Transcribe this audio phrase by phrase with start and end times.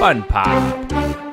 [0.00, 1.27] Fun Pop.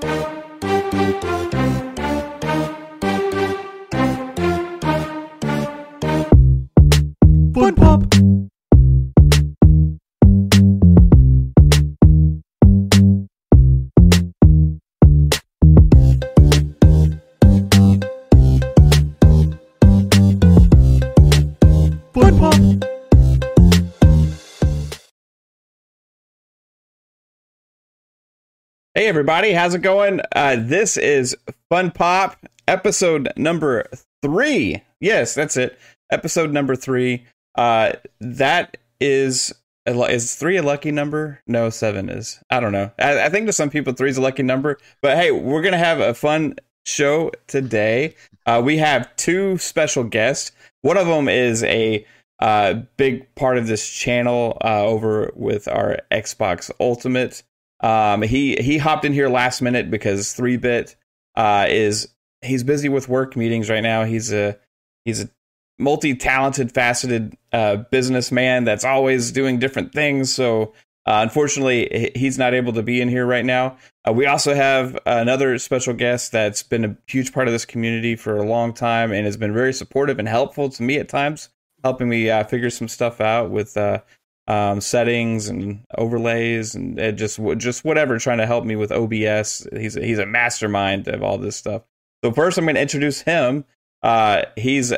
[29.05, 30.19] Hey everybody, how's it going?
[30.35, 31.37] Uh, this is
[31.69, 32.37] Fun Pop
[32.67, 33.85] episode number
[34.23, 34.81] three.
[34.99, 35.77] Yes, that's it.
[36.11, 37.23] Episode number three.
[37.53, 39.53] Uh, that is
[39.85, 41.39] is three a lucky number?
[41.45, 42.39] No, seven is.
[42.49, 42.89] I don't know.
[42.97, 44.79] I, I think to some people three is a lucky number.
[45.03, 46.55] But hey, we're gonna have a fun
[46.87, 48.15] show today.
[48.47, 50.51] Uh, we have two special guests.
[50.81, 52.03] One of them is a
[52.39, 57.43] uh, big part of this channel uh, over with our Xbox Ultimate.
[57.85, 60.95] Um, he he hopped in here last minute because three bit
[61.35, 62.07] uh, is
[62.41, 64.05] he's busy with work meetings right now.
[64.05, 64.57] He's a
[65.03, 65.29] he's a
[65.77, 70.33] multi talented, faceted uh, businessman that's always doing different things.
[70.33, 70.73] So
[71.05, 73.77] uh, unfortunately, he's not able to be in here right now.
[74.07, 78.15] Uh, we also have another special guest that's been a huge part of this community
[78.15, 81.49] for a long time and has been very supportive and helpful to me at times,
[81.83, 83.99] helping me uh, figure some stuff out with uh,
[84.47, 89.67] um, settings and overlays and just just whatever, trying to help me with OBS.
[89.75, 91.83] He's a, he's a mastermind of all this stuff.
[92.23, 93.65] So first, I'm going to introduce him.
[94.03, 94.93] Uh, he's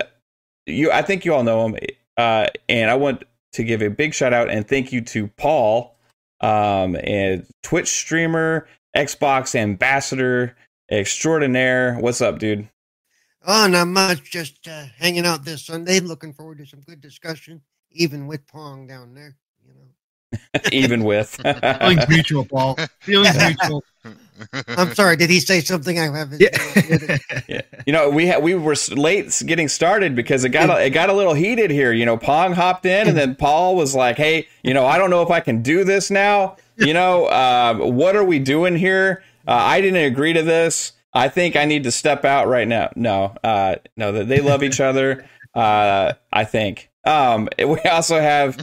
[0.66, 0.92] you.
[0.92, 1.78] I think you all know him,
[2.18, 3.24] uh, and I want
[3.54, 5.98] to give a big shout out and thank you to Paul,
[6.42, 10.56] um, and Twitch streamer, Xbox ambassador
[10.90, 11.96] extraordinaire.
[12.00, 12.70] What's up, dude?
[13.46, 14.30] Oh, not much.
[14.30, 16.00] Just uh, hanging out this Sunday.
[16.00, 17.62] Looking forward to some good discussion,
[17.98, 19.36] even with Pong down there.
[19.66, 20.60] You know.
[20.72, 21.30] Even with
[21.80, 22.78] Feelings mutual, Paul.
[23.00, 23.84] Feelings mutual.
[24.44, 25.16] I'm sorry.
[25.16, 26.42] Did he say something I haven't?
[26.42, 27.18] Yeah.
[27.48, 27.62] Yeah.
[27.86, 31.10] You know, we ha- we were late getting started because it got a, it got
[31.10, 31.94] a little heated here.
[31.94, 35.10] You know, Pong hopped in, and then Paul was like, "Hey, you know, I don't
[35.10, 36.58] know if I can do this now.
[36.76, 39.24] You know, uh, what are we doing here?
[39.48, 40.92] Uh, I didn't agree to this.
[41.14, 44.62] I think I need to step out right now." No, uh, no, they- they love
[44.62, 45.26] each other.
[45.56, 46.87] Uh, I think.
[47.08, 48.60] Um, we also have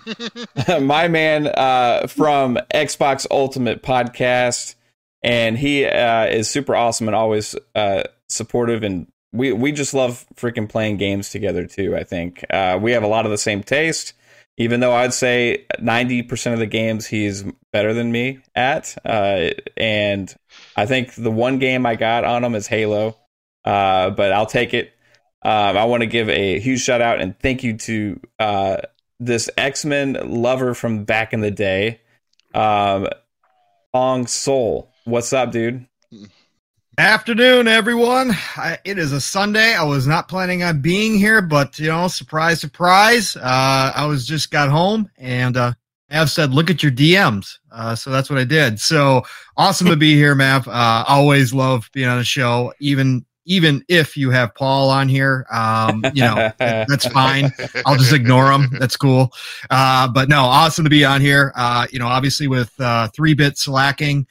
[0.81, 4.75] my man uh, from Xbox Ultimate Podcast,
[5.22, 8.83] and he uh, is super awesome and always uh, supportive.
[8.83, 11.97] And we we just love freaking playing games together too.
[11.97, 14.12] I think uh, we have a lot of the same taste.
[14.56, 19.50] Even though I'd say ninety percent of the games he's better than me at, uh,
[19.77, 20.33] and
[20.77, 23.16] I think the one game I got on him is Halo,
[23.65, 24.94] uh, but I'll take it.
[25.44, 28.77] Um, I want to give a huge shout out and thank you to uh,
[29.21, 32.00] this X Men lover from back in the day,
[32.55, 33.09] um,
[33.93, 34.91] Pong Soul.
[35.04, 35.87] What's up, dude?
[36.97, 38.31] Afternoon, everyone.
[38.56, 39.75] I, it is a Sunday.
[39.75, 43.37] I was not planning on being here, but you know, surprise, surprise.
[43.37, 45.75] Uh, I was just got home and uh,
[46.10, 48.81] Mav said, "Look at your DMs." Uh, so that's what I did.
[48.81, 49.25] So
[49.59, 50.66] awesome to be here, Mav.
[50.69, 55.47] Uh, always love being on the show, even even if you have Paul on here.
[55.53, 57.53] Um, you know, that's fine.
[57.87, 58.69] I'll just ignore him.
[58.78, 59.32] That's cool.
[59.71, 61.53] Uh, but no, awesome to be on here.
[61.54, 64.27] Uh, you know, obviously with uh, three bit slacking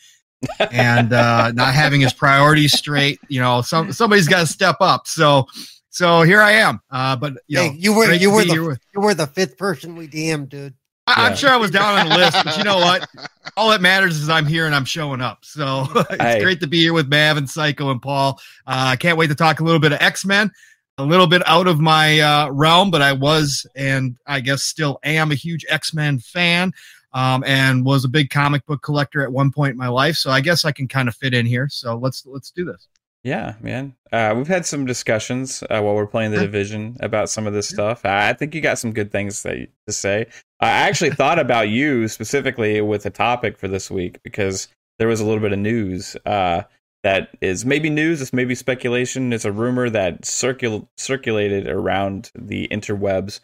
[0.71, 5.07] and uh, not having his priorities straight, you know, some somebody's got to step up.
[5.07, 5.47] So,
[5.89, 6.81] so here I am.
[6.91, 9.95] Uh, but you know, Hey, you were you were the you were the fifth person
[9.95, 10.73] we DM'd, dude.
[11.07, 11.27] I, Yeah.
[11.29, 13.07] I'm sure I was down on the list, but you know what?
[13.57, 15.43] All that matters is I'm here and I'm showing up.
[15.45, 16.41] So it's Hey.
[16.41, 18.39] great to be here with Mav and Psycho and Paul.
[18.65, 20.51] Uh, I can't wait to talk a little bit of X Men.
[20.99, 24.99] A little bit out of my uh, realm, but I was and I guess still
[25.03, 26.71] am a huge X Men fan,
[27.13, 30.15] um, and was a big comic book collector at one point in my life.
[30.17, 31.67] So I guess I can kind of fit in here.
[31.67, 32.87] So let's let's do this.
[33.23, 33.95] Yeah, man.
[34.11, 37.69] Uh, we've had some discussions uh, while we're playing the division about some of this
[37.69, 38.05] stuff.
[38.05, 40.27] I I think you got some good things that to say.
[40.59, 44.67] I actually thought about you specifically with a topic for this week because
[44.99, 46.63] there was a little bit of news uh,
[47.03, 52.67] that is maybe news, it's maybe speculation, it's a rumor that circul- circulated around the
[52.69, 53.39] interwebs.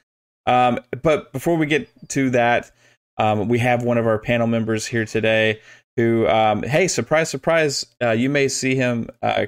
[0.46, 2.72] Um, but before we get to that,
[3.18, 5.62] um, we have one of our panel members here today
[5.98, 9.48] who, um, hey, surprise, surprise, uh, you may see him uh,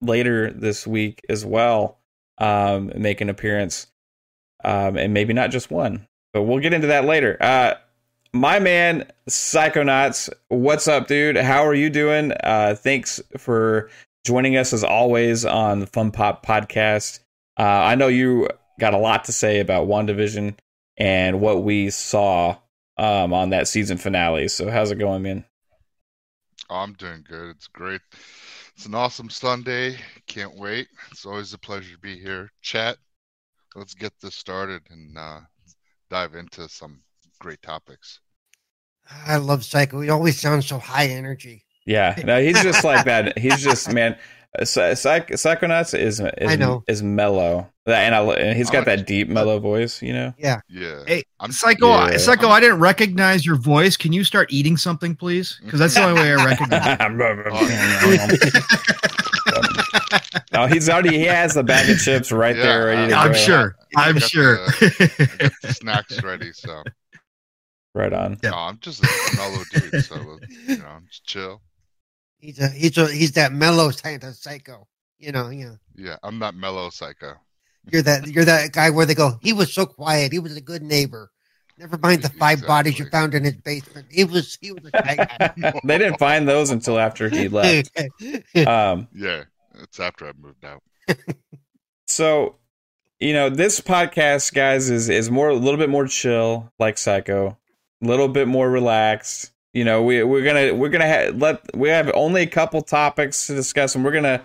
[0.00, 1.98] later this week as well
[2.38, 3.86] um, make an appearance,
[4.64, 6.06] um, and maybe not just one.
[6.32, 7.36] But we'll get into that later.
[7.40, 7.74] Uh,
[8.32, 11.36] my man, Psychonauts, what's up, dude?
[11.36, 12.32] How are you doing?
[12.44, 13.90] Uh, thanks for
[14.24, 17.20] joining us as always on the Fun Pop podcast.
[17.58, 18.48] Uh, I know you
[18.78, 20.54] got a lot to say about WandaVision
[20.96, 22.56] and what we saw
[22.96, 24.48] um, on that season finale.
[24.48, 25.44] So how's it going, man?
[26.68, 27.56] I'm doing good.
[27.56, 28.00] It's great.
[28.76, 29.96] It's an awesome Sunday.
[30.26, 30.88] Can't wait.
[31.10, 32.50] It's always a pleasure to be here.
[32.62, 32.96] Chat.
[33.74, 35.40] Let's get this started and uh,
[36.08, 37.00] dive into some
[37.38, 38.20] great topics.
[39.26, 40.00] I love Psycho.
[40.00, 41.64] He always sounds so high energy.
[41.86, 43.38] Yeah, no, he's just like that.
[43.38, 44.16] He's just man.
[44.58, 46.82] Uh, Psych- Psychonauts is is I know.
[46.88, 50.02] is mellow, and, I, and he's got Oh, that deep mellow voice.
[50.02, 50.34] You know.
[50.38, 50.60] Yeah.
[51.06, 52.16] Hey, I'm Psycho, Yeah.
[52.16, 53.96] Psycho, I didn't recognize your voice.
[53.96, 55.60] Can you start eating something, please?
[55.64, 56.98] Because that's the only way I recognize.
[59.52, 60.18] Oh,
[60.52, 63.22] no, he's already he has the bag of chips right Yeah, there, ready to I-
[63.24, 63.38] I'm go.
[63.38, 63.76] sure.
[63.96, 64.56] I'm sure.
[64.66, 66.82] The snacks ready, so
[67.94, 68.38] Right on.
[68.42, 68.50] Yeah.
[68.50, 70.38] no, I'm just a mellow dude, so
[70.68, 71.60] you know, just chill.
[72.40, 74.86] He's a he's a he's that mellow kind of psycho.
[75.18, 75.76] You know, you know.
[75.94, 77.34] Yeah, I'm not mellow psycho.
[77.90, 80.60] You're that you're that guy where they go, he was so quiet, he was a
[80.60, 81.30] good neighbor.
[81.78, 84.06] Never mind the five bodies you found in his basement.
[84.10, 85.72] He was he was a guy.
[85.84, 87.90] They didn't find those until after he left.
[88.66, 89.44] Um, Yeah,
[89.78, 90.82] it's after I moved out.
[92.06, 92.56] so
[93.18, 97.58] you know this podcast guys is is more a little bit more chill like psycho
[98.02, 101.88] a little bit more relaxed you know we we're gonna we're gonna ha- let we
[101.88, 104.44] have only a couple topics to discuss and we're gonna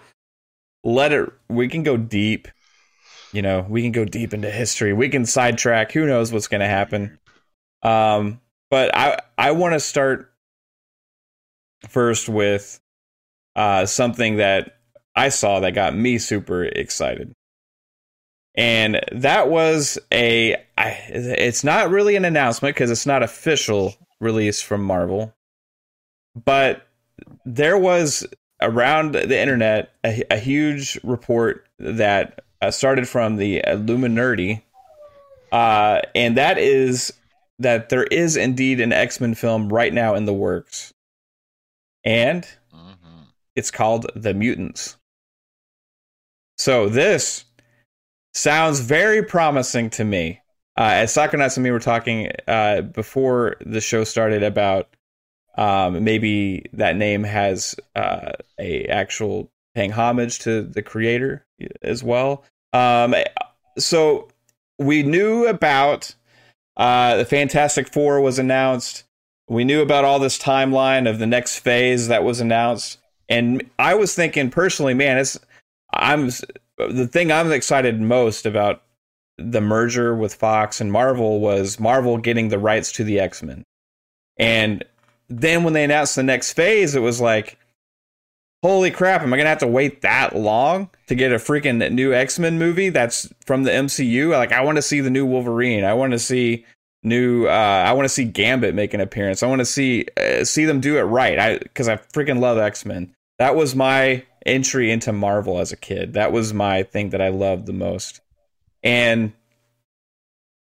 [0.83, 2.47] let it we can go deep.
[3.31, 4.93] You know we can go deep into history.
[4.93, 5.91] We can sidetrack.
[5.91, 7.17] Who knows what's gonna happen.
[7.83, 8.41] Um
[8.71, 10.31] but i i want to start
[11.89, 12.79] first with
[13.55, 14.79] uh something that
[15.15, 17.33] i saw that got me super excited.
[18.57, 23.95] And that was a I, it's not really an announcement because it's not official
[24.25, 25.33] release from marvel
[26.45, 26.87] but
[27.45, 28.25] there was
[28.61, 34.65] around the internet a, a huge report that uh, started from the illuminati
[35.51, 37.13] uh, and that is
[37.59, 40.93] that there is indeed an x-men film right now in the works
[42.03, 43.05] and hmm
[43.55, 44.97] it's called The Mutants.
[46.57, 47.45] So this
[48.33, 50.41] sounds very promising to me.
[50.77, 54.89] Uh, as Psychonauts and me were talking uh, before the show started about
[55.57, 61.45] um, maybe that name has uh, a actual paying homage to the creator
[61.81, 62.43] as well.
[62.73, 63.15] Um,
[63.77, 64.27] so
[64.77, 66.13] we knew about
[66.75, 69.05] uh, the Fantastic Four was announced.
[69.47, 72.97] We knew about all this timeline of the next phase that was announced
[73.29, 75.39] and I was thinking personally, man, it's
[75.93, 76.29] I'm
[76.77, 78.83] the thing I'm excited most about
[79.37, 83.63] the merger with Fox and Marvel was Marvel getting the rights to the X Men,
[84.37, 84.83] and
[85.29, 87.57] then when they announced the next phase, it was like,
[88.63, 92.13] holy crap, am I gonna have to wait that long to get a freaking new
[92.13, 94.31] X Men movie that's from the MCU?
[94.31, 95.83] Like, I want to see the new Wolverine.
[95.83, 96.65] I want to see
[97.03, 97.47] new.
[97.47, 99.43] Uh, I want to see Gambit make an appearance.
[99.43, 101.39] I want to see uh, see them do it right.
[101.39, 103.13] I because I freaking love X Men.
[103.39, 106.13] That was my entry into Marvel as a kid.
[106.13, 108.21] That was my thing that I loved the most.
[108.85, 109.33] And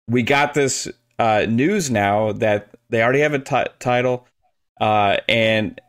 [0.09, 0.89] we got this
[1.19, 4.27] uh, news now that they already have a title,
[4.81, 5.79] uh, and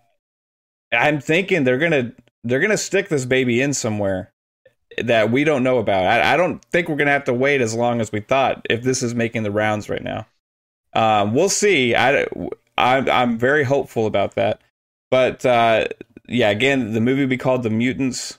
[0.92, 2.12] I'm thinking they're gonna
[2.44, 4.32] they're gonna stick this baby in somewhere
[5.02, 6.06] that we don't know about.
[6.06, 8.82] I, I don't think we're gonna have to wait as long as we thought if
[8.82, 10.26] this is making the rounds right now.
[10.94, 11.94] Um, we'll see.
[11.94, 12.26] I,
[12.78, 14.60] I'm I'm very hopeful about that.
[15.10, 15.86] But uh,
[16.28, 18.38] yeah, again, the movie will be called The Mutants.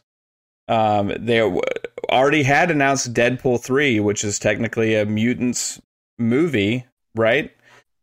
[0.67, 1.61] Um, they w-
[2.09, 5.81] already had announced Deadpool three, which is technically a mutants
[6.17, 6.85] movie,
[7.15, 7.51] right?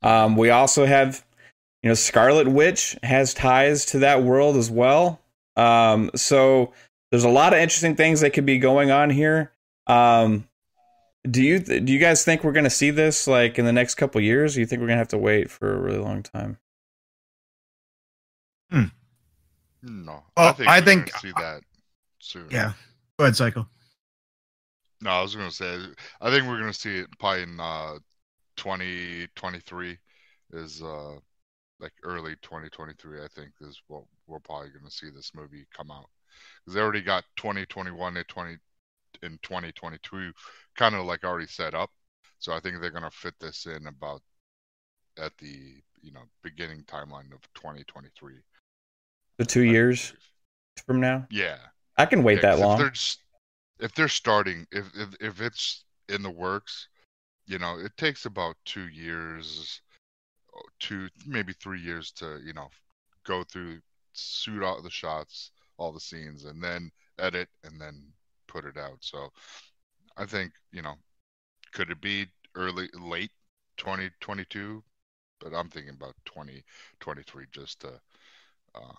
[0.02, 1.24] Um, we also have,
[1.82, 5.20] you know, Scarlet Witch has ties to that world as well.
[5.56, 6.72] Um, so
[7.10, 9.52] there's a lot of interesting things that could be going on here.
[9.86, 10.48] Um,
[11.30, 13.94] do you do you guys think we're going to see this like in the next
[13.94, 14.56] couple years?
[14.56, 16.58] Or you think we're going to have to wait for a really long time?
[19.86, 21.60] No, Well, I we're think- see that
[22.18, 22.48] soon.
[22.50, 22.72] Yeah.
[23.18, 23.68] Go ahead, Psycho.
[25.04, 25.78] No, I was gonna say
[26.22, 27.98] I think we're gonna see it probably in uh
[28.56, 29.98] 2023
[30.54, 31.16] is uh
[31.78, 36.06] like early 2023 I think is what we're probably gonna see this movie come out.
[36.64, 38.56] Because they already got 2021 and 20
[39.22, 40.32] in 2022
[40.74, 41.90] kind of like already set up.
[42.38, 44.22] So I think they're gonna fit this in about
[45.18, 48.36] at the you know beginning timeline of 2023
[49.36, 50.14] The two years
[50.86, 51.56] from now, yeah.
[51.98, 52.78] I can wait Yeah, that long.
[52.78, 53.20] They're, just-
[53.80, 56.88] if they're starting, if, if if it's in the works,
[57.46, 59.80] you know, it takes about two years,
[60.80, 62.68] two maybe three years to you know
[63.24, 63.80] go through,
[64.14, 68.02] shoot out the shots, all the scenes, and then edit and then
[68.46, 68.98] put it out.
[69.00, 69.30] So
[70.16, 70.94] I think you know,
[71.72, 73.32] could it be early, late
[73.78, 74.82] 2022?
[75.40, 77.88] But I'm thinking about 2023 just to
[78.74, 78.94] uh,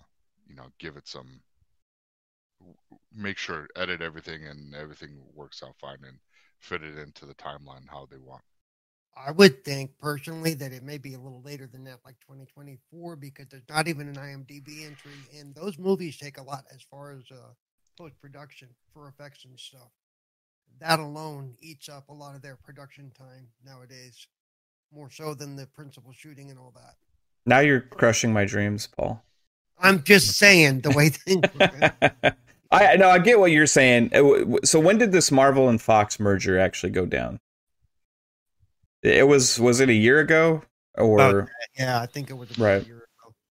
[0.46, 1.40] you know give it some
[3.14, 6.18] make sure edit everything and everything works out fine and
[6.58, 8.42] fit it into the timeline how they want.
[9.16, 13.16] I would think personally that it may be a little later than that, like 2024,
[13.16, 17.12] because there's not even an IMDb entry, and those movies take a lot as far
[17.12, 17.52] as uh,
[17.96, 19.90] post production for effects and stuff.
[20.80, 24.26] That alone eats up a lot of their production time nowadays,
[24.92, 26.96] more so than the principal shooting and all that.
[27.46, 29.22] Now you're crushing my dreams, Paul.
[29.78, 31.44] I'm just saying the way things.
[32.70, 34.10] I know I get what you're saying.
[34.14, 37.38] Uh, so when did this Marvel and Fox merger actually go down?
[39.02, 40.62] It was was it a year ago
[40.96, 41.46] or uh,
[41.78, 42.84] yeah, I think it was right.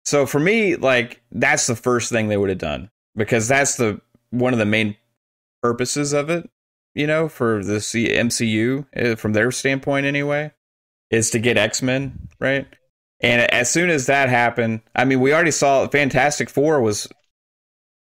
[0.04, 4.00] So for me, like that's the first thing they would have done because that's the
[4.30, 4.96] one of the main
[5.62, 6.48] purposes of it.
[6.94, 10.52] You know, for the MCU uh, from their standpoint, anyway,
[11.10, 12.66] is to get X Men right.
[13.22, 17.06] And as soon as that happened, I mean, we already saw Fantastic Four was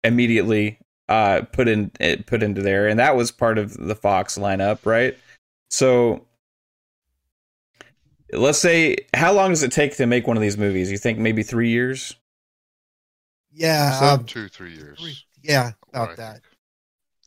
[0.03, 1.91] immediately uh, put in
[2.27, 5.17] put into there, and that was part of the Fox lineup, right?
[5.69, 6.25] So
[8.31, 10.91] let's say, how long does it take to make one of these movies?
[10.91, 12.15] You think maybe three years?
[13.51, 14.99] Yeah, so um, two three years.
[14.99, 16.17] Three, yeah, about Right.
[16.17, 16.41] that.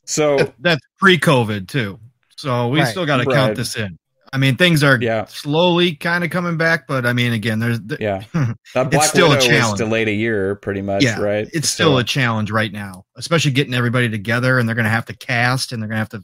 [0.05, 1.99] So That's pre-COVID too,
[2.37, 2.87] so we Right.
[2.87, 3.35] still got to Right.
[3.35, 3.97] count this in.
[4.33, 5.25] I mean, things are Yeah.
[5.25, 8.23] slowly kind of coming back, but I mean, again, there's th- yeah,
[8.75, 9.77] uh, Black still a Widow was challenge.
[9.77, 11.49] delayed a year, pretty much, Yeah, right?
[11.53, 15.05] it's still a challenge right now, especially getting everybody together, and they're going to have
[15.07, 16.23] to cast, and they're going to have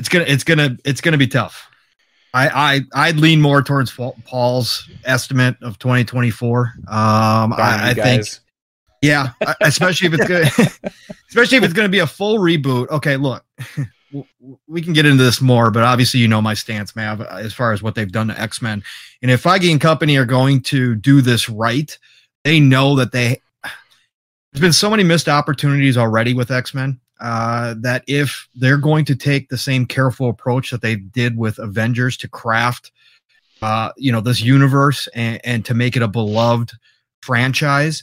[0.00, 1.68] It's gonna, it's gonna, it's gonna be tough.
[2.32, 2.48] I,
[2.94, 3.92] I, I'd lean more towards
[4.24, 6.58] Paul's estimate of 2024.
[6.60, 8.24] Um, I, I think,
[9.02, 10.70] yeah, especially if it's gonna,
[11.28, 12.88] especially if it's gonna be a full reboot.
[12.88, 13.44] Okay, look,
[14.66, 17.72] we can get into this more, but obviously you know my stance, Mav, as far
[17.72, 18.82] as what they've done to X Men,
[19.22, 21.96] and if Feige and company are going to do this right,
[22.44, 23.40] they know that they.
[24.52, 27.00] There's been so many missed opportunities already with X Men.
[27.20, 31.58] Uh, that if they're going to take the same careful approach that they did with
[31.58, 32.92] Avengers to craft,
[33.60, 36.72] uh, you know, this universe and, and to make it a beloved
[37.20, 38.02] franchise,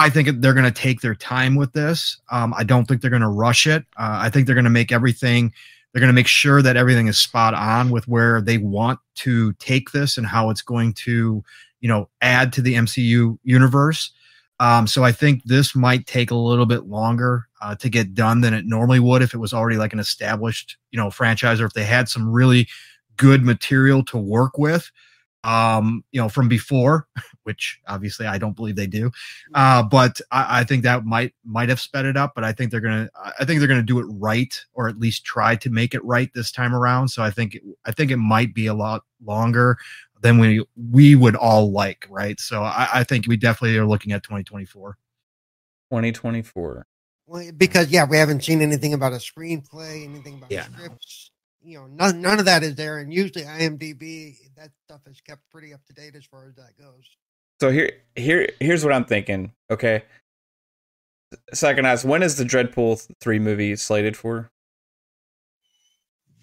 [0.00, 2.18] I think they're going to take their time with this.
[2.30, 3.84] Um, I don't think they're going to rush it.
[3.98, 5.52] Uh, I think they're going to make everything.
[5.92, 9.52] They're going to make sure that everything is spot on with where they want to
[9.54, 11.44] take this and how it's going to,
[11.80, 14.10] you know, add to the MCU universe.
[14.58, 18.40] Um, so I think this might take a little bit longer uh, to get done
[18.40, 21.66] than it normally would if it was already like an established, you know, franchise or
[21.66, 22.68] if they had some really
[23.18, 24.90] good material to work with,
[25.44, 27.06] um, you know, from before,
[27.44, 29.10] which obviously I don't believe they do.
[29.54, 32.32] Uh, but I, I think that might might have sped it up.
[32.34, 35.24] But I think they're gonna I think they're gonna do it right, or at least
[35.24, 37.08] try to make it right this time around.
[37.08, 39.78] So I think I think it might be a lot longer
[40.22, 42.38] than we we would all like, right?
[42.40, 44.96] So I, I think we definitely are looking at 2024.
[45.90, 46.86] 2024.
[47.26, 50.64] Well, because yeah, we haven't seen anything about a screenplay, anything about Yeah.
[50.64, 51.30] scripts.
[51.62, 55.42] You know, none none of that is there, and usually IMDb that stuff is kept
[55.50, 57.04] pretty up to date as far as that goes.
[57.60, 59.52] So here, here, here's what I'm thinking.
[59.70, 60.02] Okay.
[61.52, 64.50] Second ask, when is the Dreadpool three movie slated for?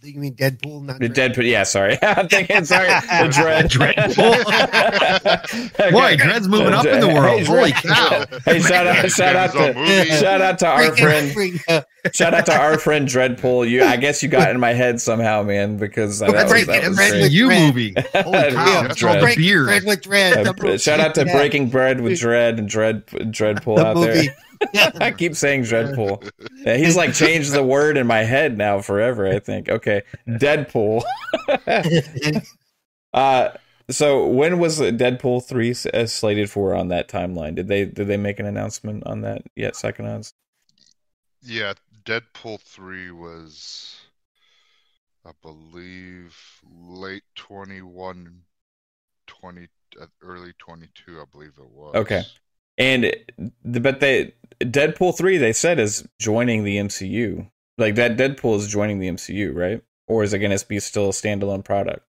[0.08, 0.84] You mean Deadpool?
[0.84, 1.50] Not The Deadpool.
[1.50, 1.98] Yeah, sorry.
[2.02, 2.64] I'm thinking.
[2.66, 3.70] Sorry, the Dread.
[3.70, 5.88] Dreadpool.
[5.92, 7.40] Boy, Dread's moving up in the world.
[7.42, 8.26] Hey, Holy cow!
[8.46, 10.06] Hey, shout out, shout out to, movie.
[10.12, 11.82] shout out to our friend, uh,
[12.14, 13.70] shout out to our friend Dreadpool.
[13.70, 16.84] You, I guess you got in my head somehow, man, because that, was, Break that
[16.84, 17.14] it, was great.
[17.14, 17.32] it.
[17.32, 17.68] MCU Dread.
[17.68, 17.94] movie.
[18.14, 18.66] Holy cow!
[18.66, 19.38] Yeah, That's all Dread.
[19.38, 19.64] beer.
[19.64, 20.48] Dread with Dread.
[20.48, 24.28] Uh, shout out to yeah, Breaking Bread with Dread and Dread Dreadpool the out movie.
[24.28, 24.36] there.
[25.00, 26.30] I keep saying Dreadpool.
[26.66, 29.28] Yeah, he's like changed the word in my head now forever.
[29.28, 29.70] I think.
[29.70, 31.04] Okay, Deadpool.
[33.14, 33.50] uh,
[33.90, 37.56] so when was Deadpool three uh, slated for on that timeline?
[37.56, 39.76] Did they did they make an announcement on that yet?
[39.76, 40.34] Second odds.
[41.42, 41.74] Yeah,
[42.08, 43.98] Deadpool 3 was,
[45.26, 46.38] I believe,
[46.88, 48.44] late 21,
[49.28, 49.68] 20,
[50.00, 51.96] uh, early 22, I believe it was.
[51.96, 52.24] Okay.
[52.78, 53.16] And
[53.64, 57.50] but they Deadpool three they said is joining the MCU.
[57.78, 59.82] Like that Deadpool is joining the MCU, right?
[60.08, 62.06] Or is it going to be still a standalone product?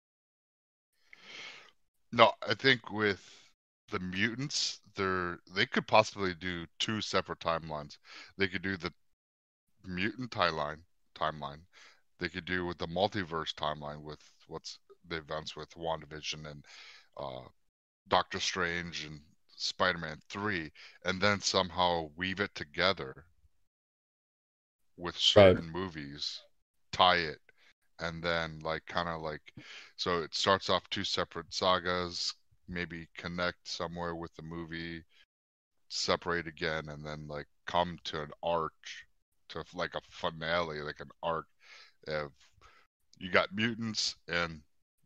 [2.12, 3.20] No, I think with
[3.90, 7.98] the mutants, they're they could possibly do two separate timelines.
[8.38, 8.92] They could do the
[9.84, 10.80] mutant timeline
[11.14, 11.60] timeline.
[12.18, 16.64] They could do with the multiverse timeline with what's the events with WandaVision and
[17.16, 17.42] uh,
[18.08, 19.20] Doctor Strange and
[19.56, 20.70] Spider-Man 3
[21.04, 23.24] and then somehow weave it together
[24.96, 26.40] with certain movies,
[26.92, 27.40] tie it
[27.98, 29.52] and then like kind of like
[29.96, 32.34] so it starts off two separate sagas
[32.68, 35.02] maybe connect somewhere with the movie
[35.88, 39.06] separate again and then like come to an arch
[39.48, 41.46] to like a finale like an arc
[42.08, 42.32] of
[43.18, 44.60] you got mutants and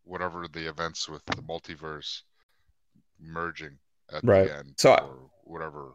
[0.04, 2.22] whatever the events with the multiverse
[3.20, 3.78] merging
[4.22, 4.50] Right.
[4.76, 5.02] So I-
[5.44, 5.94] whatever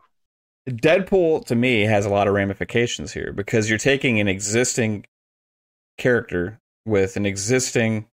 [0.67, 5.05] Deadpool to me has a lot of ramifications here because you're taking an existing
[5.97, 8.07] character with an existing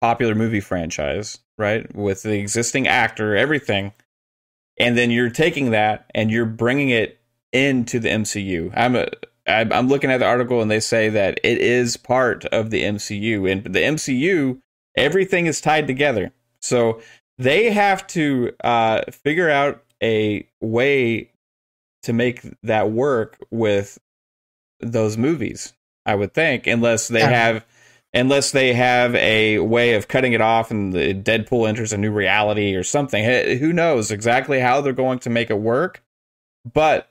[0.00, 1.94] popular movie franchise, right?
[1.94, 3.92] With the existing actor, everything.
[4.78, 7.20] And then you're taking that and you're bringing it
[7.52, 8.72] into the MCU.
[8.74, 9.08] I'm a,
[9.46, 13.50] I'm looking at the article and they say that it is part of the MCU
[13.50, 14.60] and the MCU
[14.96, 16.32] everything is tied together.
[16.60, 17.00] So
[17.40, 21.32] they have to uh, figure out a way
[22.02, 23.98] to make that work with
[24.80, 25.72] those movies.
[26.04, 27.64] I would think, unless they have,
[28.12, 32.10] unless they have a way of cutting it off, and the Deadpool enters a new
[32.10, 33.24] reality or something.
[33.58, 36.02] Who knows exactly how they're going to make it work?
[36.70, 37.08] But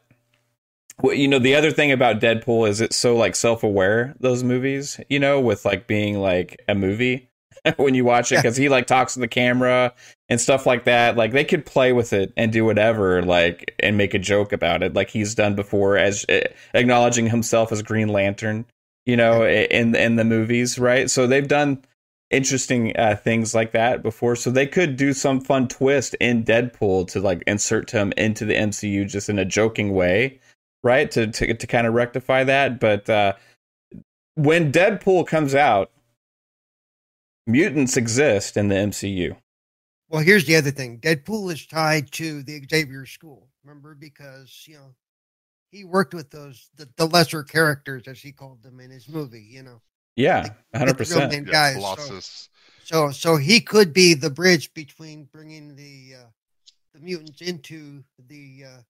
[1.04, 4.16] you know, the other thing about Deadpool is it's so like self-aware.
[4.20, 7.29] Those movies, you know, with like being like a movie
[7.78, 9.94] when you watch it because he like talks to the camera
[10.30, 11.18] and stuff like that.
[11.18, 14.84] Like they could play with it and do whatever, like and make a joke about
[14.84, 16.42] it, like he's done before, as uh,
[16.74, 18.66] acknowledging himself as Green Lantern.
[19.06, 21.10] You know, in in the movies, right?
[21.10, 21.84] So they've done
[22.30, 24.36] interesting uh, things like that before.
[24.36, 28.54] So they could do some fun twist in Deadpool to like insert him into the
[28.54, 30.40] MCU just in a joking way,
[30.84, 31.10] right?
[31.12, 32.80] To to to kind of rectify that.
[32.80, 33.34] But uh,
[34.36, 35.92] when Deadpool comes out,
[37.50, 39.36] mutants exist in the MCU.
[40.10, 41.00] Well, here's the other thing.
[41.00, 43.48] Deadpool is tied to the Xavier School.
[43.64, 44.94] Remember, because you know
[45.72, 49.46] he worked with those the, the lesser characters, as he called them in his movie.
[49.50, 49.82] You know,
[50.16, 51.32] Yeah, hundred get the real percent.
[51.32, 51.74] name yeah, guys.
[51.76, 52.50] So, Colossus
[52.84, 56.28] so, so he could be the bridge between bringing the uh,
[56.94, 58.82] the mutants into the uh,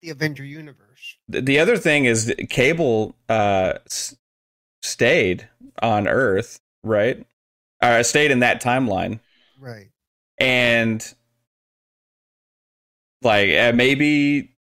[0.00, 1.16] the Avenger universe.
[1.28, 4.16] The other thing is Cable uh, s-
[4.82, 5.48] stayed
[5.82, 7.26] on Earth, right?
[7.82, 9.20] Or stayed in that timeline.
[9.58, 9.90] Right.
[10.40, 11.02] and
[13.22, 14.56] like uh, maybe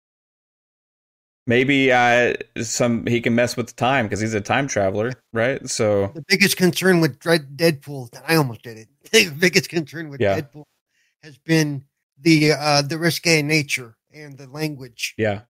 [1.46, 5.68] maybe uh some he can mess with the time because he's a time traveler right
[5.70, 8.88] so The biggest concern with Dread Deadpool, I almost did it.
[9.12, 10.42] The biggest concern with Yeah.
[10.42, 10.64] Deadpool
[11.24, 11.86] has been
[12.20, 15.14] the uh, the risque nature and the language.
[15.18, 15.42] yeah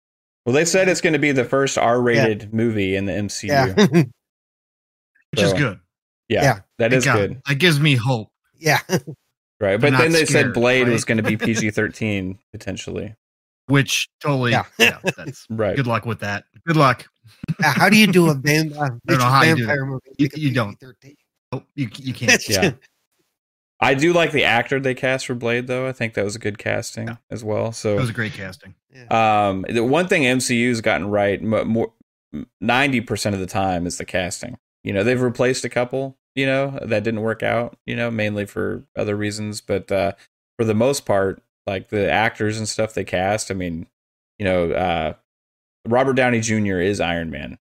[0.45, 3.73] well they said it's going to be the first r-rated movie in the mcu Yeah,
[5.32, 5.80] which is good.
[6.29, 6.53] Yeah, Yeah.
[6.79, 7.15] that Thank is God.
[7.15, 8.29] good That gives me hope.
[8.57, 8.79] yeah.
[9.59, 10.91] right but then they said blade right?
[10.93, 13.15] was going to be pg-13 potentially
[13.67, 14.65] Which totally, Yeah.
[14.77, 16.45] yeah, that's right good luck with that.
[16.65, 17.05] Good luck.
[17.61, 20.01] How do you do a van, uh, know how you do movie?
[20.17, 20.79] You, you don't.
[20.79, 21.15] PG-13?
[21.51, 22.49] Oh, you you can't.
[22.49, 22.71] Yeah.
[23.79, 26.39] i do like the actor they cast for blade though i think that was a
[26.39, 27.15] good casting Yeah.
[27.29, 28.73] as well so it was a great casting.
[28.91, 29.47] Yeah.
[29.49, 31.93] Um, the one thing MCU's gotten right mo- more
[32.59, 34.57] ninety percent of the time is the casting.
[34.88, 36.17] You know, they've replaced a couple.
[36.34, 37.78] You know that didn't work out.
[37.86, 40.13] You know, mainly for other reasons, but uh,
[40.58, 43.52] for the most part, like the actors and stuff they cast.
[43.52, 43.88] I mean,
[44.39, 45.13] you know, uh,
[45.86, 46.80] Robert Downey Jr.
[46.80, 47.58] is Iron Man.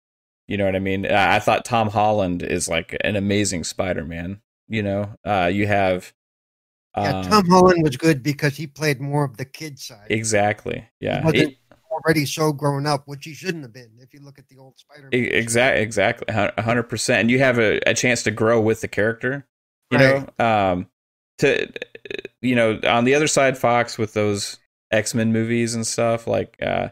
[0.49, 1.05] You know what I mean?
[1.05, 4.41] Uh, I thought Tom Holland is like an amazing Spider Man.
[4.67, 6.15] You know, uh, you have.
[6.97, 10.07] yeah, um, Tom Holland was good because he played more of the kid side.
[10.09, 10.89] Exactly.
[11.01, 11.19] Yeah.
[11.21, 11.57] He wasn't
[12.05, 13.91] already so grown up, which he shouldn't have been.
[14.01, 17.21] If you look at the old Spider-Man, Exactly, exactly, a hundred percent.
[17.21, 19.47] And you have a, a chance to grow with the character.
[19.91, 20.29] You Right.
[20.39, 20.87] know, um,
[21.39, 21.69] to
[22.43, 24.59] you know, on the other side, Fox with those
[24.91, 26.89] X Men movies and stuff, like, uh,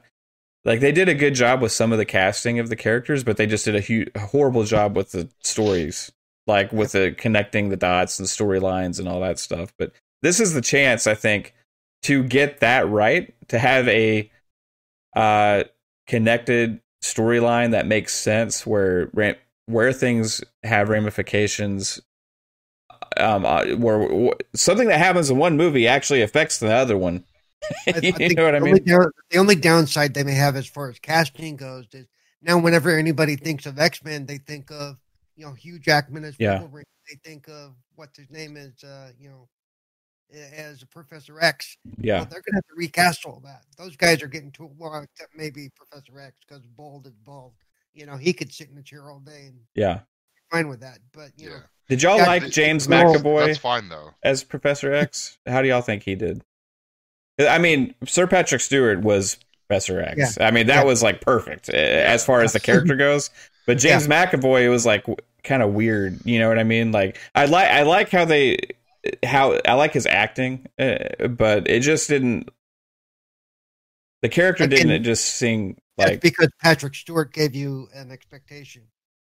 [0.64, 3.36] like they did a good job with some of the casting of the characters, but
[3.36, 6.12] they just did a, hu- a horrible job with the stories,
[6.46, 9.72] like with the connecting the dots and storylines and all that stuff.
[9.78, 9.92] But
[10.22, 11.54] this is the chance, I think,
[12.02, 14.30] to get that right, to have a
[15.14, 15.64] uh
[16.06, 19.10] connected storyline that makes sense where
[19.66, 22.00] where things have ramifications
[23.16, 27.24] um uh, where, wh- something that happens in one movie actually affects the other one
[27.86, 30.34] I- I you know what i the mean Only down, the only downside they may
[30.34, 32.06] have as far as casting goes is
[32.42, 34.96] now whenever anybody thinks of X Men, they think of
[35.36, 36.60] you know Hugh Jackman as Yeah.
[36.60, 36.84] Wolverine.
[37.10, 39.48] They think of what his name is, uh, you know,
[40.34, 41.76] as Professor X.
[41.98, 42.16] yeah.
[42.18, 43.62] Well, they're gonna have to recast all that.
[43.76, 47.52] Those guys are getting too well, except maybe Professor X because bald is bald.
[47.94, 50.00] You know, he could sit in a chair all day and be yeah.
[50.50, 50.98] fine with that.
[51.12, 51.56] But you yeah.
[51.56, 54.10] Know, did y'all Yeah, like Th- james well, mcavoy that's fine though.
[54.22, 55.38] as professor x?
[55.46, 56.42] How do y'all think he did?
[57.40, 60.38] I mean sir patrick stewart was professor x.
[60.40, 60.84] I mean that Yeah.
[60.84, 63.30] was like perfect uh, as far as the character goes.
[63.66, 65.06] But james mcavoy was like
[65.44, 66.92] kind of weird you know what i mean?
[66.92, 68.58] Like i like i like how they
[69.24, 72.48] how i like his acting uh, but it just didn't
[74.22, 78.82] The character Again, didn't just sing like because Patrick Stewart gave you an expectation.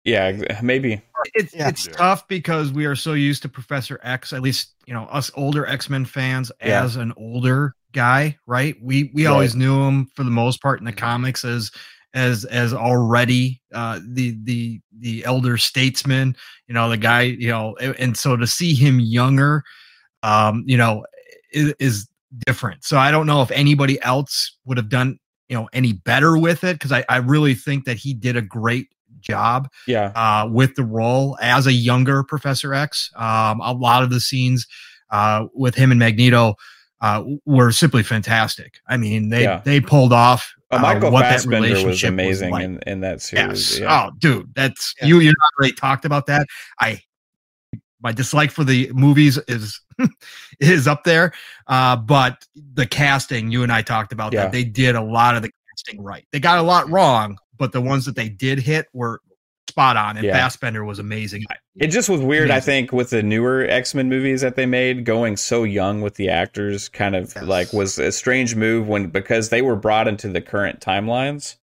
[0.05, 1.01] yeah, maybe
[1.33, 1.67] It's Yeah.
[1.69, 4.31] it's tough because we are so used to Professor X.
[4.33, 6.83] At least you know us older X Men fans Yeah.
[6.83, 8.75] as an older guy, right?
[8.81, 9.31] We we Right.
[9.33, 11.71] always knew him for the most part in the comics as
[12.13, 16.35] as as already uh, the the the elder statesman.
[16.67, 17.21] You know, the guy.
[17.21, 19.63] You know, and, and so to see him younger,
[20.23, 21.05] um, you know,
[21.51, 22.07] is, is
[22.45, 22.83] different.
[22.83, 26.63] So I don't know if anybody else would have done you know any better with
[26.63, 28.87] it because I I really think that he did a great
[29.19, 33.11] job yeah, uh, with the role as a younger Professor X.
[33.15, 34.67] Um, a lot of the scenes
[35.09, 36.55] uh, with him and Magneto
[37.01, 38.79] uh, were simply fantastic.
[38.87, 39.61] I mean, they Yeah.
[39.63, 42.63] they pulled off Oh, uh, Michael what that Fassbender was relationship amazing like.
[42.65, 43.71] in, in that series.
[43.77, 43.79] Yes.
[43.79, 44.07] Yeah.
[44.07, 45.07] Oh, dude, that's Yeah.
[45.07, 45.19] you.
[45.21, 46.45] You not already talked about that.
[46.79, 47.01] I
[48.01, 49.79] my dislike for the movies is
[50.59, 51.33] is up there,
[51.67, 55.41] uh, but the casting you and I talked about that they did a lot of
[55.41, 56.25] the casting right.
[56.31, 59.21] They got a lot wrong, but the ones that they did hit were
[59.67, 60.17] spot on.
[60.17, 60.33] And Yeah.
[60.33, 61.43] Fassbender was amazing.
[61.79, 65.05] It just was weird, I think, with the newer X Men movies that they made,
[65.05, 67.43] going so young with the actors, kind of Yes.
[67.45, 71.55] like was a strange move when because they were brought into the current timelines.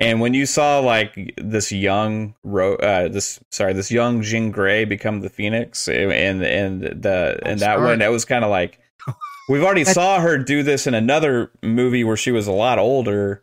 [0.00, 4.84] And when you saw like this young, ro- uh, this sorry, this young Jean Grey
[4.84, 7.80] become the Phoenix, and and the and that start.
[7.82, 8.78] one, that was kind of like
[9.48, 13.42] we've already saw her do this in another movie where she was a lot older.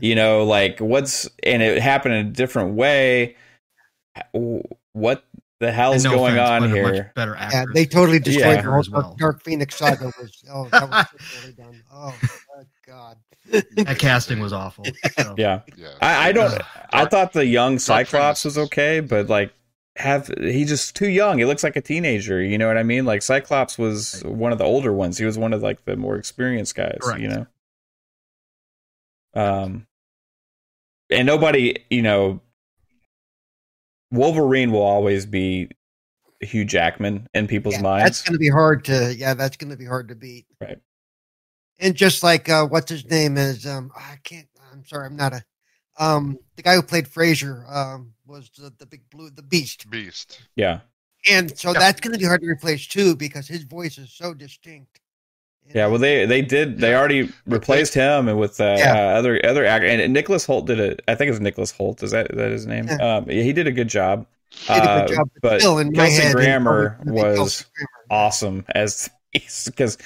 [0.00, 3.36] You know, like what's and it happened in a different way.
[4.92, 5.24] What
[5.60, 7.12] the hell's And no going offense, on but much here?
[7.14, 8.62] better Yeah, they totally destroyed Yeah.
[8.62, 9.16] the whole as Dark, well.
[9.18, 10.06] Dark Phoenix saga.
[10.20, 11.82] Was oh, that was so poorly done.
[11.92, 12.14] Oh,
[12.56, 13.16] my God.
[13.76, 14.84] That casting was awful.
[15.18, 15.34] So.
[15.38, 15.88] Yeah, Yeah.
[16.02, 16.52] I, I don't.
[16.52, 16.64] Ugh.
[16.92, 19.52] I thought the young Cyclops was okay, but like,
[19.96, 21.38] have he's just too young.
[21.38, 22.42] He looks like a teenager.
[22.42, 23.04] You know what I mean?
[23.04, 25.18] Like Cyclops was one of the older ones.
[25.18, 26.98] He was one of like the more experienced guys.
[27.00, 27.20] Correct.
[27.20, 27.46] You know.
[29.34, 29.86] Um,
[31.10, 32.40] and nobody, you know,
[34.14, 35.70] Wolverine will always be
[36.40, 38.04] Hugh Jackman in people's Yeah, minds.
[38.04, 39.14] That's going to be hard to.
[39.14, 40.46] Yeah, that's going to be hard to beat.
[40.60, 40.78] Right.
[41.80, 44.48] And just like uh, what's his name is um I can't.
[44.72, 45.06] I'm sorry.
[45.06, 45.44] I'm not a
[45.98, 49.88] um the guy who played Frasier um was the, the big blue the Beast.
[49.90, 50.40] Beast.
[50.56, 50.80] yeah,
[51.28, 51.80] And so Yeah.
[51.80, 55.00] that's going to be hard to replace too because his voice is so distinct.
[55.66, 55.86] You yeah.
[55.86, 56.78] Well, they they did.
[56.78, 58.94] They already replaced him and with uh, Yeah.
[58.94, 59.86] uh, other other actor.
[59.86, 61.02] And Nicholas Hoult did it.
[61.08, 62.02] I think it was Nicholas Hoult.
[62.02, 62.86] Is that is that his name?
[62.88, 63.16] Yeah.
[63.16, 64.26] Um, he did a good job.
[64.50, 67.36] He did a Uh, good job, but still in my Kelsey head, Grammer probably was
[67.36, 67.64] Kelsey
[68.10, 69.10] awesome as
[69.66, 69.98] because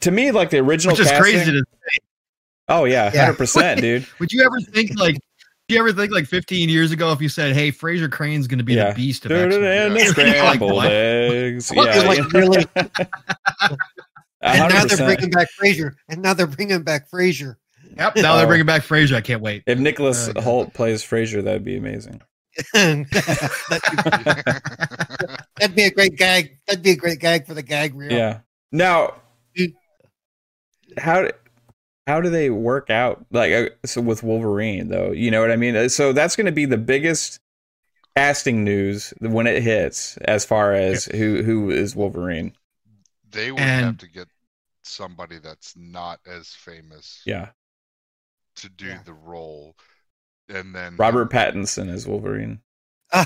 [0.00, 1.98] to me, like the original Which is casting, crazy to say.
[2.68, 3.24] oh yeah, Yeah.
[3.26, 4.06] hundred percent, dude.
[4.18, 5.16] Would you ever think like?
[5.68, 8.58] Do you ever think like 15 years ago if you said, "Hey, Frasier Crane's going
[8.58, 8.90] to be Yeah.
[8.90, 9.62] the beast of X-Men"?
[9.62, 10.90] and the You're like, scrambled what?
[10.90, 11.70] eggs.
[11.70, 11.94] What?
[11.94, 12.66] Yeah, Like, really?
[14.42, 15.92] A And hundred now they're bringing back Frasier.
[16.08, 17.54] And now they're bringing back Frasier.
[17.96, 18.16] Yep.
[18.16, 18.48] Now they're Oh.
[18.48, 19.14] bringing back Frasier.
[19.16, 19.62] I can't wait.
[19.66, 20.42] If Nicholas God.
[20.44, 22.20] Hoult plays Frasier, that'd be amazing.
[22.72, 23.06] that'd,
[25.58, 26.56] that'd be a great gag.
[26.66, 28.12] That'd be a great gag for the gag reel.
[28.12, 28.40] Yeah.
[28.70, 29.14] Now,
[29.58, 29.74] Mm.
[30.98, 31.28] how
[32.06, 35.12] how do they work out like uh, so with Wolverine though?
[35.12, 35.76] You know what I mean?
[35.76, 37.38] Uh, So that's going to be the biggest
[38.16, 42.54] casting news when it hits, as far as who who is Wolverine.
[43.30, 44.28] they would And- have to get
[44.82, 47.48] somebody that's not as famous Yeah,
[48.56, 49.00] to do Yeah.
[49.04, 49.76] the role,
[50.48, 52.60] and then Robert Pattinson is Wolverine.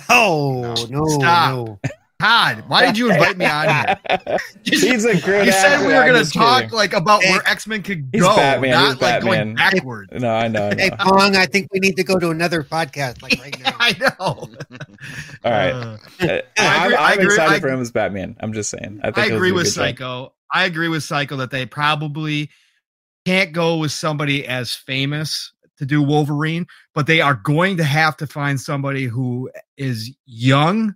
[0.08, 0.98] Oh No.
[1.00, 1.06] no!
[1.06, 1.50] Stop.
[1.54, 1.80] No.
[2.18, 4.38] Todd, why did you invite me on here?
[4.64, 5.44] He's a good.
[5.44, 6.74] You said actor, we were going to talk kidding.
[6.74, 7.30] like about Hey.
[7.32, 9.54] where X Men could He's go, Batman, not he's like going Batman.
[9.54, 10.08] backwards.
[10.14, 10.68] No, I know.
[10.68, 10.76] I know.
[10.82, 13.76] Hey Pong, I think we need to go to another podcast like right now.
[13.78, 14.48] I know.
[15.44, 15.72] All right.
[15.72, 18.34] Uh, I I'm, agree- I I'm excited I- for him as Batman.
[18.40, 19.00] I'm just saying.
[19.02, 20.32] I think I he'll agree with good job.
[20.52, 20.62] Psycho.
[20.62, 22.50] I agree with Psycho that they probably
[23.24, 28.16] can't go with somebody as famous to do Wolverine, but they are going to have
[28.18, 30.94] to find somebody who is young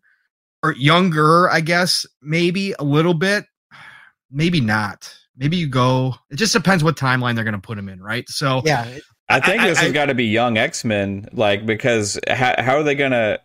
[0.62, 3.44] or younger, I guess, maybe a little bit,
[4.30, 5.14] maybe not.
[5.36, 6.14] Maybe you go.
[6.30, 8.28] It just depends what timeline they're going to put him in, right?
[8.28, 8.86] So Yeah,
[9.28, 12.54] I think I- this I- has got to be young X Men, like because how,
[12.58, 13.38] how are they gonna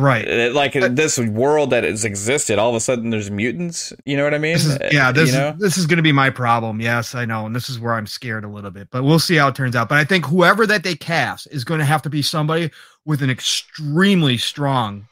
[0.00, 0.26] right.
[0.28, 2.58] uh, like this world that has existed?
[2.58, 3.92] All of a sudden, there's mutants.
[4.04, 4.54] You know what I mean?
[4.54, 5.50] This is, Uh, yeah, this you know?
[5.50, 6.80] is this is going to be my problem.
[6.80, 9.36] Yes, I know, and this is where I'm scared a little bit, but we'll see
[9.36, 9.88] how it turns out.
[9.88, 12.70] But I think whoever that they cast is going to have to be somebody
[13.04, 15.06] with an extremely strong,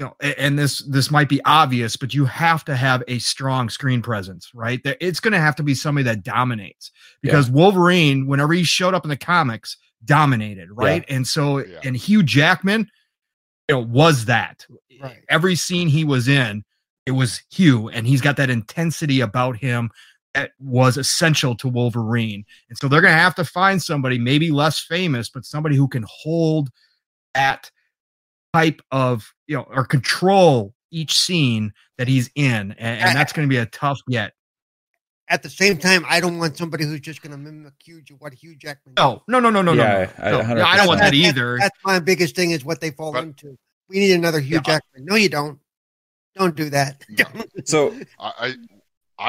[0.00, 3.68] you know, and this this might be obvious, but you have to have a strong
[3.70, 4.82] screen presence, right?
[4.84, 6.90] There- It's going to have to be somebody that dominates
[7.22, 11.04] because Wolverine, whenever he showed up in the comics, dominated, right?
[11.08, 11.78] And so, Yeah.
[11.82, 12.88] and Hugh Jackman,
[13.68, 14.66] you know, was that
[15.00, 15.22] Right.
[15.28, 16.64] every scene he was in,
[17.04, 19.90] it was Hugh, and he's got that intensity about him
[20.34, 22.44] that was essential to Wolverine.
[22.68, 26.04] And so they're to have to find somebody, maybe less famous, but somebody who can
[26.08, 26.70] hold
[27.34, 27.70] that
[28.52, 32.72] type of, you know, or control each scene that he's in.
[32.72, 34.32] And, and that's going to be a tough yet.
[35.28, 38.32] At the same time, I don't want somebody who's just going to mimic Hugh, what
[38.32, 38.94] Hugh Jackman.
[38.96, 40.24] No, no, no, no, no, Yeah, no.
[40.24, 40.38] I- no.
[40.40, 40.64] 100%.
[40.64, 41.58] I don't want that That's- either.
[41.60, 43.58] That's my biggest thing is what they fall But- into.
[43.88, 44.60] We need another Hugh Yeah.
[44.62, 45.04] Jackman.
[45.04, 45.58] No, you don't.
[46.36, 47.04] Don't do that.
[47.18, 47.44] No.
[47.64, 48.54] So I, I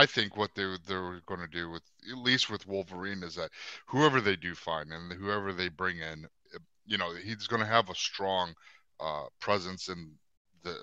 [0.01, 3.23] I think what they were- they were going to do with at least with Wolverine
[3.23, 3.49] is that
[3.87, 7.67] whoever they do find and whoever they bring in, uh, you know, he's going to
[7.67, 8.53] have a strong
[8.99, 10.11] uh, presence in
[10.63, 10.75] the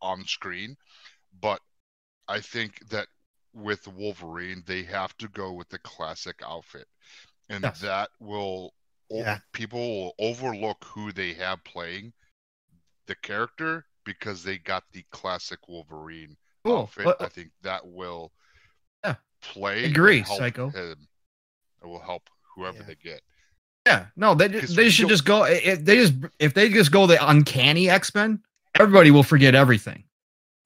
[0.00, 0.76] on screen,
[1.40, 1.60] but
[2.28, 3.06] I think that
[3.54, 6.88] with Wolverine they have to go with the classic outfit,
[7.48, 7.80] and Yes.
[7.80, 8.74] that will
[9.10, 9.40] Yeah.
[9.52, 12.12] people will overlook who they have playing
[13.06, 16.82] the character because they got the classic Wolverine Cool.
[16.82, 17.04] outfit.
[17.06, 18.32] Well, uh, I think that will
[19.04, 19.16] Yeah.
[19.42, 19.84] play.
[19.84, 20.70] Agree, and help Psycho.
[20.70, 21.08] Him.
[21.82, 22.84] It will help whoever Yeah.
[22.84, 23.22] they get.
[23.86, 25.42] Yeah, no, they Because they should just go.
[25.44, 28.42] If they just if they just go the uncanny X Men,
[28.78, 30.04] everybody will forget everything.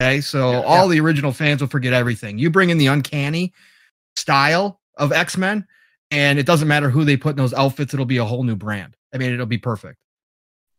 [0.01, 0.61] Okay, so Yeah.
[0.61, 2.37] all the original fans will forget everything.
[2.37, 3.53] You bring in the uncanny
[4.15, 5.65] style of X Men,
[6.11, 8.55] and it doesn't matter who they put in those outfits; it'll be a whole new
[8.55, 8.95] brand.
[9.13, 9.97] I mean, it'll be perfect.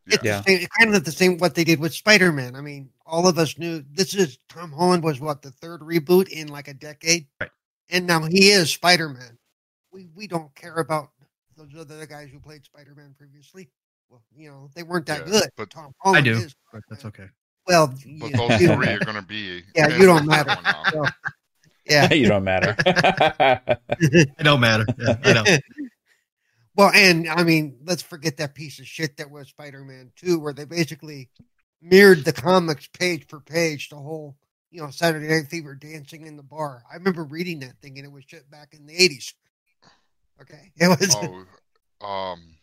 [0.07, 0.39] It's Yeah.
[0.39, 2.55] the same, it's kind of the same what they did with Spider Man.
[2.55, 6.29] I mean, all of us knew this is Tom Holland was what the third reboot
[6.29, 7.51] in like a decade, Right.
[7.91, 9.37] and now he is Spider Man.
[9.91, 11.11] We we don't care about
[11.57, 13.69] those other guys who played Spider Man previously.
[14.09, 15.51] Well, you know they weren't that Yeah, good.
[15.57, 16.55] but- Tom Holland I do, is.
[16.73, 17.29] But that's okay.
[17.69, 19.63] Well, But you, those you- three are going to be.
[19.77, 20.57] Yeah, you don't matter.
[20.91, 21.05] so,
[21.87, 22.13] yeah.
[22.13, 22.75] you don't matter.
[24.01, 24.87] It don't matter.
[24.99, 25.45] Yeah, I know.
[26.77, 30.39] well, and I mean, let's forget that piece of shit that was Spider Man 2,
[30.39, 31.29] where they basically
[31.83, 34.35] mirrored the comics page for page, the whole,
[34.71, 36.83] you know, Saturday Night Fever dancing in the bar.
[36.91, 39.35] I remember reading that thing, and it was shit back in the 80s.
[40.41, 40.73] Okay.
[40.77, 41.15] It was,
[42.01, 42.55] Oh, um,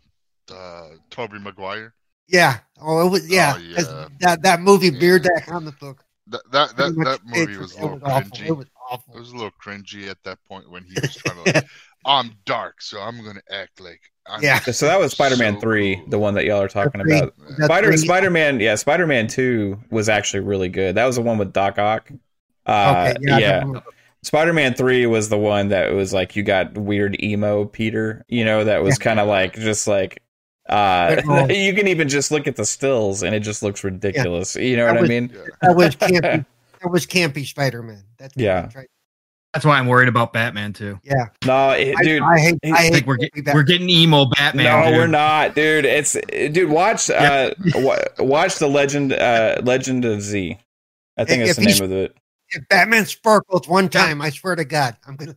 [0.52, 1.94] uh, Tobey Maguire.
[2.28, 2.60] Yeah.
[2.82, 3.54] Oh, it was, yeah.
[3.58, 4.08] Oh, 'cause yeah.
[4.20, 5.00] That, that movie Yeah.
[5.00, 6.04] mirrored that comic book.
[6.28, 8.32] That that that, that movie for- was a it little was awful.
[8.32, 8.46] cringy.
[8.48, 9.16] It was awful.
[9.16, 11.54] It was a little cringy at that point when he was trying to.
[11.54, 11.66] Like,
[12.06, 14.02] I'm dark, so I'm going to act like.
[14.28, 14.60] I'm Yeah.
[14.60, 16.08] so that was Spider-Man so three, cool.
[16.10, 17.20] the one that y'all are talking Three.
[17.20, 17.34] about.
[17.64, 17.98] Spider three?
[17.98, 20.96] Spider-Man, yeah, Spider-Man two was actually really good.
[20.96, 22.10] That was the one with Doc Ock.
[22.66, 23.38] Uh, Okay, yeah.
[23.38, 23.80] Yeah.
[24.24, 28.64] Spider-Man 3 was the one that was like you got weird emo Peter, you know,
[28.64, 29.04] that was Yeah.
[29.04, 30.24] kind of like just like
[30.69, 34.56] uh Well- you can even just look at the stills and it just looks ridiculous.
[34.56, 35.34] You know That what I mean?
[35.62, 36.45] That was campy.
[36.82, 38.04] that was campy Spider Man.
[38.17, 38.69] That's Yeah.
[39.54, 40.99] That's why I'm worried about Batman too.
[41.01, 41.28] Yeah.
[41.45, 42.21] No, it, I, dude.
[42.21, 44.65] I hate, I I hate think we're campy getting we're getting emo Batman.
[44.65, 44.97] no, dude.
[44.97, 45.86] we're not, dude.
[45.86, 46.17] It's
[46.51, 46.69] dude.
[46.69, 47.51] Watch, uh,
[48.19, 50.58] watch the Legend, uh, Legend of Z.
[51.17, 52.17] I think If that's the name of it.
[52.49, 55.36] If Batman sparkles one time, I swear to God, I'm gonna.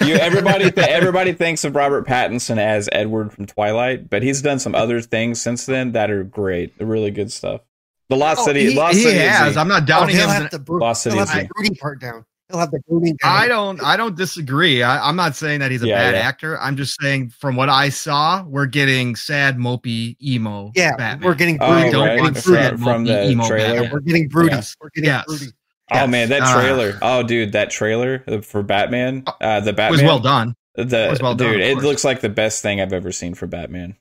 [0.00, 4.58] You, everybody, th- everybody thinks of Robert Pattinson as Edward from Twilight, but he's done
[4.58, 6.76] some other things since then that are great.
[6.78, 7.60] They're really good stuff.
[8.08, 9.54] The Lost Oh, City, he, Lost he City of has.
[9.54, 9.60] Z.
[9.60, 10.42] I'm not Oh, doubting he'll him.
[10.42, 11.48] have the bro- Lost he'll City have the Z.
[11.54, 12.24] brooding part down.
[12.48, 13.32] He'll have the brooding down.
[13.36, 13.82] I don't.
[13.82, 14.82] I don't disagree.
[14.84, 16.20] I, I'm not saying that he's a Yeah, bad yeah.
[16.20, 16.60] actor.
[16.60, 20.70] I'm just saying from what I saw, we're getting sad, mopey, emo.
[20.76, 21.26] Yeah, Batman.
[21.28, 21.88] we're getting Oh, broody.
[21.88, 22.16] I don't right.
[22.16, 22.82] we're want getting From- sad, broody.
[22.84, 23.72] from mopey, the emo trailer.
[23.74, 23.90] Batman.
[23.92, 24.54] we're getting broody.
[24.54, 24.76] Yes.
[24.80, 25.24] We're getting Yes.
[25.26, 25.46] broody.
[25.92, 26.54] Oh man, that Ah.
[26.60, 26.98] trailer!
[27.02, 30.54] oh dude, that trailer for Batman, uh, the Batman was well done.
[30.74, 33.34] The was well done, dude, of it looks like the best thing I've ever seen
[33.34, 33.96] for Batman.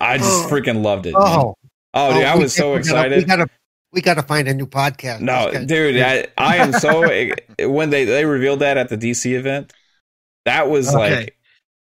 [0.00, 0.48] I just Oh.
[0.48, 1.12] freaking loved it.
[1.12, 1.22] man.
[1.24, 1.54] Oh,
[1.92, 3.26] Oh, dude, I was so we gotta- We excited.
[3.28, 3.46] gotta,
[3.92, 5.20] we gotta find a new podcast.
[5.20, 7.00] No, dude, I, I am so
[7.68, 9.72] when they they revealed that at the DC event,
[10.46, 11.16] that was Okay.
[11.16, 11.36] like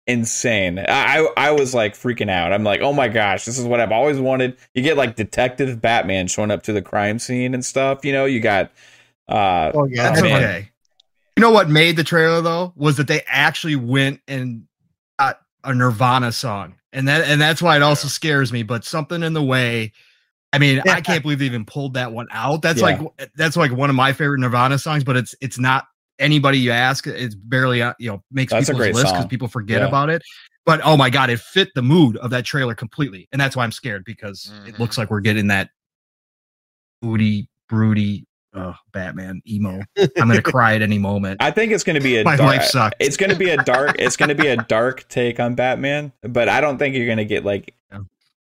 [0.05, 0.77] insane.
[0.79, 0.83] I,
[1.19, 2.51] I I was like freaking out.
[2.53, 4.57] I'm like, oh my gosh, this is what I've always wanted.
[4.75, 8.03] You get like Detective Batman showing up to the crime scene and stuff.
[8.05, 8.71] You know, you got
[9.27, 10.43] uh Oh yeah, That's man.
[10.43, 10.69] okay.
[11.38, 14.63] You know what made the trailer though was that they actually went and
[15.17, 18.63] got a Nirvana song, and that and that's why it also scares me.
[18.63, 19.93] But something in the way,
[20.51, 20.93] I mean, Yeah.
[20.93, 22.62] I can't believe they even pulled that one out.
[22.62, 22.99] That's Yeah.
[22.99, 25.86] like that's like one of my favorite Nirvana songs, but it's it's not
[26.19, 27.07] anybody you ask.
[27.07, 29.88] It's barely uh, you know makes That's a people's great list because people forget Yeah.
[29.88, 30.21] about it.
[30.65, 33.63] But oh my god, it fit the mood of that trailer completely, and that's why
[33.63, 34.79] I'm scared because it Mhm.
[34.79, 35.69] looks like we're getting that
[37.01, 39.81] moody, broody, uh, Batman emo.
[39.97, 41.41] I'm gonna cry at any moment.
[41.41, 42.95] I think it's going to be a My dark, life sucks.
[42.99, 43.95] It's going to be a dark.
[43.99, 47.17] it's going to be a dark take on Batman, but I don't think you're going
[47.17, 47.73] to get like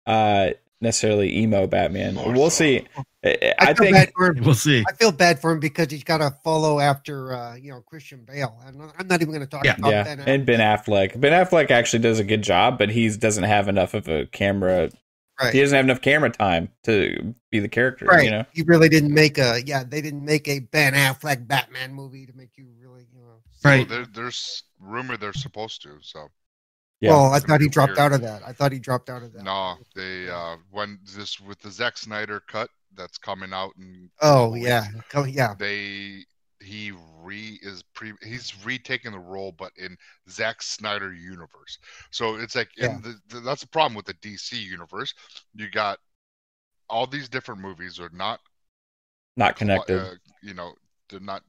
[0.07, 2.15] uh necessarily emo Batman.
[2.15, 2.65] More we'll so.
[2.65, 2.85] see.
[3.25, 4.45] I, I, I think bad for him.
[4.45, 4.85] We'll see.
[4.87, 8.25] I feel bad for him because he's got to follow after uh, you know Christian
[8.25, 8.59] Bale.
[8.67, 9.77] I'm not, I'm not even going to talk Yeah.
[9.79, 10.29] about yeah, that.
[10.29, 11.19] and Ben Affleck.
[11.19, 14.91] Ben Affleck actually does a good job, but he doesn't have enough of a camera
[15.51, 18.05] He doesn't have enough camera time to be the character.
[18.07, 18.25] Right.
[18.25, 18.45] You know.
[18.53, 19.83] He really didn't make a yeah.
[19.85, 23.41] They didn't make a Ben Affleck Batman movie to make you really you know.
[23.65, 23.89] Right.
[23.89, 25.99] Well, there, there's rumor they're supposed to.
[26.03, 26.29] So
[27.01, 27.11] Yeah.
[27.11, 27.73] Well, I It's thought he weird.
[27.73, 28.43] dropped out of that.
[28.47, 29.43] I thought he dropped out of that.
[29.43, 34.55] no, they uh when this with the Zack Snyder cut that's coming out and Oh
[34.55, 35.55] yeah, Co- yeah.
[35.59, 36.25] they
[36.63, 39.97] he re is pre he's retaking the role but in
[40.31, 41.79] Zack Snyder universe.
[42.11, 42.97] So it's like Yeah.
[42.97, 45.15] in the, the, that's the problem with the DC universe.
[45.55, 45.99] You got
[46.89, 48.41] all these different movies are not
[49.37, 49.99] Not connected.
[49.99, 50.73] uh, you know,
[51.09, 51.43] they're not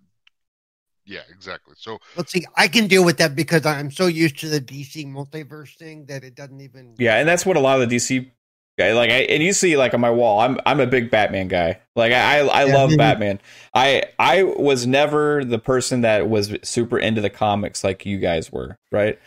[1.06, 1.74] yeah, exactly.
[1.78, 2.46] So Let's see.
[2.56, 6.24] I can deal with that because I'm so used to the DC multiverse thing that
[6.24, 6.96] it doesn't even.
[6.98, 8.32] Yeah, and that's what a lot of the DC
[8.78, 9.10] guy like.
[9.12, 11.80] I, and you see, like on my wall, I'm I'm a big Batman guy.
[11.96, 13.40] Like I I, I Yeah, love Batman.
[13.74, 18.52] I I was never the person that was super into the comics like you guys
[18.52, 19.20] were, right?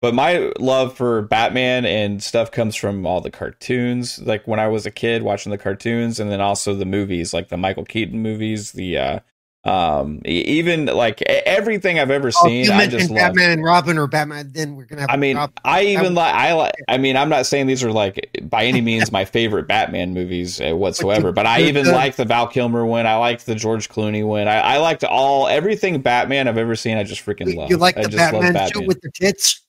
[0.00, 4.20] But my love for Batman and stuff comes from all the cartoons.
[4.20, 7.48] Like when I was a kid watching the cartoons, and then also the movies, like
[7.48, 9.20] the Michael Keaton movies, the uh
[9.68, 12.64] um even like everything I've ever Oh, seen.
[12.64, 13.18] you I just love.
[13.18, 15.10] Batman and Robin or Batman, then we're gonna have.
[15.10, 16.74] I mean, drop- I even like I like.
[16.88, 20.60] I mean, I'm not saying these are like by any means my favorite Batman movies
[20.60, 23.06] uh, whatsoever, but I even like the Val Kilmer one.
[23.06, 24.48] I liked the George Clooney one.
[24.48, 26.96] I, I liked all everything Batman I've ever seen.
[26.96, 27.68] I just freaking love.
[27.70, 28.72] you like I the just love Batman, Batman.
[28.74, 29.62] suit with the tits?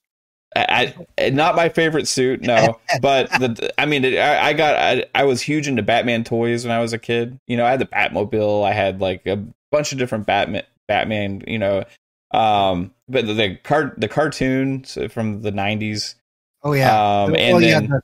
[0.55, 2.79] I, I not my favorite suit, no.
[3.01, 6.71] but the I mean, I, I got I, I was huge into Batman toys when
[6.73, 7.39] I was a kid.
[7.47, 8.65] You know, I had the Batmobile.
[8.67, 11.43] I had like a bunch of different Batman Batman.
[11.47, 11.83] You know,
[12.31, 16.15] um, but the, the cart the cartoons from the '90s.
[16.63, 16.89] Oh yeah.
[16.91, 18.01] Um, Oh, and yeah, then the-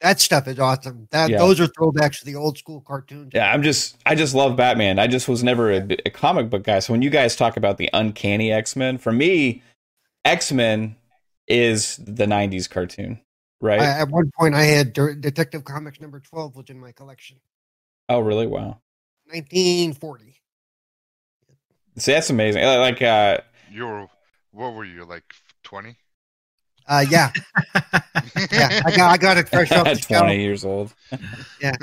[0.00, 1.08] that stuff is awesome.
[1.12, 1.38] That Yeah.
[1.38, 3.30] those are throwbacks to the old school cartoons.
[3.34, 4.98] yeah, I'm just I just love Batman.
[4.98, 6.80] I just was never a, a comic book guy.
[6.80, 9.62] So when you guys talk about the uncanny X Men, for me,
[10.26, 10.96] X Men
[11.48, 13.20] is the '90s cartoon,
[13.62, 13.80] right?
[13.80, 17.38] I, at one point, I had Detective Comics number twelve was in my collection,
[18.10, 18.46] oh, really?
[18.46, 18.80] Wow.
[19.28, 20.33] 1940.
[21.96, 22.62] See, that's amazing.
[22.64, 23.38] Like, uh,
[23.70, 24.06] you were
[24.52, 25.24] what were you like
[25.62, 25.96] twenty?
[26.86, 27.30] Uh, yeah,
[28.52, 28.82] yeah.
[28.84, 30.24] I got I got it fresh off the at shelf.
[30.24, 30.92] 20 years old.
[31.60, 31.76] Yeah,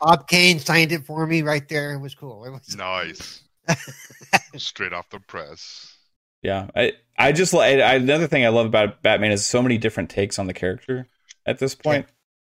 [0.00, 1.92] Bob Kane signed it for me right there.
[1.92, 2.44] It was cool.
[2.44, 3.42] It was Nice.
[4.56, 5.94] Straight off the press.
[6.42, 9.76] Yeah, I I just like I, another thing I love about Batman is so many
[9.76, 11.06] different takes on the character
[11.44, 12.06] at this point.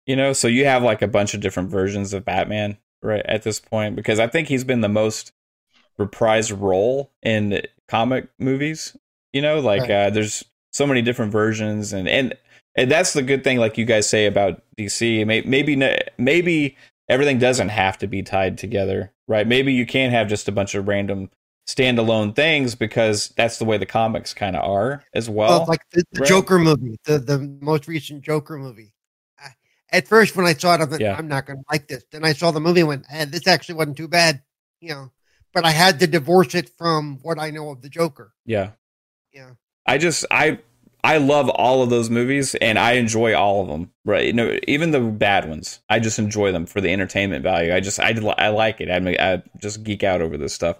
[0.05, 3.43] You know, so you have like a bunch of different versions of Batman right at
[3.43, 5.31] this point because I think he's been the most
[5.99, 8.95] reprised role in comic movies.
[9.33, 9.91] You know, like Right.
[9.91, 12.33] uh, there's so many different versions and and
[12.75, 15.25] and that's the good thing like you guys say about DC.
[15.25, 15.75] May- Maybe
[16.17, 16.77] maybe
[17.09, 19.47] everything doesn't have to be tied together, right?
[19.47, 21.29] Maybe you can have just a bunch of random
[21.67, 25.65] standalone things because that's the way the comics kind of are as well.
[25.67, 26.29] Like the, the right.
[26.29, 28.93] Joker movie, the the most recent Joker movie.
[29.39, 29.53] I-
[29.91, 31.15] At first, when I saw it, I thought, Yeah.
[31.17, 32.03] I'm not going to like this.
[32.11, 34.41] Then I saw the movie and went, eh, this actually wasn't too bad,
[34.81, 35.11] you know.
[35.57, 38.31] But I had to divorce it from what I know of the Joker.
[38.45, 38.73] yeah.
[39.33, 39.53] Yeah.
[39.87, 40.59] I just I
[41.03, 43.91] I love all of those movies and I enjoy all of them.
[44.05, 44.27] Right?
[44.27, 45.79] You know, even the bad ones.
[45.89, 47.73] I just enjoy them for the entertainment value.
[47.73, 48.91] I just I I like it.
[48.91, 50.77] I I just geek out over this stuff.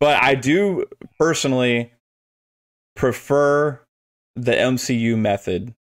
[0.00, 0.86] But I do
[1.18, 1.92] personally
[2.96, 3.82] prefer
[4.34, 5.74] the MCU method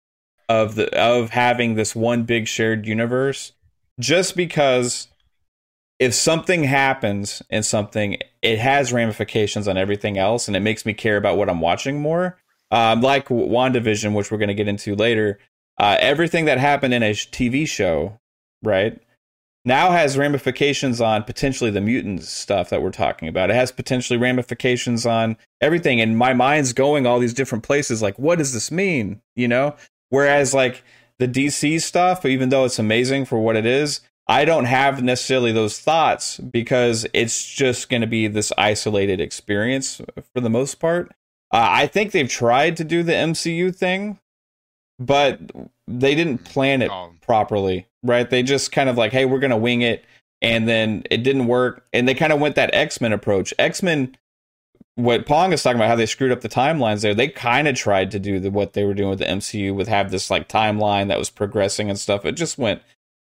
[0.48, 3.52] of the of having this one big shared universe
[3.98, 5.08] just because
[6.00, 10.94] if something happens in something it has ramifications on everything else and it makes me
[10.94, 12.36] care about what I'm watching more
[12.72, 15.38] um, like WandaVision which we're going to get into later
[15.78, 18.18] uh, everything that happened in a TV show
[18.62, 19.00] right
[19.64, 23.50] now has ramifications on potentially the mutant stuff that we're talking about.
[23.50, 28.18] It has potentially ramifications on everything and my mind's going all these different places like
[28.18, 29.76] what does this mean you know?
[30.08, 30.82] Whereas like
[31.18, 35.52] the dc stuff even though it's amazing for what it is i don't have necessarily
[35.52, 40.00] those thoughts because it's just going to be this isolated experience
[40.32, 41.10] for the most part.
[41.52, 44.18] Uh, i think they've tried to do the mcu thing
[44.98, 45.40] but
[45.86, 48.28] they didn't plan it Um, properly right?
[48.28, 50.04] They just kind of like hey we're going to wing it
[50.42, 53.52] and then it didn't work and they kind of went that x-men approach.
[53.58, 54.16] X-men
[54.96, 57.74] what Pong is talking about, how they screwed up the timelines there, they kind of
[57.74, 60.48] tried to do the, what they were doing with the MCU, with have this like
[60.48, 62.26] timeline that was progressing and stuff.
[62.26, 62.82] It just went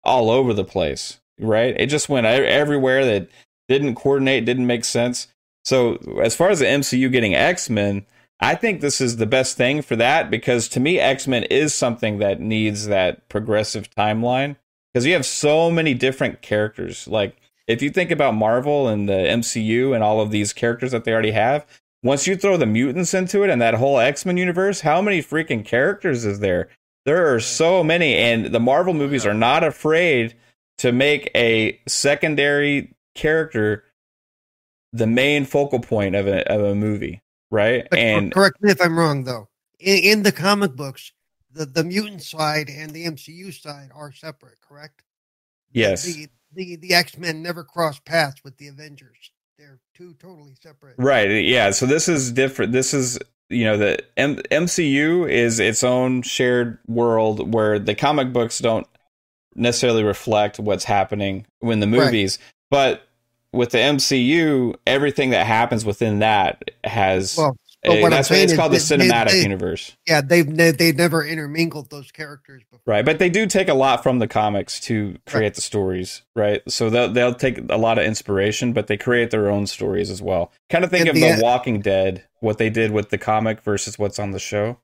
[0.04, 1.76] all over the place, right?
[1.80, 3.30] It just went everywhere that
[3.68, 5.28] didn't coordinate, didn't make sense.
[5.66, 8.06] So as far as the MCU getting X Men,
[8.40, 11.74] I think this is the best thing for that because to me, X Men is
[11.74, 14.56] something that needs that progressive timeline
[14.94, 17.08] because you have so many different characters.
[17.08, 17.36] Like
[17.68, 21.14] if you think about Marvel and the MCU and all of these characters that they
[21.14, 21.66] already have,
[22.02, 25.22] once you throw the mutants into it and that whole X Men universe, how many
[25.22, 26.70] freaking characters is there?
[27.10, 30.36] There are so many, and the Marvel movies are not afraid
[30.78, 33.84] to make a secondary character
[34.94, 37.88] the main focal point of a of a movie, right?
[37.90, 39.50] But and correct me if I'm wrong, though.
[39.80, 41.12] In, in the comic books,
[41.52, 44.62] the the mutant side and the MCU side are separate.
[44.62, 45.02] Correct?
[45.72, 49.32] yes, The the, the X Men never cross paths with the Avengers.
[49.58, 50.94] They're two totally separate.
[51.00, 51.72] right, yeah.
[51.72, 52.72] So this is different.
[52.72, 53.18] This is
[53.50, 58.88] you know the M- MCU is its own shared world where the comic books don't
[59.56, 62.06] necessarily reflect what's happening in the Right.
[62.06, 62.40] movies,
[62.70, 63.04] but
[63.52, 68.30] with the MCU, everything that happens within that has Well, but a, what I'm that's
[68.30, 69.96] what saying it's is called the cinematic they- universe.
[70.08, 72.82] yeah, they've ne- they never intermingled those characters before.
[72.86, 76.62] Right, but they do take a lot from the comics to create the stories, right?
[76.70, 80.22] So they'll they'll take a lot of inspiration, but they create their own stories as
[80.22, 80.52] well.
[80.70, 83.62] Kind of think And of the- The Walking Dead, what they did with the comic
[83.62, 84.78] versus what's on the show,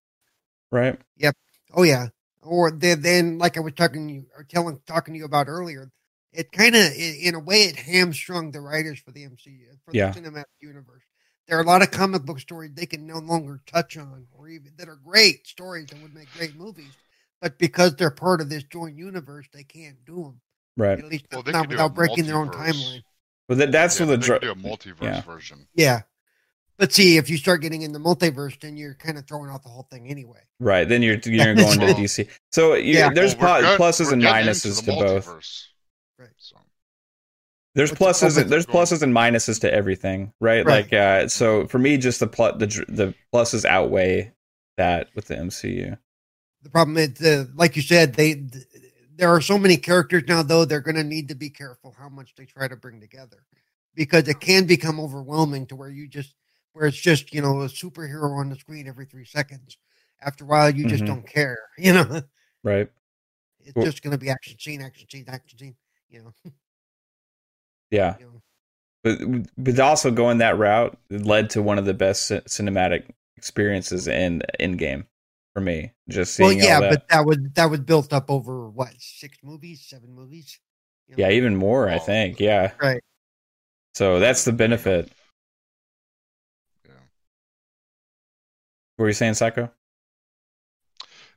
[0.72, 1.00] right?
[1.18, 1.36] Yep.
[1.74, 2.08] Oh yeah.
[2.42, 5.48] Or then, then like I was talking to you or telling talking to you about
[5.48, 5.92] earlier,
[6.32, 10.12] it kind of in a way it hamstrung the writers for the MCU for Yeah.
[10.12, 11.02] the cinematic universe.
[11.48, 14.48] There are a lot of comic book stories they can no longer touch on, or
[14.50, 16.92] even that are great stories that would make great movies,
[17.42, 20.42] but because they're part of this joint universe, they can't do them.
[20.78, 20.98] Right.
[21.00, 23.04] At least Well, they not could do a without breaking their own timeline.
[23.48, 25.22] But that, that's Yeah, what the they dr- do a multiverse yeah.
[25.22, 25.68] version.
[25.76, 26.02] Yeah.
[26.78, 29.64] But see, if you start getting in the multiverse, then you're kind of throwing out
[29.64, 30.42] the whole thing anyway.
[30.60, 30.90] right.
[30.90, 32.28] Then you're you're going to DC.
[32.52, 33.14] So you, yeah.
[33.14, 35.68] there's Well, we're po- get- pluses and minuses to the both.
[37.76, 37.90] Multiverse.
[37.90, 37.96] Right.
[37.96, 38.36] So, There's What's pluses.
[38.36, 40.66] focus There's pluses and minuses to everything, right?
[40.66, 40.84] Right.
[40.84, 44.34] Like, uh, so for me, just the pl- the the pluses outweigh
[44.78, 45.98] that with the MCU.
[46.64, 48.66] The problem is, uh, like you said, they th-
[49.16, 50.42] there are so many characters now.
[50.44, 53.46] Though they're going to need to be careful how much they try to bring together,
[53.94, 56.34] because it can become overwhelming to where you just
[56.74, 59.78] where it's just you know a superhero on the screen every three seconds.
[60.22, 61.08] After a while, you just Mhm.
[61.08, 61.60] don't care.
[61.78, 62.22] You know,
[62.64, 62.90] Right.
[63.60, 65.76] it's Well- just going to be action scene, action scene, action scene.
[66.10, 66.34] You know,
[67.92, 68.16] Yeah.
[68.20, 68.42] you know.
[69.04, 74.08] but but also going that route led to one of the best ci- cinematic experiences
[74.08, 75.06] in Endgame
[75.54, 75.94] for me.
[76.10, 76.90] Just Well, yeah, all that.
[76.90, 80.60] but that was that was built up over what six movies, seven movies.
[81.08, 81.24] You know?
[81.24, 81.88] yeah, even more.
[81.88, 82.40] I think.
[82.40, 82.72] Yeah.
[82.82, 83.02] Right.
[83.94, 85.12] So that's the benefit.
[86.86, 86.92] Yeah.
[88.98, 89.72] Were you saying, Psycho?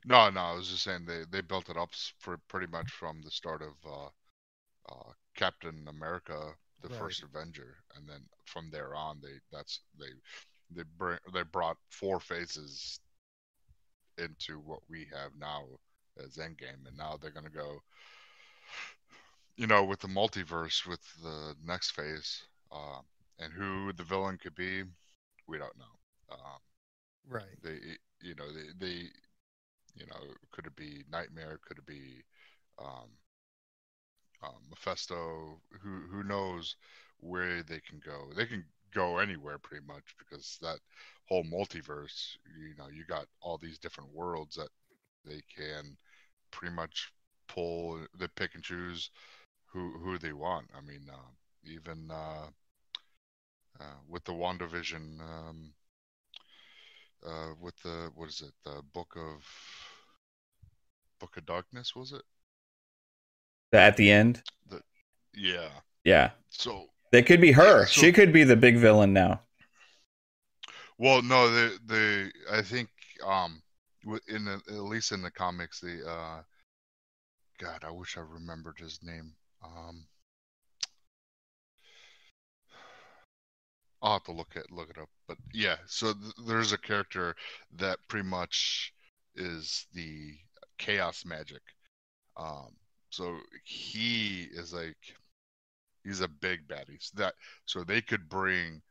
[0.05, 1.89] No, no, I was just saying they, they built it up
[2.19, 7.15] for pretty much from the start of uh, uh, Captain America, the Right.
[7.15, 10.11] first Avenger, and then from there on, they that's they
[10.71, 12.99] they bring they brought four phases
[14.17, 15.63] into what we have now
[16.23, 17.81] as Endgame, and now they're gonna go,
[19.55, 22.99] you know, with the multiverse with the next phase, uh,
[23.39, 24.83] and who the villain could be,
[25.47, 25.99] we don't know.
[26.31, 26.59] Um,
[27.27, 27.59] Right.
[27.63, 27.79] they
[28.21, 28.95] you know they, they
[29.95, 30.21] you know
[30.51, 32.23] could it be nightmare could it be
[32.79, 33.09] um,
[34.43, 36.75] um mephisto who who knows
[37.19, 38.31] where they can go.
[38.35, 38.63] They can
[38.93, 40.79] go anywhere pretty much because that
[41.27, 44.69] whole multiverse you know you got all these different worlds that
[45.25, 45.97] they can
[46.51, 47.11] pretty much
[47.47, 49.11] pull they pick and choose
[49.67, 50.67] who who they want.
[50.77, 51.31] I mean uh,
[51.63, 52.47] even uh,
[53.79, 55.73] uh with the wandavision um
[57.25, 58.53] uh with the what is it?
[58.63, 59.43] The book of
[61.19, 62.23] book of darkness was it
[63.71, 64.41] At the end.
[65.35, 65.69] yeah
[66.03, 66.31] Yeah.
[66.49, 67.81] so That could be her.
[67.81, 69.41] Yeah, so- she could be the big villain now.
[70.97, 72.89] well no the the i think
[73.25, 73.61] um
[74.27, 76.41] in the, at least in the comics the uh
[77.59, 80.05] god i wish i remembered his name um
[84.01, 85.75] I'll have to look at look it up, but yeah.
[85.85, 87.35] So th- there's a character
[87.77, 88.93] that pretty much
[89.35, 90.37] is the
[90.77, 91.61] chaos magic.
[92.37, 92.77] Um,
[93.09, 94.97] so he is like
[96.03, 97.01] he's a big baddie.
[97.01, 97.35] So that
[97.65, 98.81] so they could bring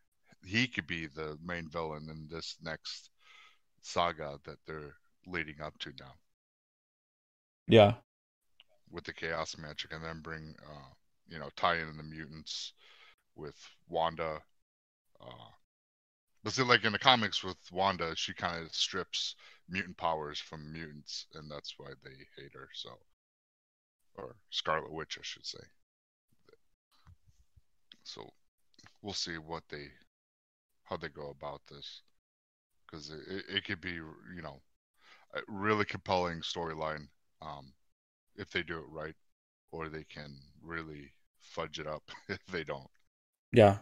[0.44, 3.10] he could be the main villain in this next
[3.82, 4.96] saga that they're
[5.26, 6.14] leading up to now
[7.68, 7.94] Yeah.
[8.90, 10.88] with the chaos magic, and then bring uh,
[11.28, 12.72] you know tie in the mutants
[13.36, 13.56] with
[13.88, 14.42] Wanda.
[15.20, 15.50] Uh,
[16.42, 19.36] but see, like in the comics with Wanda, she kind of strips
[19.68, 22.68] mutant powers from mutants, and that's why they hate her.
[22.74, 22.90] So,
[24.18, 25.58] or Scarlet Witch, I should say.
[28.02, 28.28] So,
[29.02, 29.86] we'll see what they,
[30.84, 32.02] how they go about this,
[32.86, 34.60] because it, it, it could be, you know,
[35.34, 37.06] a really compelling storyline,
[37.42, 37.72] um,
[38.36, 39.14] if they do it right,
[39.72, 42.88] or they can really fudge it up if they don't.
[43.52, 43.78] Yeah.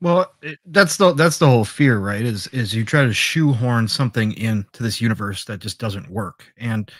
[0.00, 2.22] Well, it, that's the that's the whole fear, right?
[2.22, 6.90] Is is you try to shoehorn something into this universe that just doesn't work, and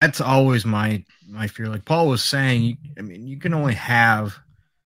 [0.00, 1.68] that's always my my fear.
[1.68, 4.36] Like Paul was saying, I mean, you can only have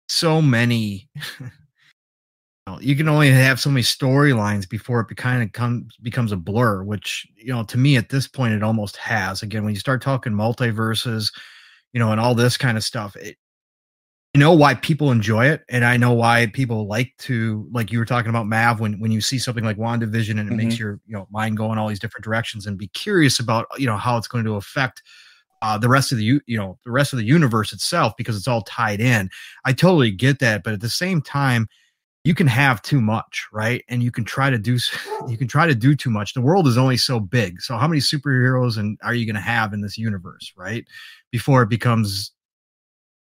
[0.08, 1.08] so many.
[2.80, 6.82] you can only have so many storylines before it kind of comes becomes a blur.
[6.82, 9.42] Which you know, to me at this point, it almost has.
[9.42, 11.32] Again, when you start talking multiverses,
[11.92, 13.36] you know, and all this kind of stuff, it,
[14.36, 18.04] know why people enjoy it, and I know why people like to, like you were
[18.04, 20.56] talking about Mav, when when you see something like WandaVision and it mm-hmm.
[20.56, 23.66] makes your you know mind go in all these different directions, and be curious about
[23.78, 25.02] you know how it's going to affect
[25.62, 28.48] uh, the rest of the you know the rest of the universe itself because it's
[28.48, 29.30] all tied in.
[29.64, 31.68] I totally get that, but at the same time,
[32.24, 33.84] you can have too much, right?
[33.88, 34.78] And you can try to do
[35.28, 36.34] you can try to do too much.
[36.34, 37.60] The world is only so big.
[37.60, 40.86] So how many superheroes and are you going to have in this universe, right?
[41.30, 42.32] Before it becomes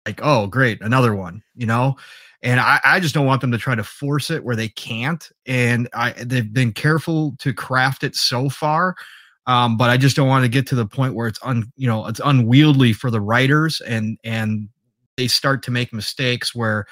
[0.07, 1.97] like, oh, great, another one, you know?
[2.43, 5.31] And I, I just don't want them to try to force it where they can't.
[5.47, 8.97] And I they've been careful to craft it so far.
[9.47, 11.87] Um, but I just don't want to get to the point where it's un, you
[11.87, 14.69] know, it's unwieldy for the writers and and
[15.17, 16.87] they start to make mistakes where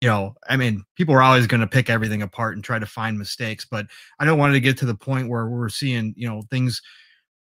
[0.00, 2.84] you know, I mean, people are always going to pick everything apart and try to
[2.84, 3.86] find mistakes, but
[4.18, 6.82] I don't want to get to the point where we're seeing, you know, things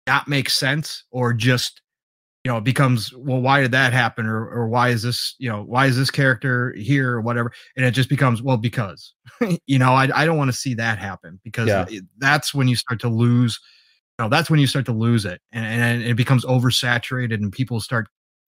[0.05, 1.81] not make sense or just
[2.49, 4.25] you know, it becomes, well, why did that happen?
[4.25, 7.51] Or, or why is this, you know, why is this character here or whatever?
[7.77, 9.13] And it just becomes, well, because,
[9.67, 11.85] you know, I, I don't want to see that happen because yeah.
[12.17, 13.59] that's when you start to lose,
[14.17, 17.51] you know, that's when you start to lose it and, and it becomes oversaturated and
[17.51, 18.07] people start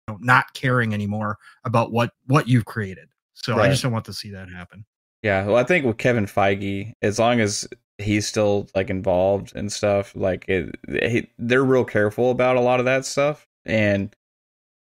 [0.08, 3.10] you know, not caring anymore about what, what you've created.
[3.34, 3.66] So right.
[3.66, 4.86] I just don't want to see that happen.
[5.22, 5.48] Yeah.
[5.48, 7.68] Well, I think with Kevin Feige, as long as
[7.98, 12.80] he's still like involved and stuff, like it, he, they're real careful about a lot
[12.80, 14.14] of that stuff and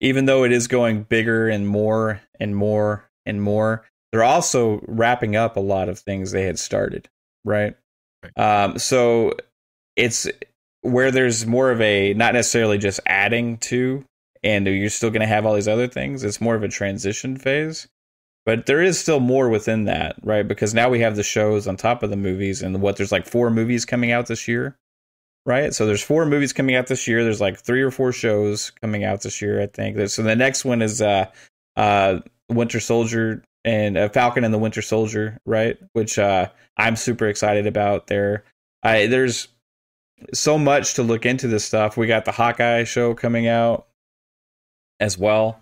[0.00, 5.36] even though it is going bigger and more and more and more, they're also wrapping
[5.36, 7.08] up a lot of things they had started,
[7.44, 7.76] right?
[8.22, 8.38] right.
[8.64, 9.34] Um, so
[9.96, 10.26] it's
[10.82, 14.04] where there's more of a not necessarily just adding to,
[14.42, 16.24] and you're still going to have all these other things.
[16.24, 17.86] It's more of a transition phase,
[18.46, 20.46] but there is still more within that, right?
[20.46, 23.26] Because now we have the shows on top of the movies, and what there's like
[23.26, 24.78] four movies coming out this year
[25.46, 25.74] right?
[25.74, 27.24] So there's four movies coming out this year.
[27.24, 30.08] There's like three or four shows coming out this year, I think.
[30.08, 31.26] So the next one is uh,
[31.76, 35.78] uh, Winter Soldier and uh, Falcon and the Winter Soldier, right?
[35.92, 38.06] Which uh, I'm super excited about.
[38.06, 38.44] There,
[38.82, 39.48] I there's
[40.34, 41.96] so much to look into this stuff.
[41.96, 43.86] We got the Hawkeye show coming out
[44.98, 45.60] as well,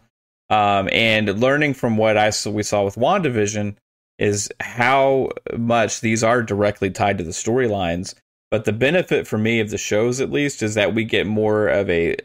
[0.51, 3.77] um, and learning from what I saw, we saw with Wandavision
[4.19, 8.15] is how much these are directly tied to the storylines
[8.51, 11.69] but the benefit for me of the shows, at least, is that we get more
[11.69, 12.17] of a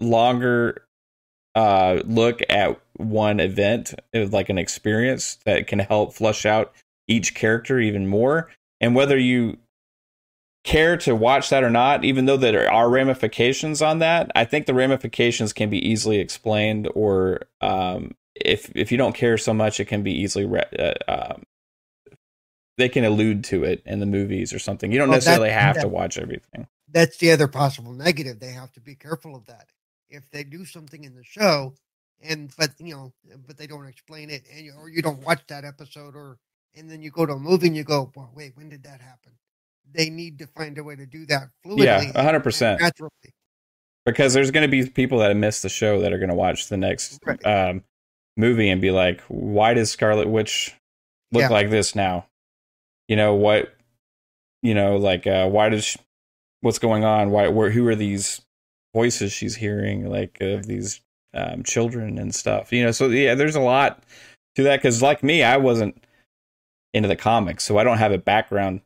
[0.00, 0.86] longer
[1.54, 6.72] uh, look at one event, like an experience that can help flush out
[7.08, 8.50] each character even more.
[8.80, 9.58] And whether you
[10.64, 14.66] care to watch that or not, even though there are ramifications on that, I think
[14.66, 19.78] the ramifications can be easily explained, or um, if if you don't care so much,
[19.78, 21.42] it can be easily re- uh, um,
[22.76, 24.90] they can allude to it in the movies or something.
[24.90, 26.66] You don't well, necessarily have to watch everything.
[26.90, 28.40] That's the other possible negative.
[28.40, 29.68] They have to be careful of that.
[30.08, 31.74] If they do something in the show,
[32.22, 33.12] and but you know,
[33.46, 36.38] but they don't explain it, and you, or you don't watch that episode, or
[36.76, 39.00] and then you go to a movie and you go, well, wait, when did that
[39.00, 39.32] happen?
[39.92, 41.84] They need to find a way to do that fluidly.
[41.84, 42.80] Yeah, hundred percent.
[42.80, 43.10] Naturally.
[44.06, 46.34] Because there's going to be people that have missed the show that are going to
[46.34, 47.44] watch the next right.
[47.46, 47.84] um,
[48.36, 50.74] movie and be like, "Why does Scarlet Witch
[51.32, 51.48] look yeah.
[51.48, 52.26] like this now?"
[53.08, 53.74] You know what
[54.62, 55.98] you know like uh why does she,
[56.60, 58.40] what's going on why where who are these
[58.94, 61.00] voices she's hearing like of these
[61.34, 64.02] um children and stuff you know so yeah there's a lot
[64.54, 65.96] to that because like me i wasn't
[66.92, 68.80] into the comics so i don't have a background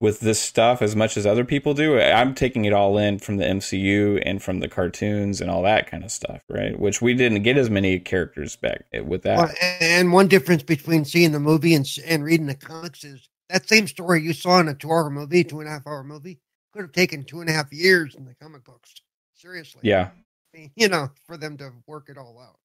[0.00, 2.00] with this stuff as much as other people do.
[2.00, 5.90] I'm taking it all in from the MCU and from the cartoons and all that
[5.90, 6.78] kind of stuff, right?
[6.78, 9.36] Which we didn't get as many characters back with that.
[9.36, 9.50] Well,
[9.80, 13.86] and one difference between seeing the movie and and reading the comics is that same
[13.86, 16.38] story you saw in a two hour movie, two and a half hour movie,
[16.72, 18.94] could have taken two and a half years in the comic books.
[19.34, 19.80] Seriously.
[19.84, 20.10] Yeah.
[20.54, 22.58] I mean, you know, for them to work it all out.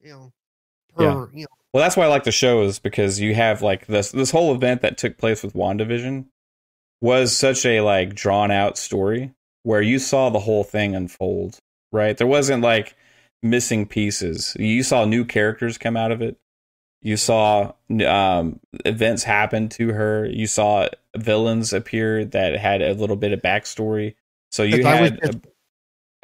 [0.00, 0.32] You know,
[0.94, 1.26] per, yeah.
[1.32, 1.56] you know.
[1.72, 4.82] Well, that's why I like the shows because you have like this this whole event
[4.82, 6.26] that took place with WandaVision
[7.00, 9.32] was such a like drawn out story
[9.62, 11.58] where you saw the whole thing unfold,
[11.92, 12.16] right?
[12.16, 12.96] There wasn't like
[13.42, 14.56] missing pieces.
[14.58, 16.36] You saw new characters come out of it.
[17.02, 17.72] You saw
[18.06, 20.26] um, events happen to her.
[20.26, 24.16] You saw villains appear that had a little bit of backstory.
[24.50, 25.40] So you had just, a,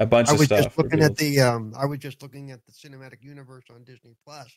[0.00, 0.52] a, bunch I of stuff.
[0.52, 1.40] I was just looking at the.
[1.40, 4.52] Um, I was just looking at the cinematic universe on Disney Plus.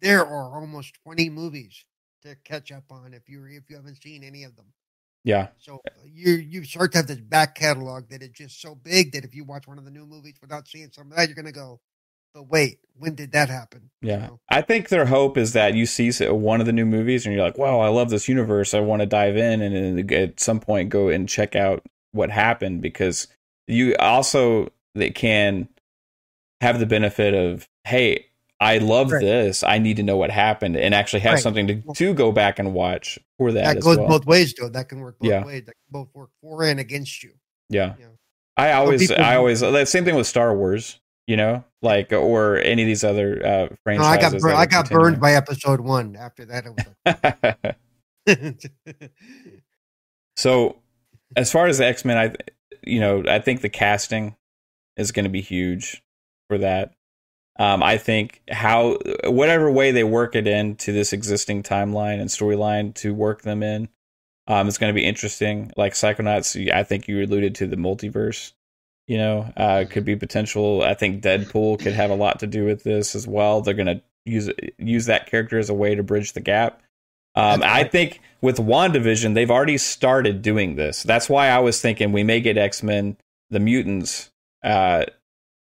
[0.00, 1.84] There are almost twenty movies
[2.24, 4.66] to catch up on if you if you haven't seen any of them.
[5.24, 5.48] Yeah.
[5.58, 9.12] So uh, you you start to have this back catalog that is just so big
[9.12, 11.36] that if you watch one of the new movies without seeing some of that, you're
[11.36, 11.80] gonna go,
[12.34, 13.90] but wait, when did that happen?
[14.02, 14.16] You Yeah.
[14.26, 14.40] know?
[14.50, 17.34] I think their hope is that you see uh, one of the new movies and
[17.34, 18.74] you're like, wow, I love this universe.
[18.74, 21.82] I want to dive in and at some point go and check out
[22.12, 23.28] what happened because
[23.66, 25.68] you also that can
[26.60, 28.26] have the benefit of, hey,
[28.60, 29.20] I love Right.
[29.20, 29.62] this.
[29.62, 31.42] I need to know what happened and actually have Right.
[31.42, 34.06] something to, to go back and watch for that, That goes well.
[34.08, 34.68] both ways, though.
[34.68, 35.44] That can work both Yeah.
[35.44, 35.64] ways.
[35.66, 37.32] That can both work for and against you.
[37.68, 37.94] Yeah.
[38.56, 42.12] I always, people- I always, uh, the same thing with Star Wars, you know, like,
[42.12, 44.02] or any of these other uh, No.
[44.02, 46.16] I got bur- I got burned by episode one.
[46.16, 47.74] After that, it
[48.26, 49.08] was
[50.36, 50.76] so,
[51.36, 52.34] as far as the X Men, I,
[52.82, 54.36] you know, I think the casting
[54.96, 56.02] is going to be huge
[56.48, 56.94] for that.
[57.56, 62.94] Um, I think how whatever way they work it into this existing timeline and storyline
[62.96, 63.88] to work them in,
[64.48, 65.72] um, it's going to be interesting.
[65.76, 68.52] Like Psychonauts, I think you alluded to the multiverse.
[69.06, 70.82] You know, uh, could be potential.
[70.82, 73.60] I think Deadpool could have a lot to do with this as well.
[73.60, 76.80] They're going to use use that character as a way to bridge the gap.
[77.34, 81.02] Um, I think with WandaVision, they've already started doing this.
[81.02, 83.16] That's why I was thinking we may get X Men,
[83.50, 84.30] the mutants,
[84.62, 85.04] uh,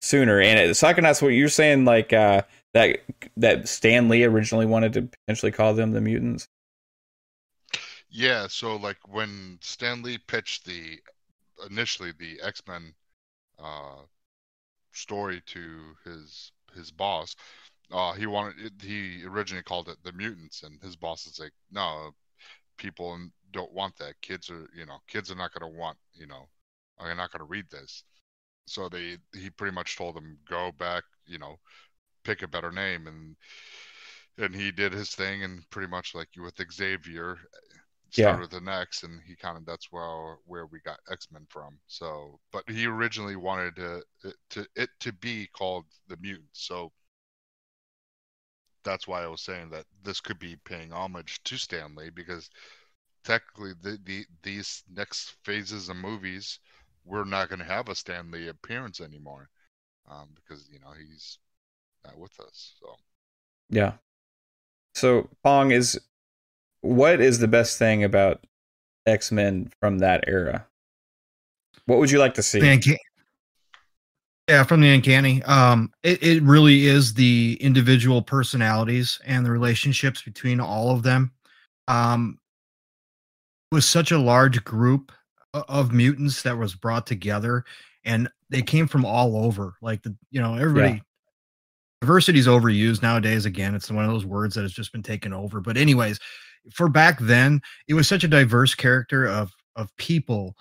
[0.01, 0.39] sooner.
[0.39, 2.99] And it, Psychonauts, what you're saying, like uh, that
[3.37, 6.47] that Stan Lee originally wanted to potentially call them the mutants.
[8.09, 10.99] Yeah, so like when Stan Lee pitched the
[11.69, 12.93] initially the X Men
[13.63, 14.03] uh,
[14.93, 17.35] story to his his boss,
[17.91, 22.11] uh, he wanted he originally called it the mutants, and his boss is like, no,
[22.77, 23.17] people
[23.51, 24.15] don't want that.
[24.21, 26.47] Kids are you know kids are not going to want you know
[26.99, 28.03] are not going to read this.
[28.67, 31.57] So they he pretty much told them go back you know
[32.23, 33.35] pick a better name and
[34.37, 37.37] and he did his thing and pretty much like with Xavier
[38.17, 38.25] Yeah.
[38.25, 41.45] started with an X and he kind of that's where where we got X Men
[41.49, 41.79] from.
[41.87, 46.65] So, but he originally wanted to it to it to be called the Mutants.
[46.67, 46.91] So
[48.83, 52.49] that's why I was saying that this could be paying homage to Stan Lee because
[53.23, 56.59] technically the, the these next phases of movies
[57.05, 59.49] we're not going to have a Stan Lee appearance anymore
[60.09, 61.39] um, because you know he's
[62.05, 62.73] not with us.
[62.79, 62.95] So.
[63.69, 63.93] Yeah.
[64.93, 65.99] So Pong is
[66.83, 68.45] what is the best thing about
[69.05, 70.67] X Men from that era?
[71.85, 72.59] What would you like to see?
[74.49, 75.41] Yeah, from the uncanny.
[75.43, 81.31] Um, it, it really is the individual personalities and the relationships between all of them.
[81.87, 82.39] Um,
[83.71, 85.13] it was such a large group
[85.53, 87.63] of mutants that was brought together,
[88.03, 89.75] and they came from all over.
[89.81, 90.95] Like the, you know, everybody.
[90.95, 90.99] Yeah.
[92.01, 93.45] Diversity is overused nowadays.
[93.45, 95.61] Again, it's one of those words that has just been taken over.
[95.61, 96.19] But anyways,
[96.71, 100.55] for back then, it was such a diverse character of of people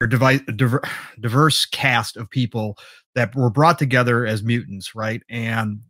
[0.00, 0.82] or devi- diver-
[1.20, 2.78] diverse cast of people
[3.14, 5.22] that were brought together as mutants, right?
[5.28, 5.80] And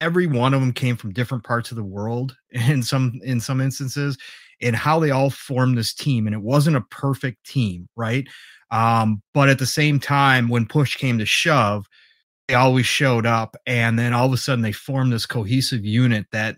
[0.00, 3.60] every one of them came from different parts of the world in some in some
[3.60, 4.18] instances
[4.60, 8.26] and how they all formed this team and it wasn't a perfect team right
[8.70, 11.86] um but at the same time when push came to shove
[12.48, 16.26] they always showed up and then all of a sudden they formed this cohesive unit
[16.32, 16.56] that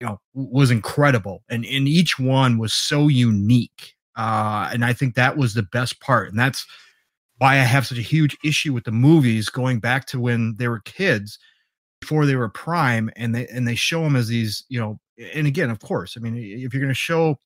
[0.00, 5.14] you know was incredible and and each one was so unique uh and i think
[5.14, 6.66] that was the best part and that's
[7.38, 10.68] why i have such a huge issue with the movies going back to when they
[10.68, 11.38] were kids
[12.00, 14.98] before they were prime and they and they show them as these you know
[15.34, 17.36] and again of course i mean if you're going to show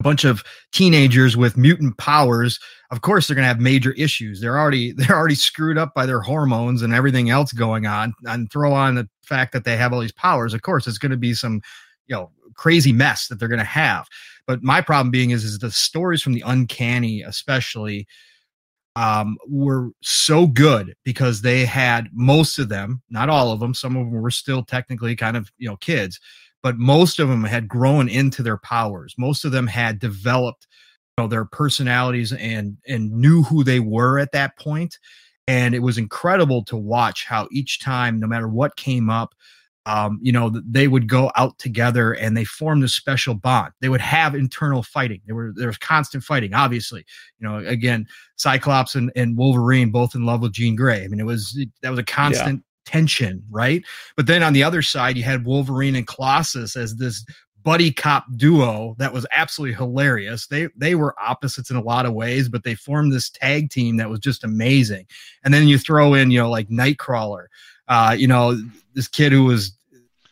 [0.00, 2.58] a bunch of teenagers with mutant powers
[2.90, 6.06] of course they're going to have major issues they're already they're already screwed up by
[6.06, 9.92] their hormones and everything else going on and throw on the fact that they have
[9.92, 11.60] all these powers of course it's going to be some
[12.06, 14.06] you know crazy mess that they're going to have
[14.46, 18.06] but my problem being is is the stories from the uncanny especially
[18.96, 23.74] um, were so good because they had most of them, not all of them.
[23.74, 26.20] Some of them were still technically kind of you know kids,
[26.62, 29.14] but most of them had grown into their powers.
[29.18, 30.66] Most of them had developed
[31.16, 34.98] you know their personalities and and knew who they were at that point.
[35.52, 39.34] And it was incredible to watch how each time, no matter what came up,
[39.84, 43.74] um, you know, they would go out together and they formed a special bond.
[43.82, 45.20] They would have internal fighting.
[45.26, 46.54] There were there was constant fighting.
[46.54, 47.04] Obviously,
[47.38, 51.04] you know, again, Cyclops and, and Wolverine both in love with Jean Grey.
[51.04, 53.84] I mean, it was that was a constant tension, right?
[54.16, 57.26] But then on the other side, you had Wolverine and Colossus as this
[57.62, 60.46] buddy cop duo that was absolutely hilarious.
[60.46, 63.96] They they were opposites in a lot of ways, but they formed this tag team
[63.98, 65.06] that was just amazing.
[65.44, 67.46] And then you throw in, you know, like Nightcrawler,
[67.88, 68.56] uh, you know,
[68.94, 69.72] this kid who was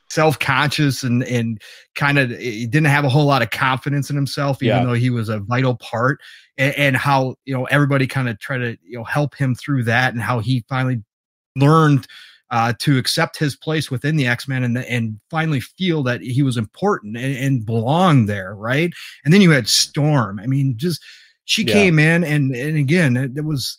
[0.09, 1.63] self-conscious and and
[1.95, 4.85] kind of didn't have a whole lot of confidence in himself even Yeah.
[4.85, 6.21] though he was a vital part
[6.59, 9.85] and, and how you know everybody kind of tried to you know help him through
[9.85, 11.03] that and how he finally
[11.57, 12.09] learned
[12.51, 16.57] uh, to accept his place within the X-Men and and finally feel that he was
[16.57, 18.93] important and, and belonged there right
[19.25, 21.03] and then you had Storm I mean just
[21.45, 21.73] she Yeah.
[21.75, 23.79] came in and and again it, it was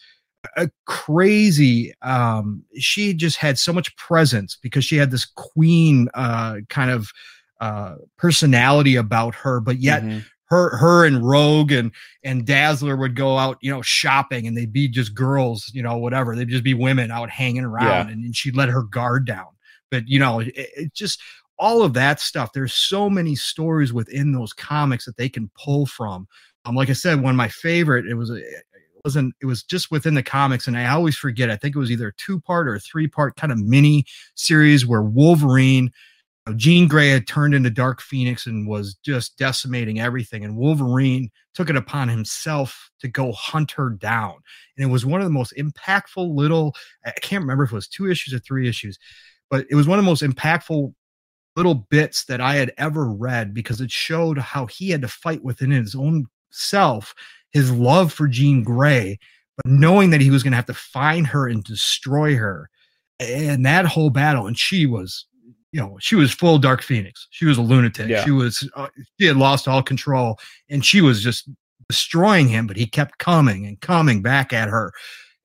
[0.57, 6.57] a crazy um she just had so much presence because she had this queen uh
[6.69, 7.11] kind of
[7.59, 10.23] uh personality about her but yet Mhm.
[10.51, 11.93] Her her and rogue and
[12.25, 15.97] and dazzler would go out you know shopping and they'd be just girls you know
[15.97, 16.35] whatever.
[16.35, 19.47] They'd just be women out hanging around and, and she'd let her guard down.
[19.89, 21.21] But you know it, it just
[21.57, 25.85] all of that stuff there's so many stories within those comics that they can pull
[25.85, 26.27] from.
[26.65, 29.63] Um like i said one of my favorite it was a it wasn't it was
[29.63, 32.39] just within the comics and i always forget i think it was either a two
[32.39, 35.91] part or a three part kind of mini series where wolverine
[36.51, 40.43] know, Jean Grey had turned into Dark Phoenix and was just decimating everything.
[40.43, 44.35] And Wolverine took it upon himself to go hunt her down.
[44.77, 46.75] And it was one of the most impactful little,
[47.05, 48.97] I can't remember if it was two issues or three issues,
[49.49, 50.93] but it was one of the most impactful
[51.55, 55.43] little bits that I had ever read because it showed how he had to fight
[55.43, 57.13] within his own self
[57.51, 59.19] his love for Jean Grey,
[59.57, 62.69] but knowing that he was going to have to find her and destroy her.
[63.19, 65.27] And that whole battle, and she was
[65.71, 67.27] you know, she was full Dark Phoenix.
[67.31, 68.09] She was a lunatic.
[68.09, 68.23] Yeah.
[68.23, 68.87] She was, uh,
[69.19, 70.37] she had lost all control,
[70.69, 71.49] and she was just
[71.87, 72.67] destroying him.
[72.67, 74.91] But he kept coming and coming back at her,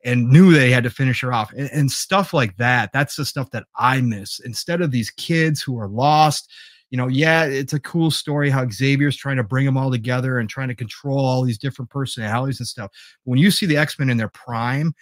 [0.05, 2.93] and knew they had to finish her off, and, and stuff like that.
[2.93, 4.41] That's the stuff that I miss.
[4.41, 6.51] Instead of these kids who are lost,
[6.91, 10.39] you know, yeah, it's a cool story how Xavier's trying to bring them all together
[10.39, 12.91] and trying to control all these different personalities and stuff.
[13.25, 14.95] When you see the X Men in their prime,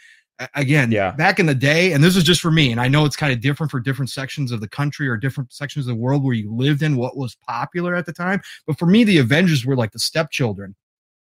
[0.55, 1.12] again, Yeah.
[1.12, 3.32] back in the day, and this is just for me, and I know it's kind
[3.32, 6.35] of different for different sections of the country or different sections of the world where
[6.35, 8.41] you lived in, what was popular at the time.
[8.66, 10.74] But for me, the Avengers were like the stepchildren.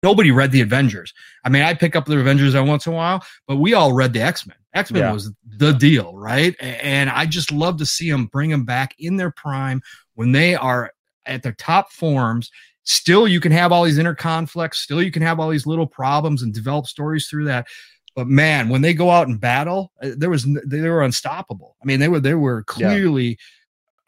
[0.03, 1.15] Nobody read the Avengers.
[1.45, 3.93] I mean, I pick up the Avengers every once in a while, but we all
[3.95, 4.57] read the X Men.
[4.75, 5.13] X Men Yeah.
[5.13, 6.55] was the deal, right?
[6.61, 9.81] And I just love to see them bring them back in their prime
[10.15, 10.93] when they are
[11.27, 12.51] at their top forms.
[12.83, 14.79] Still, you can have all these inner conflicts.
[14.81, 17.67] Still, you can have all these little problems and develop stories through that.
[18.15, 21.77] But man, when they go out and battle, uh, there was they were unstoppable.
[21.83, 22.89] I mean, they were they were Yeah.
[22.89, 23.39] clearly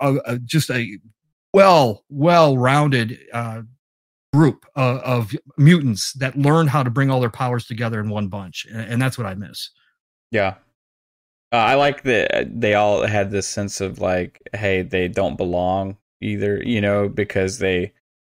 [0.00, 0.98] a, a, just a
[1.52, 3.62] well well rounded uh,
[4.32, 8.28] group of, of mutants that learned how to bring all their powers together in one
[8.28, 9.70] bunch, and, and that's what I miss.
[10.30, 10.54] Yeah.
[11.52, 15.96] Uh, I like that they all had this sense of like, hey, they don't belong
[16.20, 17.92] either, you know, because they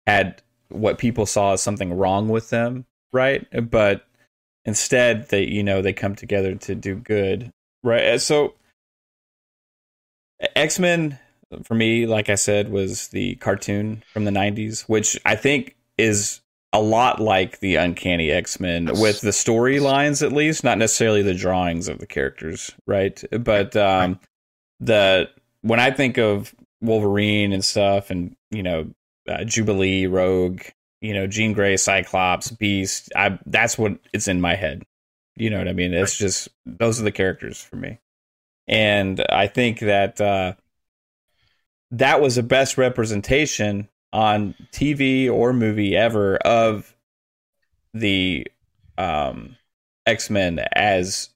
[0.06, 3.48] had what people saw as something wrong with them, right?
[3.72, 4.06] But
[4.68, 7.52] instead, they, you know, they come together to do good,
[7.84, 8.04] right?
[8.04, 8.54] Uh, So,
[10.56, 11.18] X Men,
[11.64, 16.42] for me, like I said, was the cartoon from the 90s, which I think is
[16.74, 21.34] a lot like the Uncanny X Men with the storylines, at least, not necessarily the
[21.34, 23.24] drawings of the characters, right?
[23.32, 24.20] But um,
[24.80, 25.30] the
[25.62, 28.92] when I think of Wolverine and stuff, and you know,
[29.28, 30.62] uh, Jubilee, Rogue,
[31.02, 34.84] you know, Jean Grey, Cyclops, Beast, I that's what it's in my head.
[35.36, 35.94] You know what I mean?
[35.94, 38.00] It's just those are the characters for me,
[38.68, 40.54] and I think that uh,
[41.92, 46.96] that was the best representation on TV or movie ever of
[47.94, 48.48] the
[48.98, 49.58] um,
[50.06, 51.30] X Men as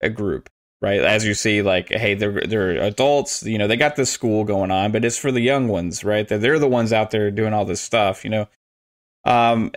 [0.00, 1.00] a group, right?
[1.00, 4.70] As you see, like, hey, they're they're adults, you know, they got this school going
[4.70, 6.26] on, but it's for the young ones, right?
[6.26, 8.48] They're, they're the ones out there doing all this stuff, you know.
[9.24, 9.72] Um,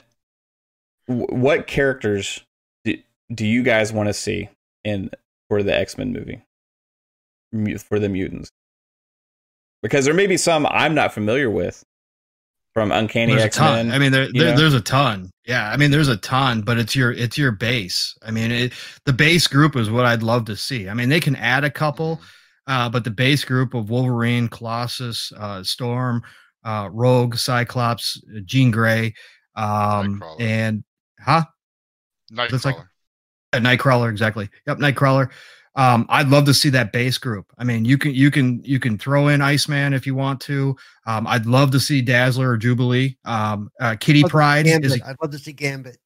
[1.07, 2.41] w- what characters
[2.83, 2.97] do,
[3.33, 4.49] do you guys want to see
[4.83, 5.11] in
[5.49, 6.43] for the X Men movie
[7.79, 8.49] for the mutants?
[9.81, 11.83] Because there may be some I'm not familiar with
[12.73, 13.59] from Uncanny X.
[13.59, 13.91] Men.
[13.91, 15.31] I mean, there, there there's a ton.
[15.45, 18.15] Yeah, I mean, there's a ton, but it's your it's your base.
[18.23, 18.73] I mean, it,
[19.05, 20.87] the base group is what I'd love to see.
[20.87, 22.21] I mean, they can add a couple,
[22.67, 26.21] uh, but the base group of Wolverine, Colossus, uh, Storm,
[26.63, 29.13] uh, Rogue, Cyclops, uh, Jean Grey,
[29.55, 30.83] um, and
[31.19, 31.43] huh,
[32.31, 32.49] Nightcrawler.
[32.51, 32.75] That's like-
[33.53, 34.49] Yeah, Nightcrawler, exactly.
[34.67, 35.29] Yep, Nightcrawler.
[35.75, 37.45] Um, I'd love to see that base group.
[37.57, 40.75] I mean, you can you can you can throw in Iceman if you want to.
[41.07, 43.17] Um, I'd love to see Dazzler or Jubilee.
[43.23, 45.01] Um, uh, Kitty Pryde is Gambit.
[45.05, 45.97] I'd love to see Gambit.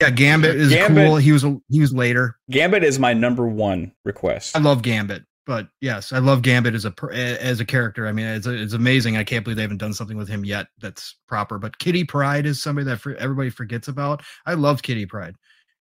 [0.00, 1.16] yeah, Gambit is Gambit- cool.
[1.16, 2.36] He was a, he was later.
[2.52, 4.56] Gambit is my number one request.
[4.56, 8.06] I love Gambit, but yes, I love Gambit as a as a character.
[8.06, 9.16] I mean, it's it's amazing.
[9.16, 11.58] I can't believe they haven't done something with him yet that's proper.
[11.58, 14.22] But Kitty Pryde is somebody that everybody forgets about.
[14.46, 15.36] I loved Kitty Pryde,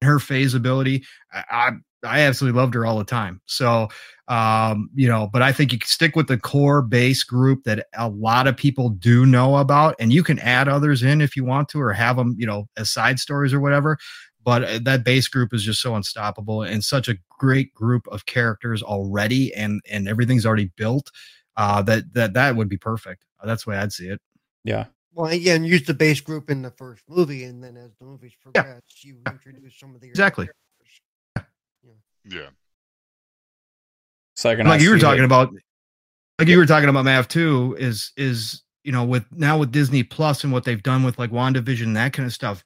[0.03, 1.05] her phase ability.
[1.33, 1.71] I, I
[2.05, 3.41] I absolutely loved her all the time.
[3.47, 3.89] So,
[4.27, 8.09] um, you know, but I think you stick with the core base group that a
[8.09, 11.69] lot of people do know about, and you can add others in if you want
[11.71, 13.99] to, or have them, you know, as side stories or whatever.
[14.45, 18.27] But uh, that base group is just so unstoppable and such a great group of
[18.27, 21.11] characters already, and and everything's already built.
[21.57, 23.25] Uh, that that that would be perfect.
[23.45, 24.21] That's the way I'd see it.
[24.65, 24.87] Yeah.
[25.15, 28.07] Well, yeah, and use the base group in the first movie, and then as the
[28.07, 30.49] movies progress, you introduce some of the Exactly.
[32.25, 32.49] Yeah.
[34.37, 35.51] So I can like you were talking that- about
[36.39, 40.03] like you were talking about mav 2 is is you know with now with disney
[40.03, 42.65] plus and what they've done with like wandavision and that kind of stuff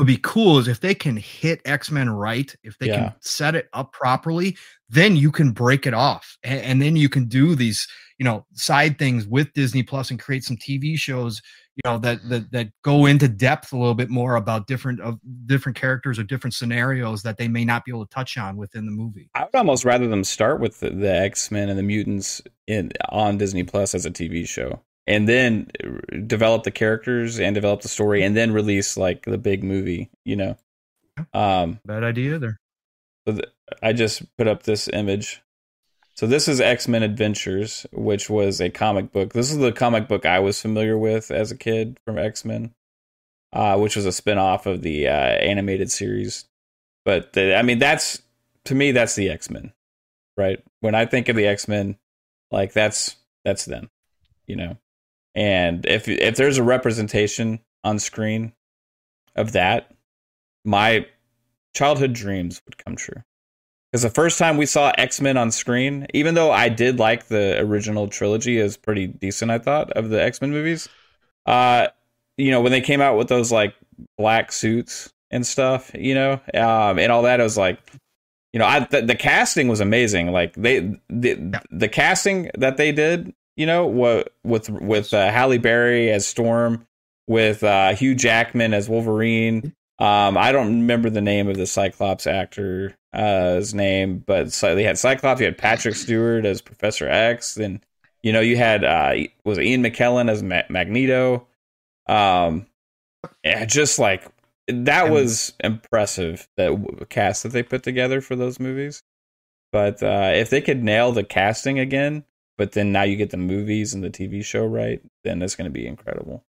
[0.00, 2.96] would be cool is if they can hit x-men right if they Yeah.
[2.96, 4.56] can set it up properly
[4.88, 7.86] then you can break it off and, and then you can do these
[8.18, 11.40] you know side things with disney plus and create some tv shows
[11.76, 15.18] you know that that that go into depth a little bit more about different of
[15.46, 18.84] different characters or different scenarios that they may not be able to touch on within
[18.86, 21.82] the movie I would almost rather them start with the, the X Men and the
[21.82, 25.70] mutants in on Disney Plus as a TV show, and then
[26.26, 30.10] develop the characters and develop the story, and then release like the big movie.
[30.24, 30.56] You know,
[31.34, 32.58] um, bad idea either
[33.26, 33.48] So th-
[33.82, 35.42] I just put up this image.
[36.14, 39.32] So this is X Men Adventures, which was a comic book.
[39.32, 42.74] This is the comic book I was familiar with as a kid from X Men,
[43.52, 46.44] uh, which was a spin off of the uh, animated series.
[47.04, 48.20] But the, I mean, that's
[48.64, 49.72] to me, that's the X Men,
[50.36, 50.62] right?
[50.80, 51.96] When I think of the X Men,
[52.50, 53.88] like that's that's them,
[54.46, 54.76] you know.
[55.34, 58.52] And if if there's a representation on screen
[59.36, 59.92] of that,
[60.64, 61.06] my
[61.74, 63.22] childhood dreams would come true.
[63.90, 67.26] Because the first time we saw X Men on screen, even though I did like
[67.26, 69.50] the original trilogy, is pretty decent.
[69.50, 70.88] I thought of the X Men movies.
[71.46, 71.88] Uh,
[72.36, 73.74] you know, when they came out with those like
[74.16, 77.78] black suits and stuff, you know, um, and all that, it was like,
[78.52, 80.30] you know, I the, the casting was amazing.
[80.30, 85.58] Like they the the casting that they did, you know, what with with uh, Halle
[85.58, 86.86] Berry as Storm,
[87.26, 89.74] with uh, Hugh Jackman as Wolverine.
[89.98, 94.74] Um, I don't remember the name of the Cyclops actor uh, his name, but so
[94.74, 95.40] they had Cyclops.
[95.40, 97.54] You had Patrick Stewart as Professor X.
[97.54, 97.82] Then
[98.22, 99.12] you know you had uh,
[99.44, 101.46] was Ian McKellen as Ma- Magneto.
[102.06, 102.66] Um,
[103.44, 104.24] yeah, just like
[104.68, 109.02] that And- was impressive that w- cast that they put together for those movies.
[109.70, 112.24] But uh, if they could nail the casting again,
[112.60, 115.64] but then now you get the movies and the TV show right, then it's going
[115.64, 116.44] to be incredible.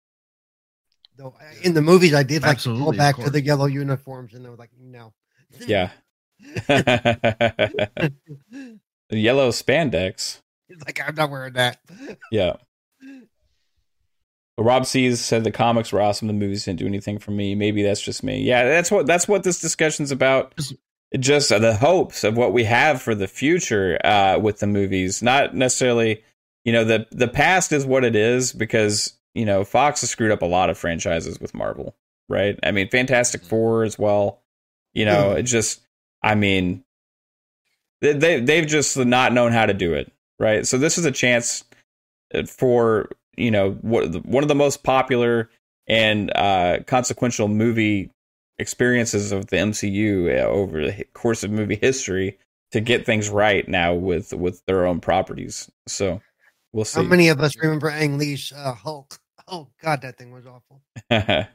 [1.16, 1.34] Though
[1.64, 4.32] in the movies, I did like to Absolutely, go of back to the yellow uniforms,
[4.32, 5.14] and they were like, no.
[5.66, 5.90] Yeah.
[9.10, 10.42] Yellow spandex.
[10.68, 11.80] It's like I'm not wearing that.
[12.30, 12.54] Yeah.
[14.56, 16.28] But Rob Sees said the comics were awesome.
[16.28, 17.56] The movies didn't do anything for me.
[17.56, 18.42] Maybe that's just me.
[18.42, 20.54] Yeah, that's what that's what this discussion's about.
[21.18, 25.22] Just the hopes of what we have for the future uh, with the movies.
[25.22, 26.22] Not necessarily,
[26.64, 30.32] you know, the the past is what it is because you know Fox has screwed
[30.32, 31.94] up a lot of franchises with Marvel,
[32.28, 32.58] right?
[32.62, 34.42] I mean, Fantastic Four as well.
[34.94, 35.82] You know, it just,
[36.22, 36.82] I mean,
[38.00, 40.66] they, they they've just not known how to do it, right?
[40.66, 41.64] So this is a chance
[42.48, 45.50] for you know one of the most popular
[45.86, 48.10] and uh, consequential movie
[48.58, 52.38] experiences of the MCU uh, over the course of movie history
[52.72, 55.70] to get things right now with with their own properties.
[55.86, 56.20] So
[56.72, 57.02] we'll see.
[57.02, 59.18] How many of us remember Ang Lee's uh, Hulk?
[59.48, 60.82] Oh God, that thing was awful.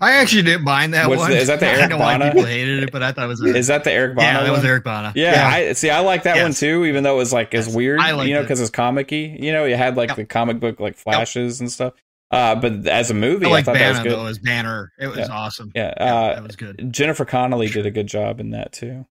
[0.00, 1.30] I actually didn't mind that What's one.
[1.32, 2.30] the- is that the I Eric know why Bana?
[2.32, 3.40] people hated it, but I thought it was.
[3.42, 4.38] A, is that the Eric Bana?
[4.38, 4.64] yeah, that was?
[4.64, 5.12] Eric Bana.
[5.16, 5.48] Yeah, Yeah.
[5.48, 5.90] I see.
[5.90, 8.28] I like that one too, even though it was like it's Yes, weird, I liked
[8.28, 8.44] you know, it.
[8.44, 9.36] because it's comic-y.
[9.40, 10.16] You know, it had like Yep.
[10.16, 11.94] the comic book like flashes and stuff.
[12.30, 14.18] Uh, but as a movie, I I, like thought that was Banner good.
[14.18, 14.92] though as Banner.
[14.98, 15.26] It was Yeah.
[15.30, 15.72] awesome.
[15.74, 16.92] Yeah, Yeah, uh, that was good.
[16.92, 19.06] Jennifer Connelly did a good job in that too.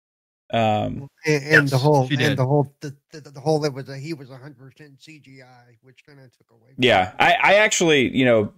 [0.52, 3.88] Um, And, and the whole, she and the whole, the, the, the whole, it was
[3.88, 6.70] a, he was 100 percent CGI, which kind of took away.
[6.76, 7.14] yeah, it.
[7.18, 8.52] I, I actually, you know,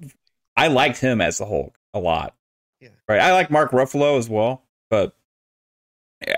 [0.56, 2.34] I liked him as the Hulk a lot.
[2.80, 2.88] Yeah.
[3.08, 3.20] Right.
[3.20, 5.14] I like Mark Ruffalo as well, but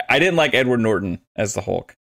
[0.08, 1.96] I didn't like Edward Norton as the Hulk.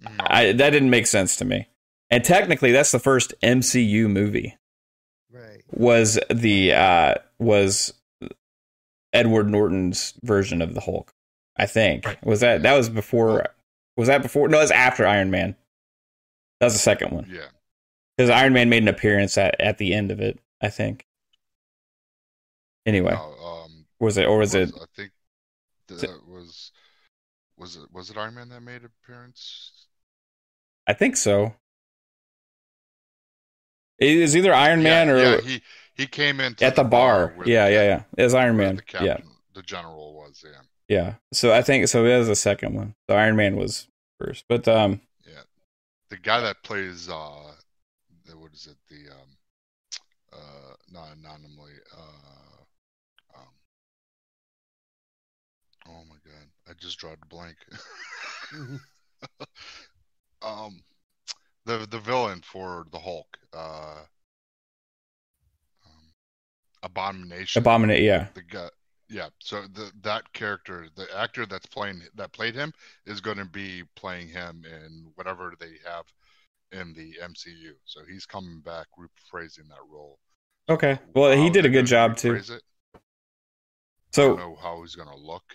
[0.00, 0.10] No.
[0.20, 1.68] I, that didn't make sense to me.
[2.10, 4.56] And technically, that's the first MCU movie.
[5.72, 7.94] Was the uh, was
[9.12, 11.12] Edward Norton's version of the Hulk?
[11.56, 12.24] I think Right.
[12.24, 13.46] was that that was before.
[13.96, 14.48] Was that before?
[14.48, 15.56] No, it was after Iron Man.
[16.58, 17.46] That was the second one yeah.
[18.16, 20.38] because Iron Man made an appearance at, at the end of it.
[20.60, 21.06] I think.
[22.86, 24.72] Anyway, No, um, was it or was it?
[24.74, 25.12] I think
[25.88, 26.72] that was
[27.56, 29.86] was it was it Iron Man that made appearance?
[30.86, 31.54] I think so.
[34.00, 35.62] It is either Iron Man yeah, or yeah, he
[35.94, 37.34] he came in at the bar.
[37.36, 38.02] where Yeah, the yeah, yeah.
[38.16, 38.76] It was Iron Man.
[38.76, 39.18] The Yeah,
[39.54, 40.42] the general was.
[40.44, 40.62] Yeah.
[40.88, 41.14] Yeah.
[41.32, 42.02] So I think so.
[42.02, 42.94] That was the second one.
[43.06, 43.88] The Iron Man was
[44.18, 45.42] first, but um, Yeah,
[46.08, 47.52] the guy that plays uh,
[48.24, 48.76] the, what is it?
[48.88, 49.36] The um,
[50.32, 51.74] uh, not anonymously.
[51.94, 53.48] Uh, um,
[55.88, 57.56] oh my god, I just dropped a blank.
[58.52, 58.80] Mhm.
[60.42, 60.82] um,
[61.64, 63.38] the the villain for the Hulk.
[63.52, 64.04] Uh,
[65.84, 66.14] um,
[66.82, 67.62] Abomination.
[67.62, 68.02] Abominate.
[68.02, 68.28] Yeah.
[68.34, 68.68] the guy
[69.08, 72.72] yeah so the that character the actor that's playing that played him
[73.06, 76.04] is going to be playing him in whatever they have
[76.72, 80.18] in the MCU so he's coming back rephrasing that role
[80.68, 80.98] Okay.
[81.14, 82.34] Well, he did a good job too.
[82.50, 82.62] it,
[84.16, 85.54] I So don't know how he's going to look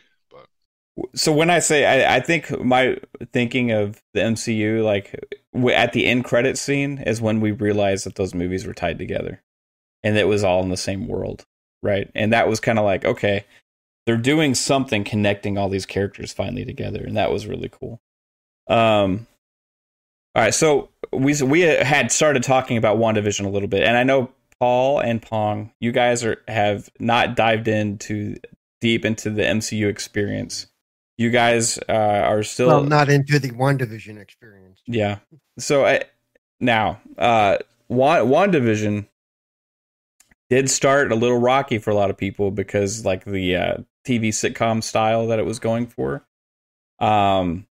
[1.13, 2.97] so when I say I, I think my
[3.33, 5.19] thinking of the MCU like
[5.73, 9.41] at the end credit scene is when we realized that those movies were tied together
[10.03, 11.45] and it was all in the same world,
[11.83, 12.09] right?
[12.15, 13.45] And that was kind of like okay,
[14.05, 17.99] they're doing something connecting all these characters finally together, and that was really cool.
[18.67, 19.27] Um,
[20.35, 24.03] all right, so we we had started talking about WandaVision a little bit, and I
[24.03, 28.35] know Paul and Pong, you guys are have not dived into
[28.81, 30.67] deep into the MCU experience.
[31.17, 34.81] You guys uh, are still well, not into the WandaVision experience.
[34.85, 35.19] yeah.
[35.57, 36.03] So I,
[36.59, 37.57] now, uh,
[37.87, 39.07] Wan- WandaVision
[40.49, 44.29] did start a little rocky for a lot of people because like the uh, TV
[44.29, 46.25] sitcom style that it was going for.
[46.99, 47.67] Um,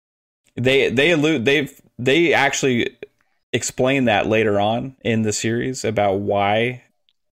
[0.56, 2.96] they they allude they've they actually
[3.52, 6.82] explain that later on in the series about why.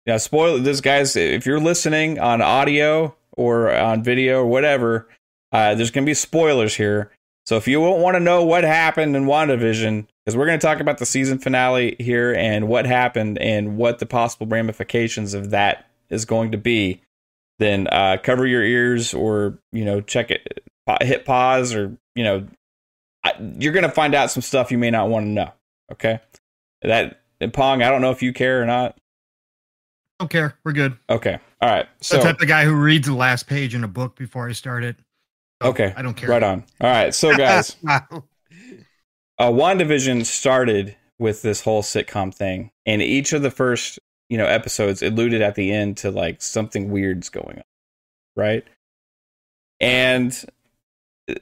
[0.07, 1.17] Now, spoil this, guys.
[1.17, 5.09] If you're listening on audio or on video or whatever,
[5.57, 7.11] uh, there's going to be spoilers here.
[7.47, 10.67] So if you won't want to know what happened in WandaVision, because we're going to
[10.67, 15.51] talk about the season finale here and what happened and what the possible ramifications of
[15.51, 17.01] that is going to be,
[17.59, 20.63] then uh, cover your ears or you know check it,
[21.01, 22.47] hit pause or you know
[23.25, 25.53] I, you're going to find out some stuff you may not want to know.
[25.91, 26.21] Okay,
[26.83, 28.99] that and Pong, I don't know if you care or not.
[30.19, 30.59] Don't care.
[30.65, 30.99] We're good.
[31.09, 31.89] Okay, all right.
[32.01, 34.53] the So type of guy who reads the last page in a book before I
[34.53, 34.97] start it.
[35.63, 36.29] Okay, I don't care.
[36.29, 36.65] right on.
[36.81, 37.77] All right, so guys.
[37.83, 38.25] Wow.
[39.39, 43.99] uh, WandaVision started with this whole sitcom thing, and each of the first,
[44.29, 47.65] you know, episodes alluded at the end to like something weird's going on,
[48.37, 48.65] right?
[49.81, 50.45] And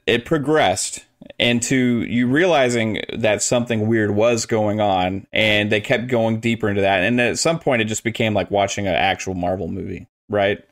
[0.07, 1.05] it progressed
[1.39, 6.83] into you realizing that something weird was going on, and they kept going deeper into
[6.83, 7.03] that.
[7.03, 10.65] And at some point, it just became like watching an actual Marvel movie, right?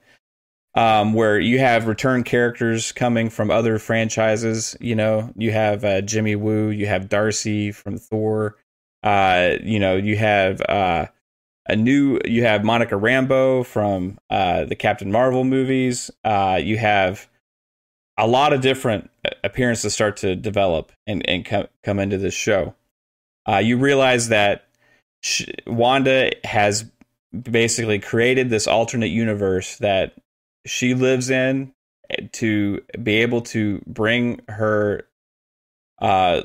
[0.74, 4.74] Um, where you have return characters coming from other franchises.
[4.80, 8.56] You know, you have uh, Jimmy Woo, you have Darcy from Thor.
[9.02, 11.08] Uh, you know, you have uh,
[11.66, 16.10] a new, you have Monica Rambeau from uh, the Captain Marvel movies.
[16.24, 17.28] Uh, you have
[18.18, 19.10] a lot of different
[19.44, 22.74] appearances start to develop and and come come into this show.
[23.48, 24.68] Uh, you realize that
[25.66, 26.84] Wanda has
[27.32, 30.14] basically created this alternate universe that
[30.66, 31.72] she lives in
[32.32, 35.06] to be able to bring her
[36.00, 36.42] uh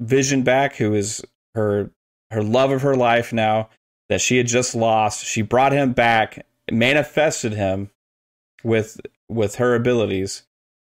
[0.00, 1.24] vision back who is
[1.54, 1.90] her
[2.30, 3.68] her love of her life now
[4.08, 5.24] that she had just lost.
[5.24, 7.90] She brought him back manifested him
[8.64, 10.42] with with her abilities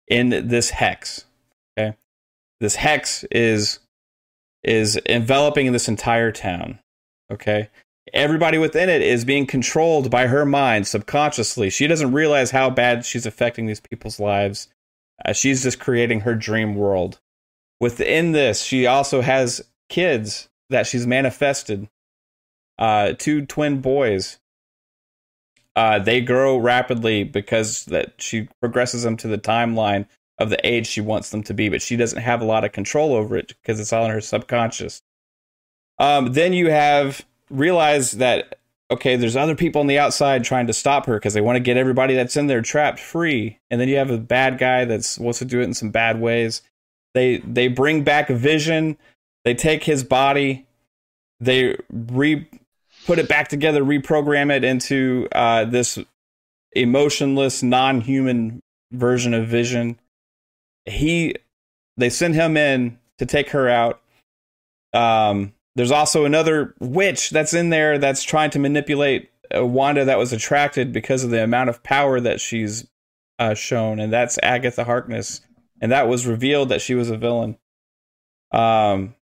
[0.08, 1.24] in this hex
[1.78, 1.96] okay?
[2.60, 3.80] This hex is
[4.62, 6.80] is enveloping this entire town
[7.32, 7.70] okay
[8.12, 11.70] everybody within it is being controlled by her mind subconsciously.
[11.70, 14.68] She doesn't realize how bad she's affecting these people's lives.
[15.24, 17.20] Uh, she's just creating her dream world.
[17.80, 21.88] Within this, she also has kids that she's manifested.
[22.78, 24.38] Uh, two twin boys.
[25.76, 30.06] Uh, they grow rapidly because that she progresses them to the timeline
[30.38, 32.72] of the age she wants them to be, but she doesn't have a lot of
[32.72, 35.02] control over it because it's all in her subconscious.
[35.98, 38.58] Um, then you have realize that
[38.90, 41.60] okay, there's other people on the outside trying to stop her because they want to
[41.60, 43.60] get everybody that's in there trapped free.
[43.70, 46.20] And then you have a bad guy that's wants to do it in some bad
[46.20, 46.62] ways.
[47.14, 48.96] They they bring back vision.
[49.44, 50.66] They take his body.
[51.38, 52.48] They re
[53.06, 55.98] put it back together, reprogram it into uh, this
[56.72, 58.60] emotionless, non-human
[58.92, 59.98] version of Vision.
[60.84, 61.34] He
[61.96, 64.00] they send him in to take her out.
[64.92, 70.30] Um, there's also another witch that's in there that's trying to manipulate Wanda that was
[70.30, 72.86] attracted because of the amount of power that she's
[73.38, 75.40] uh, shown, and that's Agatha Harkness.
[75.80, 77.56] And that was revealed that she was a villain.
[78.52, 79.14] Um,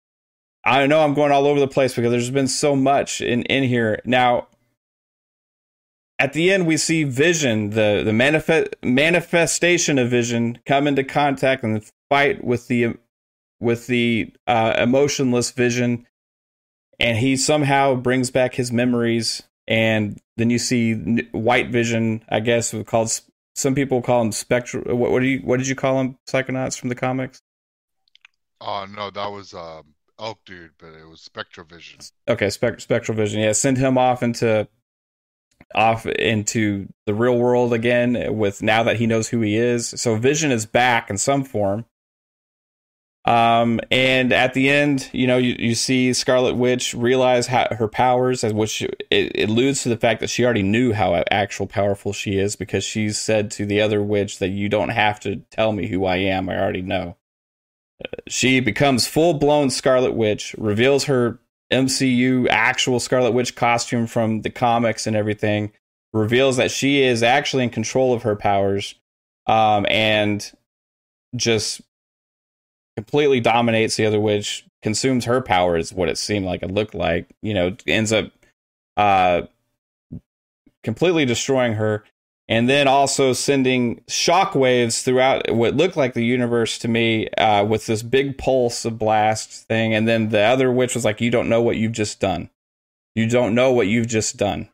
[0.64, 3.64] I know I'm going all over the place because there's been so much in in
[3.64, 4.00] here.
[4.06, 4.48] Now,
[6.18, 11.62] at the end we see Vision, the the manifest manifestation of Vision, come into contact
[11.64, 12.94] and fight with the
[13.60, 16.06] with the uh, emotionless Vision,
[16.98, 19.42] and he somehow brings back his memories.
[19.68, 20.94] And then you see
[21.32, 23.20] White Vision, I guess, called
[23.56, 24.96] some people call him spectral.
[24.96, 26.18] What, what do you what did you call him?
[26.28, 27.42] Psychonauts from the comics.
[28.60, 32.10] Oh uh, no, that was um, Elk Dude, but it was Spectrovision.
[32.28, 33.40] Okay, Spect- Spectral Vision.
[33.40, 34.68] Yeah, send him off into
[35.74, 39.88] off into the real world again with now that he knows who he is.
[39.88, 41.86] So Vision is back in some form.
[43.26, 47.88] Um, and at the end, you know, you, you see Scarlet Witch realize how, her
[47.88, 52.12] powers, which it, it alludes to the fact that she already knew how actual powerful
[52.12, 55.72] she is because she's said to the other witch that you don't have to tell
[55.72, 56.48] me who I am.
[56.48, 57.16] I already know.
[58.28, 61.40] She becomes full blown Scarlet Witch, reveals her
[61.72, 65.72] MCU actual Scarlet Witch costume from the comics and everything,
[66.12, 68.94] reveals that she is actually in control of her powers,
[69.48, 70.52] um, and
[71.34, 71.80] just
[72.96, 77.28] completely dominates the other witch, consumes her powers, what it seemed like it looked like,
[77.42, 78.30] you know, ends up
[78.96, 79.42] uh,
[80.82, 82.04] completely destroying her
[82.48, 87.86] and then also sending shockwaves throughout what looked like the universe to me uh, with
[87.86, 89.94] this big pulse of blast thing.
[89.94, 92.50] And then the other witch was like, You don't know what you've just done.
[93.14, 94.68] You don't know what you've just done.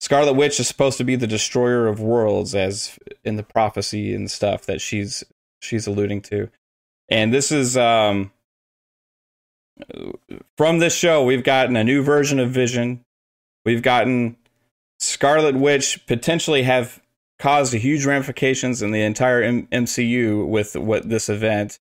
[0.00, 4.30] Scarlet Witch is supposed to be the destroyer of worlds, as in the prophecy and
[4.30, 5.24] stuff that she's
[5.60, 6.50] she's alluding to.
[7.08, 8.32] And this is um,
[10.56, 13.02] from this show, we've gotten a new version of Vision.
[13.64, 14.36] We've gotten
[14.98, 17.00] Scarlet Witch potentially have
[17.38, 21.78] caused huge ramifications in the entire M- MCU with what this event.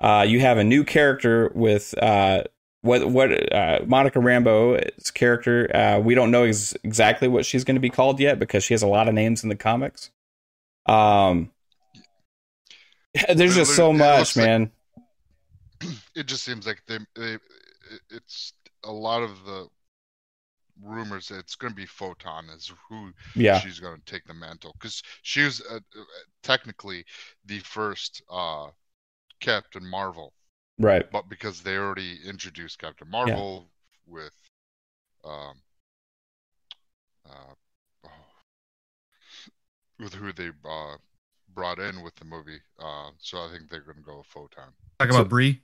[0.00, 2.44] Uh, you have a new character with uh,
[2.82, 5.74] what what uh, Monica Rambeau's character.
[5.74, 8.74] Uh, we don't know ex- exactly what she's going to be called yet because she
[8.74, 10.10] has a lot of names in the comics.
[10.86, 11.50] Um,
[13.34, 14.70] there's just so much, man.
[15.80, 17.36] Like, it just seems like they, they,
[18.10, 18.52] it's
[18.84, 19.68] a lot of the
[20.82, 23.58] rumors that it's going to be Photon is who yeah.
[23.58, 26.04] she's going to take the mantle because she was uh, uh,
[26.42, 27.04] technically
[27.46, 28.68] the first uh,
[29.40, 30.32] Captain Marvel,
[30.78, 31.10] right?
[31.10, 33.66] But because they already introduced Captain Marvel
[34.06, 34.14] yeah.
[34.14, 34.32] with
[35.24, 35.54] um,
[37.28, 37.54] uh,
[38.06, 38.10] oh,
[39.98, 40.96] with who they uh,
[41.58, 44.68] brought in with the movie, uh, so I think they're going to go with Photon.
[45.00, 45.60] Talk about Brie.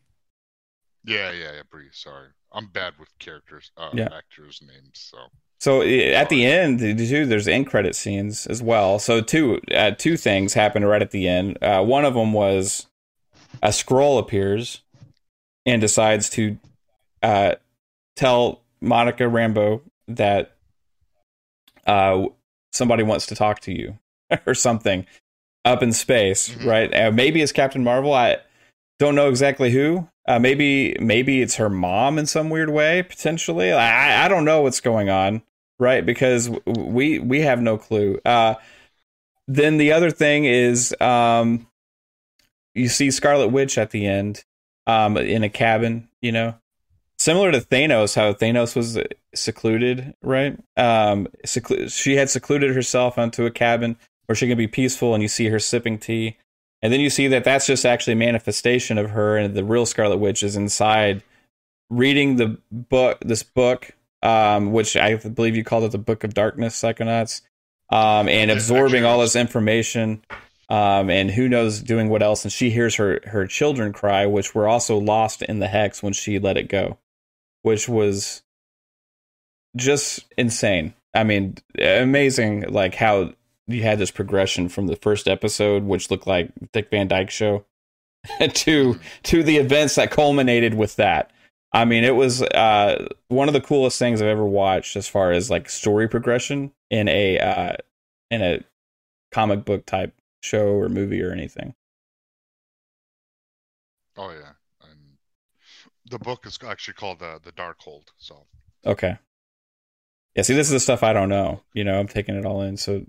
[1.04, 1.86] Yeah, yeah, yeah, Brie.
[1.92, 4.08] Sorry, I'm bad with characters, uh, yeah.
[4.12, 4.90] actors' names.
[4.94, 5.18] So,
[5.60, 8.98] so at the end, too, there's end credit scenes as well.
[8.98, 11.62] So two, uh, two things happened right at the end.
[11.62, 12.88] Uh, one of them was
[13.62, 14.80] a scroll appears
[15.64, 16.58] and decides to
[17.22, 17.54] uh,
[18.16, 20.56] tell Monica Rambeau that
[21.86, 22.24] uh,
[22.72, 23.96] somebody wants to talk to you
[24.46, 25.06] or something
[25.64, 26.68] up in space, mm-hmm.
[26.68, 26.94] right?
[26.94, 28.12] Uh, maybe it's Captain Marvel.
[28.12, 28.38] I
[28.98, 30.08] don't know exactly who.
[30.26, 33.72] Uh, maybe maybe it's her mom in some weird way potentially.
[33.72, 35.42] I I don't know what's going on,
[35.78, 36.04] right?
[36.04, 38.18] Because we we have no clue.
[38.24, 38.54] Uh,
[39.46, 41.66] then the other thing is, um,
[42.74, 44.44] you see Scarlet Witch at the end,
[44.86, 46.08] um, in a cabin.
[46.22, 46.54] You know,
[47.18, 48.98] similar to Thanos, how Thanos was
[49.34, 50.58] secluded, right?
[50.78, 55.22] Um, seclu- she had secluded herself onto a cabin where she can be peaceful, and
[55.22, 56.38] you see her sipping tea.
[56.82, 59.86] And then you see that that's just actually a manifestation of her, and the real
[59.86, 61.22] Scarlet Witch is inside
[61.90, 63.90] reading the book, this book,
[64.22, 67.42] um, which I believe you called it the Book of Darkness, Psychonauts,
[67.90, 70.22] um, and absorbing all this information.
[70.70, 72.44] Um, and who knows doing what else?
[72.44, 76.14] And she hears her her children cry, which were also lost in the hex when
[76.14, 76.98] she let it go,
[77.62, 78.42] which was
[79.76, 80.94] just insane.
[81.14, 83.34] I mean, amazing, like how
[83.66, 87.64] you had this progression from the first episode, which looked like Dick Van Dyke show,
[88.54, 91.30] to to the events that culminated with that.
[91.72, 95.32] I mean, it was uh, one of the coolest things I've ever watched as far
[95.32, 97.76] as like story progression in a uh,
[98.30, 98.60] in a
[99.32, 101.74] comic book type show or movie or anything.
[104.16, 104.52] Oh yeah,
[104.88, 105.18] and
[106.08, 108.04] the book is actually called the the Darkhold.
[108.18, 108.46] So
[108.86, 109.18] okay,
[110.36, 110.42] yeah.
[110.42, 111.62] See, this is the stuff I don't know.
[111.72, 112.76] You know, I'm taking it all in.
[112.76, 113.04] So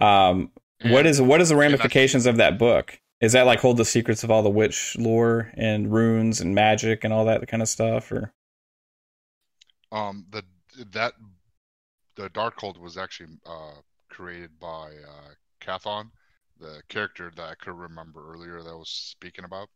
[0.00, 0.50] um,
[0.80, 2.98] and, what is what is the ramifications of that book?
[3.20, 7.04] Is that like hold the secrets of all the witch lore and runes and magic
[7.04, 8.32] and all that kind of stuff, or?
[9.92, 10.42] Um, the
[10.92, 11.14] that
[12.16, 16.10] the Darkhold was actually uh, created by uh, Chthon,
[16.58, 19.68] the character that I could remember earlier that I was speaking about.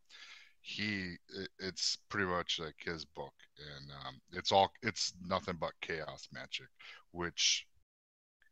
[0.61, 5.73] He, it, it's pretty much like his book, and um, it's all it's nothing but
[5.81, 6.67] chaos magic,
[7.11, 7.67] which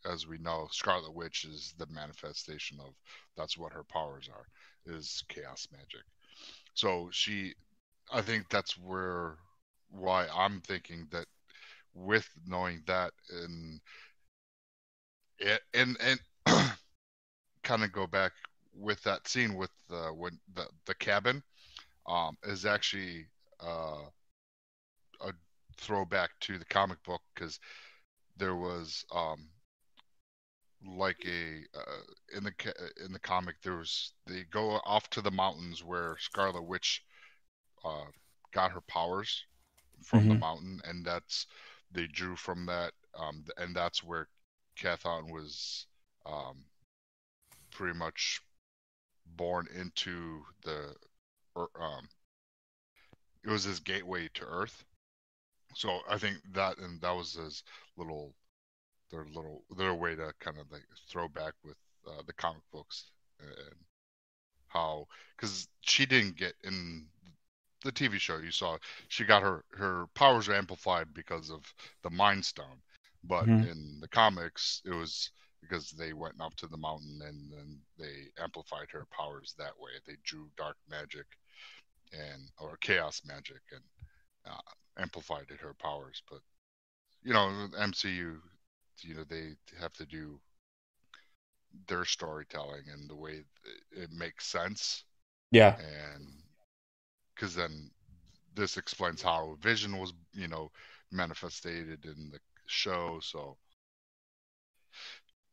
[0.06, 2.94] as we know, Scarlet Witch is the manifestation of
[3.38, 4.46] that's what her powers are
[4.96, 6.04] is chaos magic.
[6.74, 7.54] So she,
[8.12, 9.38] I think that's where
[9.90, 11.26] why I'm thinking that
[11.94, 13.80] with knowing that and
[15.74, 16.20] and and
[17.64, 18.32] kind of go back
[18.76, 21.44] with that scene with the when the the cabin
[22.08, 23.28] um is actually
[23.62, 24.02] uh
[25.22, 25.32] a
[25.78, 27.60] throwback to the comic book because
[28.38, 29.48] there was um
[30.86, 32.54] like a uh, in the
[33.06, 37.04] in the comic there was they go off to the mountains where Scarlet Witch
[37.86, 38.06] uh,
[38.54, 39.46] got her powers
[40.04, 40.30] from mm-hmm.
[40.30, 41.48] the mountain and that's
[41.92, 44.28] they drew from that um, and that's where
[44.78, 45.86] Chthon was
[46.26, 46.66] um,
[47.72, 48.42] pretty much
[49.26, 50.96] born into the
[51.56, 52.08] or, um,
[53.44, 54.84] it was his gateway to Earth.
[55.76, 57.64] So I think that and that was his
[57.98, 58.34] little
[59.14, 61.78] their little their way to kind of like throw back with
[62.08, 63.06] uh, the comic books
[63.40, 63.76] and
[64.68, 65.06] how
[65.38, 67.06] because she didn't get in
[67.84, 68.78] the TV show you saw
[69.08, 71.62] she got her her powers were amplified because of
[72.02, 72.82] the Mind Stone,
[73.24, 73.70] but mm-hmm.
[73.70, 75.30] in the comics it was
[75.62, 79.92] because they went up to the mountain and then they amplified her powers that way.
[80.06, 81.26] They drew dark magic
[82.12, 83.82] and or chaos magic and
[84.46, 86.22] uh, amplified her powers.
[86.30, 86.40] But
[87.24, 88.38] you know, MCU,
[89.02, 90.40] you know, they have to do
[91.88, 93.44] their storytelling and the way
[93.92, 95.04] it makes sense.
[95.52, 96.28] Yeah, and
[97.36, 97.92] because then
[98.56, 100.72] this explains how Vision was, you know,
[101.12, 103.20] manifested in the show.
[103.22, 103.58] So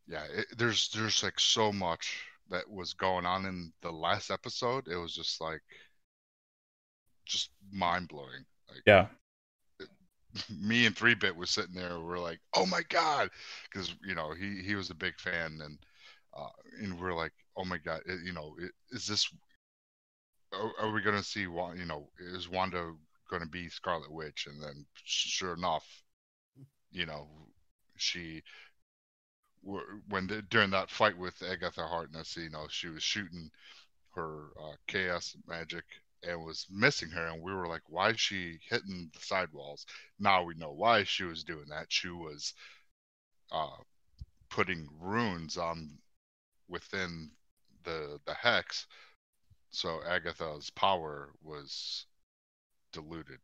[0.07, 4.89] yeah, it, there's there's like so much that was going on in the last episode.
[4.89, 5.63] It was just like
[7.25, 8.45] just mind blowing.
[8.69, 9.07] Like, yeah.
[10.61, 12.01] Me and Three Bit was sitting there.
[12.01, 13.31] We're like, "Oh my god,"
[13.65, 15.79] because you know he he was a big fan, and
[16.37, 16.49] uh,
[16.81, 19.29] and we're like, "Oh my god," it, you know, it, is this?
[20.53, 21.43] Are, are we gonna see?
[21.43, 22.95] You know, is Wanda
[23.29, 24.47] going to be Scarlet Witch?
[24.47, 25.87] And then, sure enough,
[26.93, 27.29] you know,
[27.97, 28.43] she
[29.63, 33.51] when the, during that fight with Agatha Harkness, you know, she was shooting
[34.15, 35.85] her uh, chaos magic
[36.23, 39.87] and was missing her, and we were like, "Why is she hitting the sidewalls?"
[40.19, 41.93] Now we know why she was doing that.
[41.93, 42.55] She was
[43.53, 43.77] uh,
[44.51, 45.99] putting runes on
[46.69, 47.31] within
[47.85, 48.87] the the hex,
[49.71, 52.07] so Agatha's power was
[52.93, 53.41] diluted,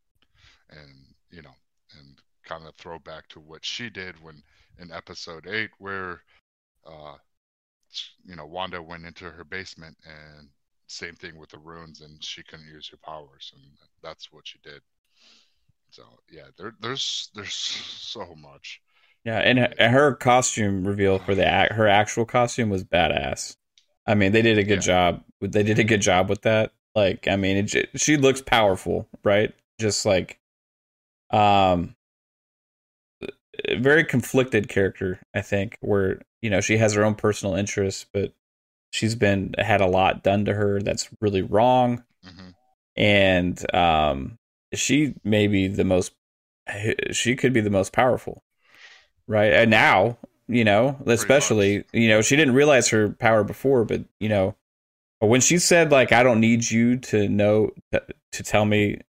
[0.71, 1.55] and you know,
[1.99, 4.43] and kind of throw back to what she did when
[4.79, 6.23] in episode eight where
[6.87, 7.17] uh
[8.25, 10.49] you know Wanda went into her basement and
[10.87, 13.65] same thing with the runes and she couldn't use her powers and
[14.03, 14.81] that's what she did.
[15.91, 18.81] So yeah, there there's there's so much.
[19.25, 23.57] Yeah, and her costume reveal for the her actual costume was badass.
[24.07, 25.11] I mean, they did a good yeah.
[25.11, 25.25] job.
[25.41, 26.73] They did a good job with that.
[26.95, 29.53] Like, I mean, it, she looks powerful, right?
[29.81, 30.39] Just like,
[31.31, 31.97] um,
[33.77, 38.33] very conflicted character, I think, where you know she has her own personal interests, but
[38.91, 42.51] she's been had a lot done to her that's really wrong, mm-hmm.
[42.97, 44.39] and um,
[44.75, 46.13] she may be the most.
[47.13, 48.43] She could be the most powerful,
[49.29, 49.53] right?
[49.53, 50.19] And now,
[50.49, 54.57] you know, especially you know, she didn't realize her power before, but you know,
[55.21, 59.01] when she said like, "I don't need you to know to tell me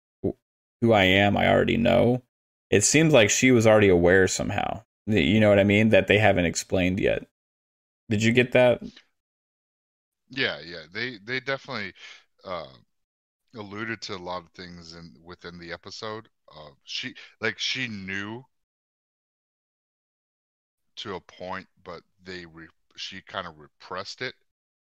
[0.80, 2.22] who I am," I already know
[2.70, 4.82] it seems like she was already aware somehow.
[5.06, 5.88] You know what I mean?
[5.90, 7.26] That they haven't explained yet.
[8.10, 8.82] Did you get that?
[10.30, 10.84] Yeah, yeah.
[10.92, 11.94] They they definitely
[12.44, 12.66] uh,
[13.54, 16.28] alluded to a lot of things in within the episode.
[16.54, 18.44] Uh, she like she knew
[20.96, 24.34] to a point, but they re- she kind of repressed it,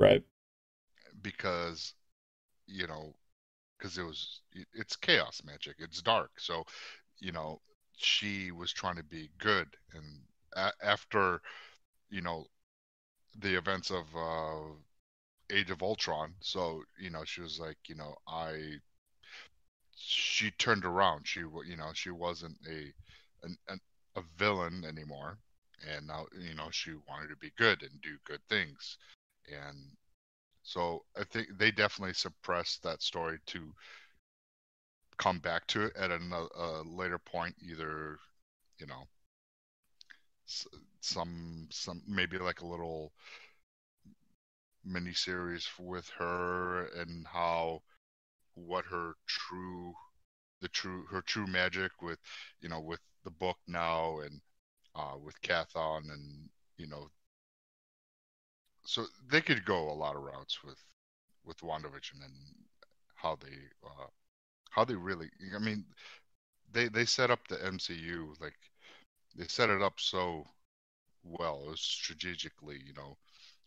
[0.00, 0.22] right?
[1.22, 1.94] Because
[2.66, 3.14] you know,
[3.78, 4.40] because it was
[4.74, 6.64] it's chaos magic, it's dark, so
[7.18, 7.60] you know
[7.96, 10.04] she was trying to be good and
[10.54, 11.40] a- after
[12.10, 12.46] you know
[13.38, 14.72] the events of uh
[15.52, 18.74] age of ultron so you know she was like you know i
[19.96, 22.92] she turned around she you know she wasn't a
[23.46, 23.80] an, an,
[24.16, 25.38] a villain anymore
[25.94, 28.98] and now you know she wanted to be good and do good things
[29.48, 29.76] and
[30.62, 33.72] so i think they definitely suppressed that story to
[35.20, 36.18] come back to it at a,
[36.56, 38.18] a later point, either
[38.78, 39.06] you know
[41.00, 43.12] some some maybe like a little
[44.84, 47.82] mini series with her and how
[48.54, 49.94] what her true
[50.60, 52.18] the true her true magic with
[52.60, 54.40] you know with the book now and
[54.94, 56.48] uh with Chthon and
[56.78, 57.10] you know,
[58.84, 60.78] so they could go a lot of routes with
[61.44, 62.34] with WandaVision and
[63.16, 64.06] how they uh,
[64.70, 65.30] how they really.
[65.54, 65.84] I mean,
[66.72, 68.56] they they set up the MCU like
[69.36, 70.46] they set it up so
[71.24, 73.16] well, strategically, you know,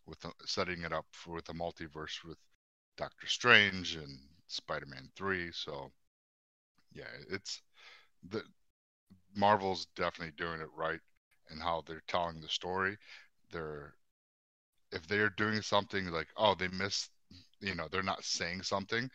[0.08, 2.38] with the, setting it up for with the multiverse with
[2.98, 5.52] Doctor Strange and Spider-Man Three.
[5.52, 5.92] So
[6.94, 7.62] yeah, it's
[8.30, 8.44] the
[9.36, 11.00] Marvel's definitely doing it right
[11.50, 12.98] and how they're telling the story.
[13.52, 13.94] They're
[14.92, 17.10] if they're doing something like oh they missed
[17.60, 19.10] you know they're not saying something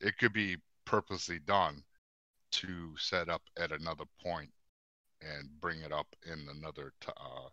[0.00, 1.82] it could be purposely done
[2.50, 4.50] to set up at another point
[5.22, 7.48] and bring it up in another t- uh,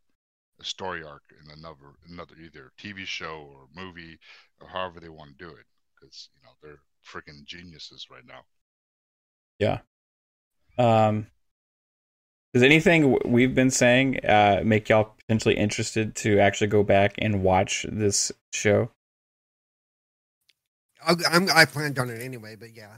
[0.63, 4.17] story arc in another another either TV show or movie
[4.61, 5.65] or however they want to do it
[5.95, 8.41] because you know they're freaking geniuses right now.
[9.59, 9.79] Yeah.
[10.77, 11.27] Um.
[12.53, 17.43] Does anything we've been saying uh, make y'all potentially interested to actually go back and
[17.43, 18.89] watch this show?
[21.05, 22.95] i I'm, I planned on it anyway, but yeah.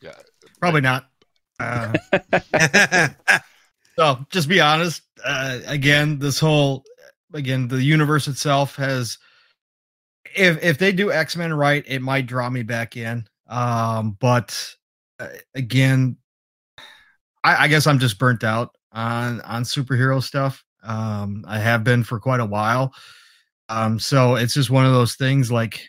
[0.00, 0.14] Yeah.
[0.60, 1.08] Probably not.
[1.60, 1.92] Uh,
[3.96, 5.02] so just be honest.
[5.24, 6.84] Uh, again, this whole
[7.32, 9.18] again the universe itself has.
[10.34, 13.26] If if they do X Men right, it might draw me back in.
[13.48, 14.74] Um, but
[15.18, 16.16] uh, again,
[17.44, 20.64] I, I guess I'm just burnt out on on superhero stuff.
[20.82, 22.94] Um, I have been for quite a while.
[23.68, 25.52] Um, so it's just one of those things.
[25.52, 25.88] Like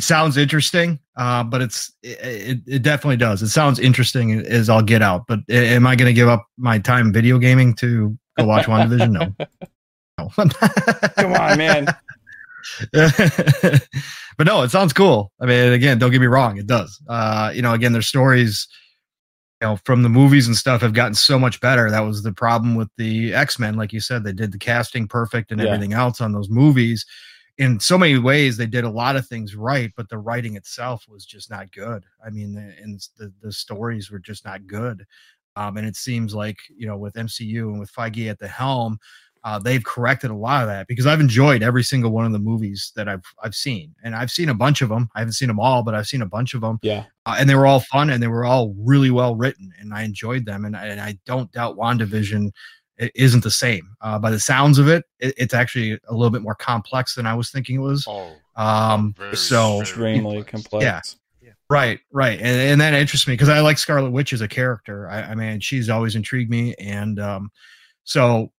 [0.00, 3.42] it sounds interesting, uh, but it's it, it definitely does.
[3.42, 5.26] It sounds interesting as I'll get out.
[5.28, 9.12] But am I going to give up my time video gaming to go watch WandaVision?
[9.12, 9.34] No.
[10.18, 10.30] no.
[11.22, 11.84] Come on, man.
[14.38, 15.32] but no, it sounds cool.
[15.38, 16.98] I mean, again, don't get me wrong, it does.
[17.06, 18.66] Uh, you know, again, their stories
[19.60, 21.90] you know, from the movies and stuff have gotten so much better.
[21.90, 23.74] That was the problem with the X Men.
[23.74, 25.66] Like you said, they did the casting perfect and yeah.
[25.66, 27.04] everything else on those movies.
[27.60, 31.04] In so many ways, they did a lot of things right, but the writing itself
[31.08, 32.04] was just not good.
[32.24, 35.04] I mean, and the, the stories were just not good.
[35.56, 38.98] Um, and it seems like, you know, with MCU and with Feige at the helm,
[39.44, 42.38] uh, they've corrected a lot of that because I've enjoyed every single one of the
[42.38, 45.08] movies that I've I've seen, and I've seen a bunch of them.
[45.14, 46.78] I haven't seen them all, but I've seen a bunch of them.
[46.82, 49.94] Yeah, uh, and they were all fun and they were all really well written, and
[49.94, 50.64] I enjoyed them.
[50.64, 52.50] And, and I don't doubt Wandavision
[53.14, 53.96] isn't the same.
[54.00, 57.26] Uh, by the sounds of it, it, it's actually a little bit more complex than
[57.26, 58.06] I was thinking it was.
[58.08, 60.84] Oh, um, very, so extremely complex.
[60.84, 61.00] Yeah.
[61.70, 65.08] Right, right, and, and that interests me because I like Scarlet Witch as a character.
[65.08, 67.52] I, I mean, she's always intrigued me, and um,
[68.02, 68.50] so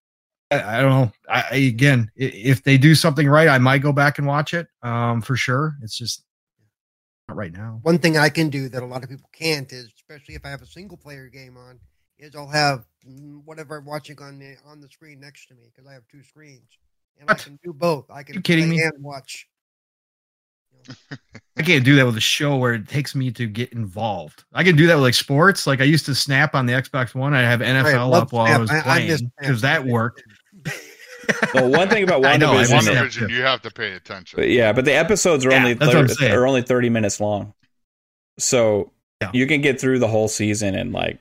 [0.50, 1.12] I, I don't know.
[1.30, 4.68] I, I, again, if they do something right, I might go back and watch it
[4.82, 5.76] um, for sure.
[5.82, 6.24] It's just
[7.28, 7.80] not right now.
[7.84, 10.50] One thing I can do that a lot of people can't is, especially if I
[10.50, 11.82] have a single player game on,
[12.18, 12.86] is I'll have
[13.46, 16.24] whatever I'm watching on the on the screen next to me because I have two
[16.24, 16.78] screens
[17.20, 17.42] and what?
[17.42, 18.10] I can do both.
[18.10, 18.82] I can you kidding me?
[18.82, 19.48] and watch.
[21.58, 24.46] I can't do that with a show where it takes me to get involved.
[24.54, 25.68] I can do that with like sports.
[25.68, 27.34] Like I used to snap on the Xbox One.
[27.34, 28.58] I have NFL right, up while snap.
[28.58, 30.24] I was playing because that worked
[31.54, 34.38] well, one thing about WandaVision, know, WandaVision you have to pay attention.
[34.38, 37.54] But yeah, but the episodes are yeah, only 30, are only thirty minutes long,
[38.38, 38.92] so
[39.22, 39.32] yeah.
[39.34, 41.20] you can get through the whole season in like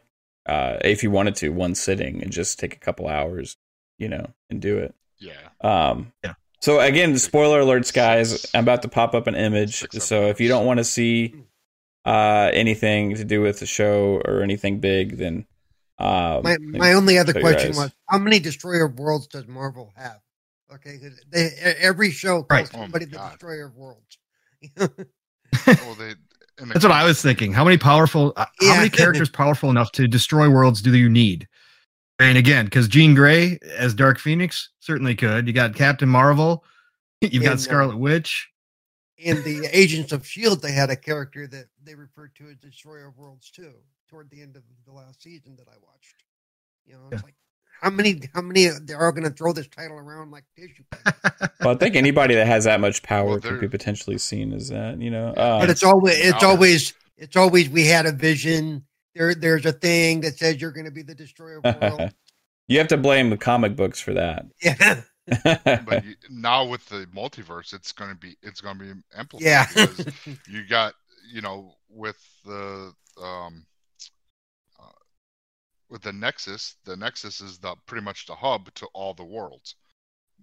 [0.51, 3.56] uh, if you wanted to one sitting and just take a couple hours,
[3.98, 4.94] you know, and do it.
[5.18, 5.48] Yeah.
[5.60, 6.12] Um.
[6.24, 6.35] Yeah.
[6.60, 8.51] So again, spoiler alerts, guys.
[8.52, 9.86] I'm about to pop up an image.
[9.93, 11.35] So if you don't want to see
[12.05, 15.47] uh, anything to do with the show or anything big, then
[15.98, 20.18] um, my my only other question was how many Destroyer of Worlds does Marvel have?
[20.74, 20.98] Okay,
[21.31, 22.66] they, every show calls right.
[22.68, 24.18] somebody oh the Destroyer of Worlds.
[24.77, 26.14] well, they,
[26.68, 27.52] That's what I was thinking.
[27.52, 28.32] How many powerful?
[28.36, 28.70] Uh, yeah.
[28.70, 31.48] How many characters powerful enough to destroy worlds do you need?
[32.18, 35.46] And again, because Jean Grey as Dark Phoenix certainly could.
[35.46, 36.64] You got Captain Marvel.
[37.20, 38.48] You've and, got uh, Scarlet uh, Witch.
[39.16, 43.08] In the Agents of Shield, they had a character that they referred to as Destroyer
[43.08, 43.72] of Worlds too
[44.08, 46.24] toward the end of the last season that I watched.
[46.86, 47.26] You know, it's yeah.
[47.26, 47.34] like
[47.81, 51.52] how many how many they are going to throw this title around like tissue paper.
[51.61, 54.69] well, I think anybody that has that much power well, could be potentially seen as
[54.69, 55.01] that.
[55.01, 58.85] You know, um, but it's always it's always it's always we had a vision.
[59.15, 62.15] There there's a thing that says you're going to be the destroyer of worlds.
[62.69, 64.47] you have to blame the comic books for that.
[65.44, 65.78] Yeah.
[65.86, 69.47] but you, now with the multiverse, it's going to be it's going to be amplified.
[69.47, 69.66] Yeah.
[70.48, 70.94] you got
[71.32, 72.93] you know with the
[73.23, 73.65] um
[75.90, 79.74] with the Nexus, the Nexus is the pretty much the hub to all the worlds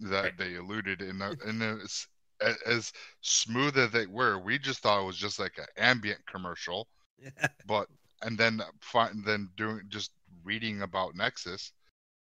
[0.02, 0.38] that right.
[0.38, 1.18] they alluded in.
[1.18, 2.08] The, and it's,
[2.66, 6.88] as smooth as they were, we just thought it was just like an ambient commercial.
[7.20, 7.48] Yeah.
[7.66, 7.88] But
[8.22, 10.12] and then find then doing just
[10.44, 11.72] reading about Nexus,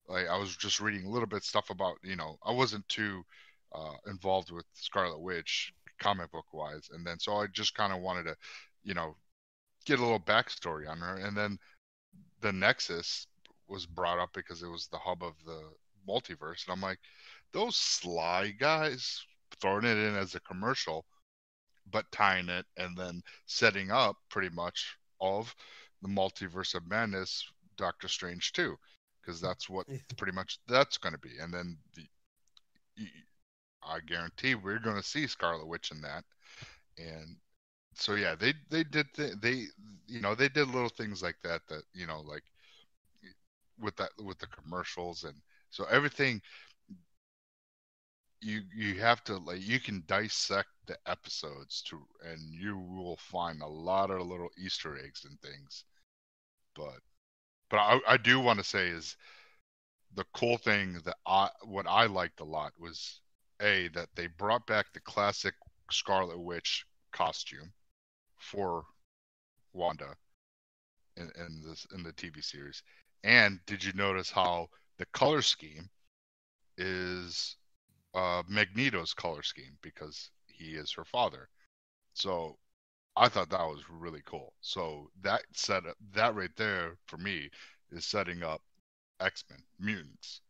[0.09, 3.25] like I was just reading a little bit stuff about you know I wasn't too
[3.75, 8.01] uh, involved with Scarlet Witch comic book wise, and then so I just kind of
[8.01, 8.37] wanted to
[8.85, 9.17] you know
[9.85, 11.59] get a little backstory on her, and then
[12.45, 13.27] the Nexus
[13.69, 15.63] was brought up because it was the hub of the
[16.07, 16.99] multiverse, and I'm like,
[17.55, 19.25] those sly guys
[19.61, 21.07] throwing it in as a commercial,
[21.91, 25.55] but tying it and then setting up pretty much of
[26.03, 28.77] the multiverse of madness, Doctor Strange too,
[29.23, 29.87] because that's what
[30.19, 32.03] pretty much that's going to be, and then the.
[33.87, 36.25] I guarantee we're going to see Scarlet Witch in that,
[36.99, 37.37] and
[37.97, 39.67] so yeah, they they did th- they
[40.07, 42.45] you know they did little things like that that you know like
[43.81, 45.35] with that with the commercials and
[45.71, 46.41] so everything
[48.41, 53.63] you you have to like you can dissect the episodes to and you will find
[53.63, 55.85] a lot of little easter eggs and things.
[56.77, 57.01] But
[57.71, 59.17] but i, I do want to say is
[60.15, 63.21] the cool thing that i what i liked a lot was
[63.61, 65.55] a that they brought back the classic
[65.91, 67.73] scarlet witch costume
[68.45, 68.85] for
[69.73, 70.15] wanda
[71.17, 72.83] in, in this in the tv series
[73.25, 74.69] and did you notice how
[74.99, 75.89] the color scheme
[76.77, 77.57] is
[78.15, 81.49] uh, Magneto's color scheme because he is her father.
[82.15, 82.57] So
[83.17, 84.53] I thought that was really cool.
[84.61, 87.51] So that set up, that right there for me
[87.91, 88.61] is setting up
[89.21, 90.41] X Men mutants.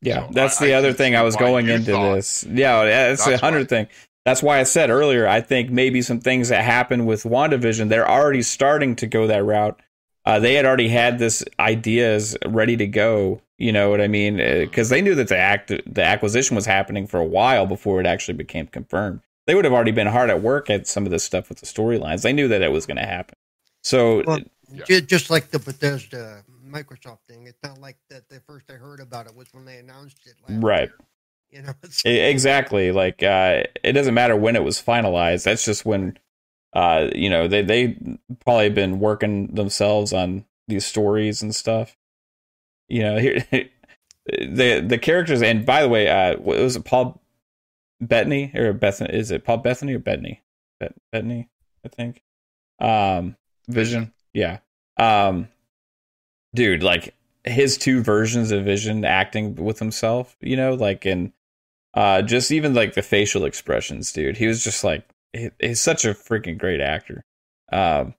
[0.00, 2.44] Yeah, so that's I, the I other thing I was going into this.
[2.44, 3.88] Yeah, that's the hundred thing.
[4.24, 5.26] That's why I said earlier.
[5.26, 9.44] I think maybe some things that happen with WandaVision, they're already starting to go that
[9.44, 9.80] route
[10.24, 13.40] uh, they had already had this ideas ready to go.
[13.58, 14.36] You know what I mean?
[14.36, 18.00] Because uh, they knew that the act the acquisition was happening for a while before
[18.00, 19.20] it actually became confirmed.
[19.46, 21.66] They would have already been hard at work at some of this stuff with the
[21.66, 22.22] storylines.
[22.22, 23.36] They knew that it was going to happen.
[23.82, 24.40] So, well,
[24.88, 25.00] yeah.
[25.00, 28.28] just like the Bethesda Microsoft thing, it's not like that.
[28.28, 30.34] The first I heard about it was when they announced it.
[30.48, 30.88] right.
[30.88, 30.98] Year.
[31.52, 31.74] You know,
[32.04, 32.92] exactly.
[32.92, 35.44] Like uh, it doesn't matter when it was finalized.
[35.44, 36.18] That's just when
[36.72, 37.98] uh, you know, they they
[38.44, 41.96] probably been working themselves on these stories and stuff.
[42.88, 43.44] You know, here
[44.26, 47.20] the the characters and by the way, uh, was it Paul
[48.00, 49.14] Bettany or Bethany?
[49.14, 50.42] Is it Paul Bethany or Bettany?
[50.80, 51.48] Bet- Bettany,
[51.84, 52.22] I think.
[52.80, 53.36] Um,
[53.68, 54.58] Vision, yeah.
[54.96, 55.48] Um,
[56.54, 57.14] dude, like
[57.44, 61.32] his two versions of Vision acting with himself, you know, like in
[61.94, 64.36] uh, just even like the facial expressions, dude.
[64.36, 67.22] He was just like he, he's such a freaking great actor.
[67.70, 68.14] Um,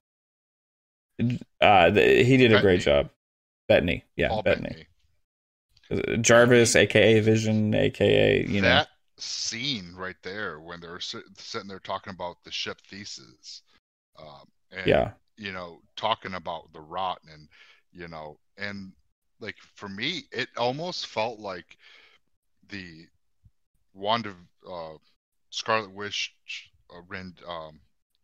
[1.62, 3.10] uh, the, he did a great job.
[3.68, 4.88] Bettany, yeah, Paul Bettany.
[5.90, 6.22] Bettany.
[6.22, 12.14] Jarvis, aka Vision, aka you that know scene right there when they're sitting there talking
[12.14, 13.62] about the ship thesis,
[14.20, 17.48] um, and yeah, you know, talking about the rot and
[17.92, 18.92] you know, and
[19.40, 21.78] like for me, it almost felt like
[22.70, 23.06] the
[23.94, 24.34] Wanda,
[24.70, 24.94] uh,
[25.50, 26.34] Scarlet Witch
[26.92, 27.80] a um,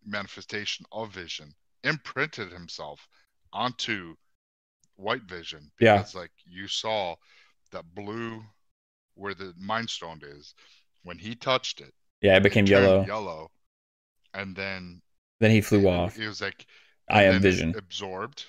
[0.06, 3.08] manifestation of Vision imprinted himself
[3.54, 4.16] onto
[4.96, 6.22] White Vision because, yeah.
[6.22, 7.16] like, you saw
[7.72, 8.44] that blue
[9.16, 10.54] where the Mind Stone is
[11.04, 11.94] when he touched it.
[12.22, 13.06] Yeah, it became it yellow.
[13.06, 13.52] Yellow,
[14.34, 15.02] and then
[15.40, 16.16] then he flew off.
[16.16, 16.66] He was like,
[17.10, 18.46] "I am Vision." Absorbed.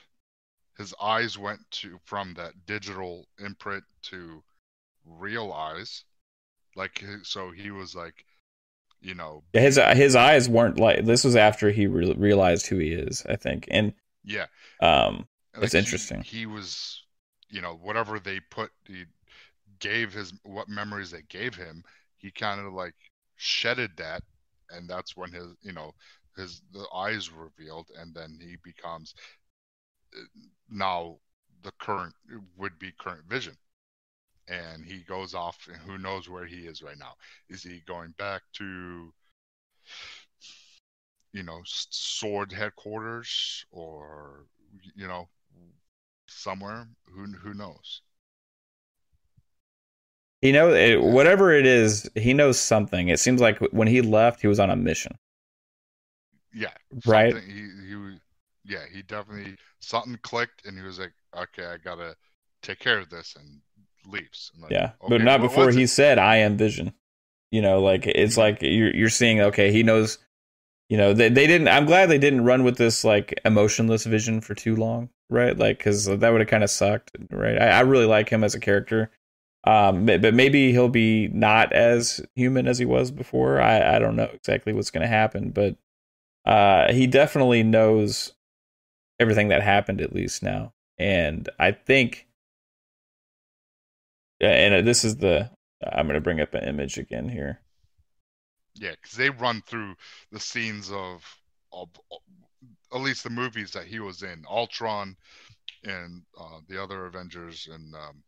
[0.77, 4.43] His eyes went to from that digital imprint to
[5.05, 6.05] real eyes,
[6.81, 8.25] like so he was like
[9.01, 12.93] you know his his eyes weren't like this was after he re- realized who he
[12.93, 13.67] is i think.
[13.71, 13.93] And
[14.25, 14.47] yeah.
[14.81, 17.03] um like it's interesting he, he, was
[17.49, 19.05] you know whatever they put he
[19.79, 21.83] gave his what memories they gave him
[22.21, 22.95] he kind of like
[23.41, 24.23] shedded that.
[24.71, 25.93] And that's when his you know
[26.37, 27.89] his the eyes revealed.
[27.99, 29.15] And then he becomes
[30.17, 30.21] uh,
[30.71, 31.17] now
[31.63, 32.15] the current
[32.57, 33.57] would be current vision
[34.51, 37.13] and he goes off and who knows where he is right now.
[37.49, 39.13] Is he going back to
[41.33, 42.55] you know S.W.O.R.D.
[42.55, 44.47] headquarters or
[44.95, 45.29] you know
[46.29, 46.89] somewhere?
[47.15, 48.03] Who who knows?
[50.43, 53.09] He knows it, eh, whatever it is he knows something.
[53.09, 55.17] It seems like when he left he was on a mission.
[56.53, 56.73] Yeah
[57.07, 57.37] right?
[57.37, 58.19] he, he
[58.65, 62.15] yeah he definitely something clicked and he was like okay i gotta
[62.63, 63.61] take care of this and
[64.07, 64.53] leaves.
[64.61, 65.89] Like, yeah, okay, but not before he it?
[65.89, 66.93] said, "I am Vision."
[67.51, 69.41] You know, like it's like you're you're seeing.
[69.41, 70.19] Okay, he knows.
[70.89, 71.69] You know, they they didn't.
[71.69, 75.57] I'm glad they didn't run with this like emotionless Vision for too long, right?
[75.57, 77.61] Like because that would have kind of sucked, right?
[77.61, 79.11] I, I really like him as a character.
[79.65, 83.61] Um, but maybe he'll be not as human as he was before.
[83.61, 85.77] I, I don't know exactly what's going to happen, but
[86.47, 88.33] uh, he definitely knows
[89.19, 90.73] everything that happened at least now.
[90.99, 92.27] And I think
[94.41, 95.51] and uh, this is the.
[95.93, 97.61] I'm going to bring up an image again here.
[98.75, 99.95] Yeah, because they run through
[100.31, 101.25] the scenes of,
[101.73, 101.89] of
[102.93, 105.17] at least the movies that he was in, Ultron,
[105.85, 108.23] and uh, the other Avengers, and um,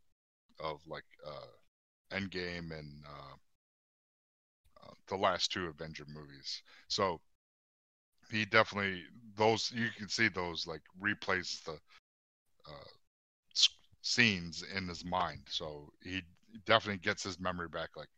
[0.60, 3.34] of like uh, Endgame and uh,
[4.82, 6.62] uh, the last two Avenger movies.
[6.88, 7.20] So
[8.30, 9.02] he definitely
[9.36, 12.90] those you can see those like replays the uh,
[14.02, 15.40] scenes in his mind.
[15.48, 16.22] So he
[16.66, 17.90] definitely gets his memory back.
[17.96, 18.08] Like,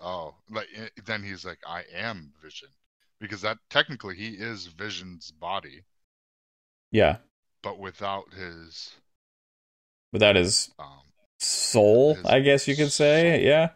[0.00, 2.68] oh, like eh, then he's like, I am Vision,
[3.20, 5.82] because that technically he is Vision's body.
[6.90, 7.16] Yeah,
[7.62, 8.94] but without his
[10.12, 10.86] without his um,
[11.38, 13.38] soul, his I guess you could say.
[13.38, 13.46] Soul.
[13.46, 13.68] Yeah,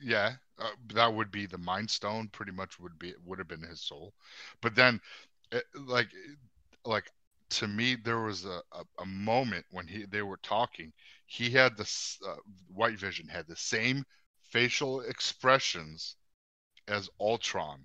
[0.00, 0.32] yeah.
[0.56, 2.28] Uh, that would be the Mind Stone.
[2.28, 4.12] Pretty much would be would have been his soul,
[4.60, 5.00] but then,
[5.50, 6.08] it, eh, like,
[6.84, 7.10] like
[7.58, 10.92] to me there was a, a, a, moment when he they were talking
[11.26, 12.34] he had this uh,
[12.68, 14.04] white vision had the same
[14.42, 16.16] facial expressions
[16.88, 17.84] as ultron.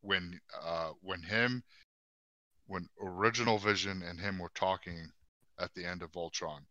[0.00, 1.62] When uh when him
[2.66, 5.10] when original vision and him were talking
[5.58, 6.64] at the end of ultron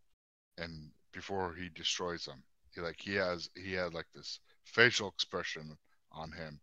[0.57, 2.43] and before he destroys them
[2.73, 5.77] he like he has he had like this facial expression
[6.11, 6.59] on him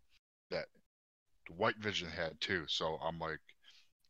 [0.49, 0.65] that
[1.47, 2.65] the white vision had too.
[2.67, 3.39] So i'm like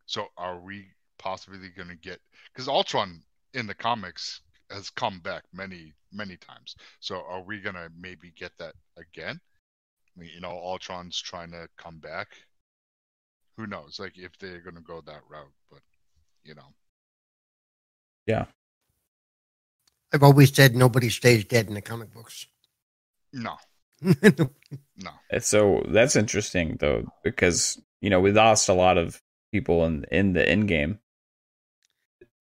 [0.06, 0.88] so are we
[1.18, 2.20] possibly going to get
[2.54, 3.22] because Ultron
[3.54, 6.76] in the comics has come back many many times.
[7.00, 9.40] So are we going to maybe get that again?
[10.16, 12.28] I mean, you know, Ultron's trying to come back.
[13.58, 14.00] Who knows?
[14.00, 15.82] Like if they're going to go that route, but
[16.44, 16.74] you know.
[18.26, 18.46] Yeah.
[20.14, 22.48] I've always said nobody stays dead in the comic books.
[23.34, 23.56] No.
[24.02, 25.12] no.
[25.40, 29.22] So that's interesting though, because you know we lost a lot of
[29.56, 31.00] people in in the end game.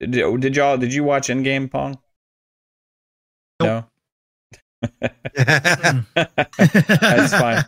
[0.00, 1.96] Did, did y'all did you watch Endgame Pong?
[3.60, 3.84] Nope.
[4.82, 4.90] No.
[5.34, 7.64] That's fine.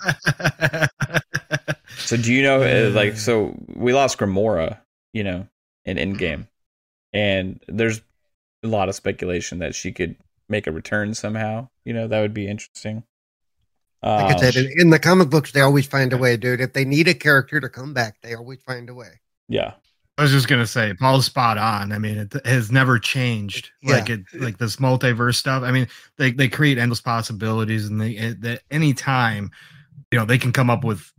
[1.99, 4.81] So do you know uh, like so we lost Gamora,
[5.13, 5.47] you know,
[5.85, 6.49] in Endgame.
[7.13, 8.01] And there's
[8.65, 10.17] a lot of speculation that she could
[10.49, 11.69] make a return somehow.
[11.85, 13.05] You know, that would be interesting.
[14.03, 16.61] Like I said, in the comic books, they always find a way, dude.
[16.61, 19.21] If they need a character to come back, they always find a way.
[19.49, 19.75] Yeah.
[20.19, 21.93] I was just gonna say, Paul's spot on.
[21.93, 23.71] I mean, it has never changed.
[23.83, 23.97] Yeah.
[23.97, 25.63] Like it, like this multiverse stuff.
[25.63, 29.51] I mean, they they create endless possibilities, and they at any time,
[30.11, 31.13] you know, they can come up with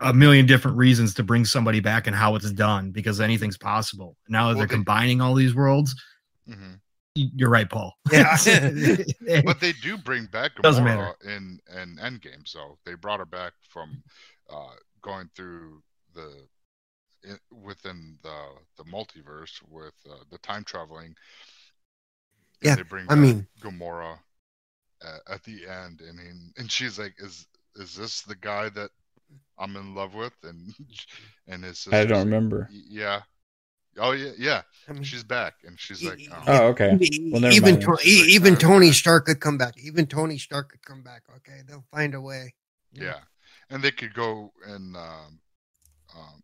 [0.00, 4.16] a million different reasons to bring somebody back and how it's done because anything's possible.
[4.28, 5.94] Now that well, they're they, combining all these worlds,
[6.46, 6.74] mm-hmm.
[7.14, 7.94] you're right, Paul.
[8.12, 8.36] Yeah,
[9.44, 11.14] but they do bring back Gamora Doesn't matter.
[11.24, 14.02] in in Endgame, so they brought her back from
[14.50, 15.82] uh, going through
[16.14, 16.46] the
[17.28, 18.44] in, within the
[18.76, 21.14] the multiverse with uh, the time traveling.
[22.62, 24.18] Yeah, they bring I mean Gamora
[25.02, 27.46] at, at the end, and he, and she's like, "Is
[27.76, 28.90] is this the guy that
[29.58, 30.74] I'm in love with?" And
[31.48, 32.68] and his I don't remember.
[32.70, 33.22] Yeah.
[34.00, 34.62] Oh yeah, yeah.
[34.88, 36.96] I mean, she's back, and she's like, "Oh, oh okay."
[37.32, 39.74] Well, even to, even Tony Stark could come back.
[39.78, 41.22] Even Tony Stark could come back.
[41.36, 42.54] Okay, they'll find a way.
[42.92, 43.20] Yeah, yeah.
[43.70, 45.40] and they could go and um,
[46.16, 46.42] um,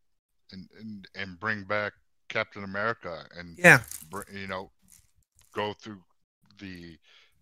[0.52, 1.92] and and, and bring back
[2.28, 3.80] Captain America and yeah,
[4.32, 4.70] you know,
[5.54, 6.00] go through
[6.58, 6.98] the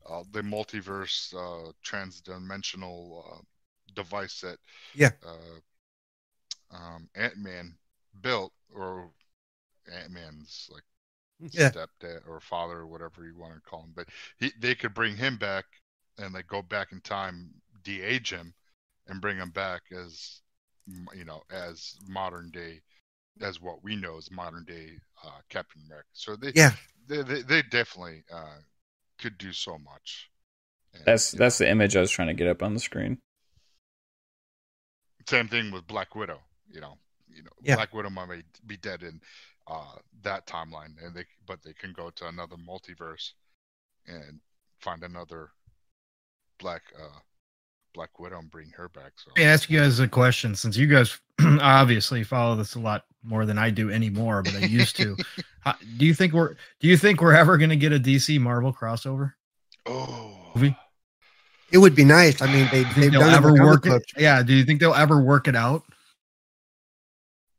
[0.09, 3.41] uh, the multiverse uh, transdimensional uh,
[3.95, 4.59] device that
[4.95, 5.61] yeah uh,
[6.77, 7.75] um, Ant Man
[8.21, 9.11] built or
[9.93, 10.83] Ant Man's like
[11.51, 11.71] yeah.
[11.71, 14.09] stepdad or father or whatever you want to call him, but
[14.39, 15.65] he they could bring him back
[16.19, 17.51] and like go back in time,
[17.85, 18.55] de-age him,
[19.07, 20.41] and bring him back as
[21.15, 22.81] you know as modern day
[23.41, 24.91] as what we know as modern day
[25.25, 26.09] uh, Captain America.
[26.13, 26.73] So they yeah
[27.09, 28.59] they they, they definitely uh,
[29.19, 30.31] could do so much.
[30.95, 33.19] And, that's that's know, the image I was trying to get up on the screen.
[35.29, 36.41] Same thing with Black Widow.
[36.71, 36.99] You know,
[37.29, 37.77] you know, yeah.
[37.77, 39.21] Black Widow might be dead in
[39.67, 43.33] uh, that timeline, and they but they can go to another multiverse
[44.07, 44.41] and
[44.81, 45.51] find another
[46.59, 47.21] Black uh,
[47.95, 49.13] Black Widow and bring her back.
[49.17, 53.05] So I ask you guys a question, since you guys obviously follow this a lot
[53.23, 55.17] more than I do anymore, but I used to.
[55.61, 58.41] How, do you think we're Do you think we're ever going to get a DC
[58.41, 59.35] Marvel crossover?
[59.87, 60.77] Oh, movie.
[61.73, 62.43] It would be nice.
[62.43, 64.03] I mean, they they've done ever work it.
[64.17, 64.43] Yeah.
[64.43, 65.85] Do you think they'll ever work it out?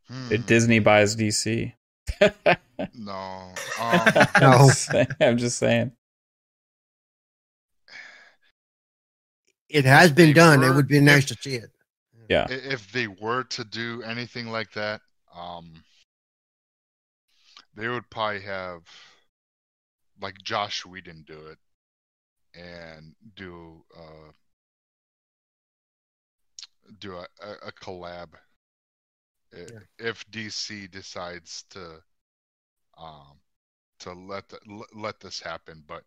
[0.08, 0.30] Hmm.
[0.30, 1.74] Did Disney buys DC?
[2.94, 3.54] no.
[3.82, 4.00] Um,
[4.40, 4.70] no.
[5.20, 5.92] I'm just saying.
[9.74, 10.60] It has been done.
[10.60, 11.72] Were, it would be nice if, to see it.
[12.30, 12.48] Yeah.
[12.50, 15.02] If they were to do anything like that,
[15.36, 15.84] um,
[17.76, 18.84] they would probably have
[20.22, 21.58] like Joss Whedon do it,
[22.60, 24.32] and do uh,
[27.00, 28.30] do a, a, a collab
[29.52, 29.80] Yeah.
[30.00, 32.02] if DC decides to
[32.98, 33.40] um
[34.00, 35.84] to let the, l- let this happen.
[35.88, 36.04] But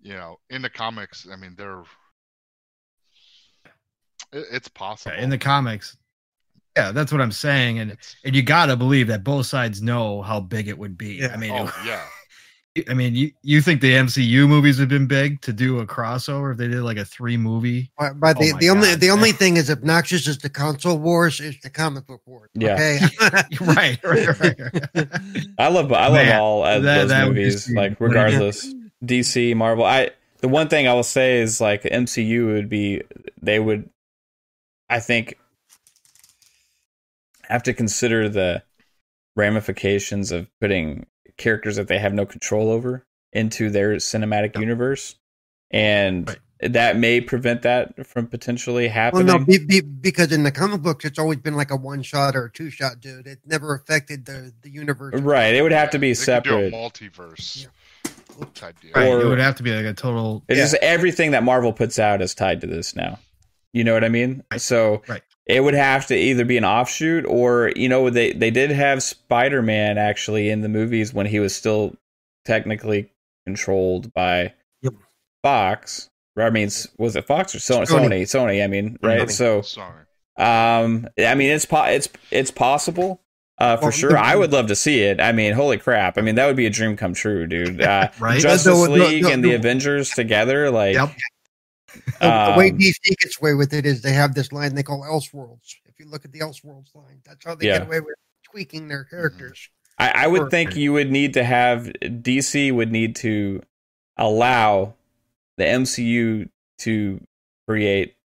[0.00, 1.86] you know, in the comics, I mean, they're it,
[4.34, 5.96] it's possible in the comics.
[6.76, 10.22] Yeah, that's what I'm saying, and It's- and you gotta believe that both sides know
[10.22, 11.14] how big it would be.
[11.20, 11.28] Yeah.
[11.32, 12.02] I mean, oh yeah,
[12.90, 16.50] I mean, you, you think the MCU movies have been big to do a crossover
[16.50, 17.92] if they did like a three movie?
[17.96, 20.98] But, but Oh the, my the only the only thing is obnoxious is the console
[20.98, 22.50] wars is the comic book wars.
[22.54, 22.72] Yeah.
[22.74, 22.98] Okay.
[23.60, 24.60] right, right, right.
[24.96, 25.08] right.
[25.58, 28.74] I love I love Man, all of that- those that movies, be- like regardless.
[29.04, 29.84] DC, Marvel.
[29.84, 33.02] I the one thing I will say is like MCU would be
[33.40, 33.88] they would
[34.94, 35.36] I think
[37.48, 38.62] have to consider the
[39.34, 41.06] ramifications of putting
[41.36, 44.60] characters that they have no control over into their cinematic Yep.
[44.60, 45.16] universe.
[45.72, 46.72] And Right.
[46.72, 49.26] that may prevent that from potentially well, happening.
[49.26, 52.36] no, be, be, because in the comic books, it's always been like a one shot
[52.36, 53.26] or a two shot, dude.
[53.26, 55.20] It never affected the the universe.
[55.20, 55.54] right.
[55.56, 56.72] It would have to be They could do a separate.
[56.72, 57.66] multiverse
[58.54, 58.92] type deal.
[58.94, 60.44] Right, Or- it would have to be like a total.
[60.48, 60.64] It's Yeah.
[60.64, 63.18] just everything that Marvel puts out is tied to this now.
[63.74, 64.42] You know what I mean?
[64.50, 64.60] Right.
[64.60, 65.20] So Right.
[65.46, 69.02] it would have to either be an offshoot or you know they they did have
[69.02, 71.94] Spider Man actually in the movies when he was still
[72.46, 73.10] technically
[73.46, 74.52] controlled by
[74.82, 74.94] Yep.
[75.42, 76.08] Fox.
[76.36, 76.68] I mean,
[76.98, 77.82] was it Fox or Sony?
[77.86, 78.06] Sony.
[78.08, 78.64] Sony, Sony.
[78.64, 79.22] I mean, right?
[79.28, 79.30] Sony.
[79.30, 80.04] So, Sorry.
[80.36, 83.20] um, I mean, it's po- it's it's possible.
[83.58, 85.20] Uh, for Well, sure, I would love to see it.
[85.20, 86.18] I mean, holy crap!
[86.18, 87.80] I mean, that would be a dream come true, dude.
[87.80, 88.40] Uh, Right?
[88.40, 89.54] Justice No, no, no, League no, and the.
[89.54, 91.10] Avengers together, like, Yep.
[92.20, 94.82] The, the way um, DC gets away with it is they have this line they
[94.82, 95.74] call Elseworlds.
[95.86, 97.78] If you look at the Elseworlds line, that's how they Yeah.
[97.78, 98.14] get away with
[98.50, 99.68] tweaking their characters.
[99.98, 103.62] I, I would Or- think you would need to have DC would need to
[104.16, 104.94] allow
[105.56, 106.48] the MCU
[106.78, 107.24] to
[107.68, 108.16] create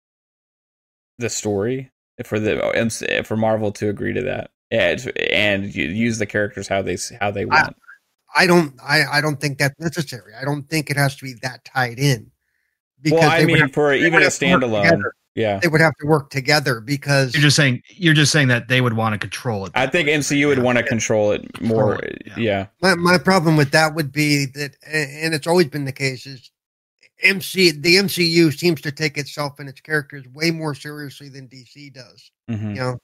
[1.18, 1.92] the story
[2.26, 6.82] for the MC for Marvel to agree to that and, and use the characters how
[6.82, 7.76] they how they want.
[8.36, 8.74] I don't.
[8.84, 10.34] I, I don't think that's necessary.
[10.40, 12.32] I don't think it has to be that tied in.
[13.06, 15.04] Well, I mean, have- for they even a have to work standalone,
[15.36, 15.60] yeah.
[15.60, 18.82] they would have to work together because You're just saying you're just saying that they
[18.82, 19.72] would want to control it.
[19.76, 21.96] I think MCU would want to control it more.
[21.96, 22.34] Control it, yeah.
[22.38, 22.66] yeah.
[22.82, 26.52] my, my problem with that would be that, and it's always been the case, is
[27.22, 31.94] MC the MCU seems to take itself and its characters way more seriously than DC
[31.94, 32.32] does.
[32.50, 32.70] Mhm.
[32.76, 32.98] You know,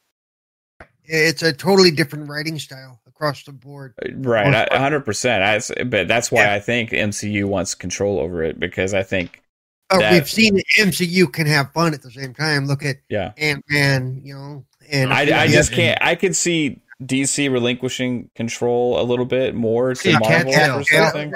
[1.03, 3.93] it's a totally different writing style across the board.
[4.13, 5.43] Right, a hundred percent.
[5.43, 6.53] I s- But that's why Yeah.
[6.53, 9.41] I think MCU wants control over it because I think,
[9.89, 12.65] But That- we've seen the MCU can have fun at the same time.
[12.65, 15.97] Look at yeah, Ant Man, you know, and I, I just can't.
[16.01, 20.83] I could see DC relinquishing control a little bit more to Yeah, Marvel cat or
[20.83, 21.11] tail.
[21.11, 21.33] something.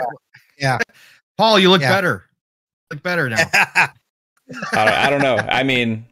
[1.38, 1.92] Paul, you look Yeah.
[1.94, 2.26] better.
[2.92, 3.38] Look better now.
[3.54, 3.90] I,
[4.74, 5.38] don't, I don't know.
[5.38, 6.06] I mean,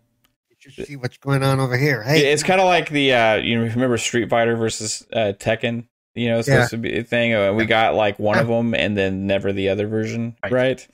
[0.59, 2.03] Just see what's going on over here.
[2.03, 5.87] Hey, it's kind of like the uh, you remember Street Fighter versus uh, Tekken.
[6.13, 7.33] You know, it's supposed to be a thing.
[7.33, 10.51] Uh, we got like one of them, and then never the other version, Right.
[10.51, 10.87] right?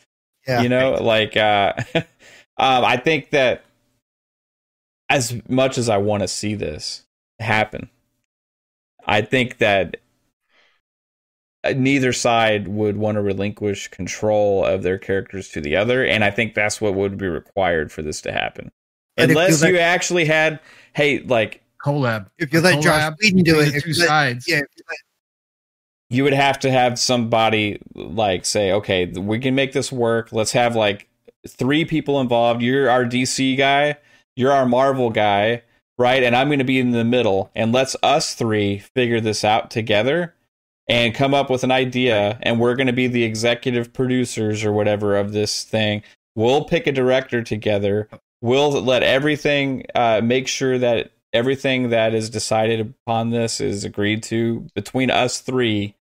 [0.48, 0.62] Yeah.
[0.62, 2.06] you know, like uh, um,
[2.58, 3.64] I think that
[5.10, 7.06] as much as I want to see this
[7.40, 7.90] happen,
[9.06, 9.98] I think that
[11.64, 16.24] uh, neither side would want to relinquish control of their characters to the other, and
[16.24, 18.72] I think that's what would be required for this to happen.
[19.16, 20.60] But if you Unless you actually had,
[20.94, 22.28] hey, like Collab.
[22.38, 24.46] if you A let Josh collab Whedon do it, two you let- sides.
[24.48, 24.66] yeah, if
[26.14, 30.32] you would have to have somebody like say, okay, we can make this work.
[30.32, 31.08] Let's have like
[31.48, 32.62] three people involved.
[32.62, 33.98] You're our DC guy,
[34.36, 35.64] you're our Marvel guy,
[35.98, 36.22] right?
[36.22, 37.50] And I'm going to be in the middle.
[37.56, 40.36] And let's us three figure this out together
[40.88, 42.38] and come up with an idea.
[42.44, 46.04] And we're going to be the executive producers or whatever of this thing.
[46.36, 48.08] We'll pick a director together.
[48.42, 54.22] We'll let everything, uh, make sure that everything that is decided upon this is agreed
[54.24, 55.96] to between us three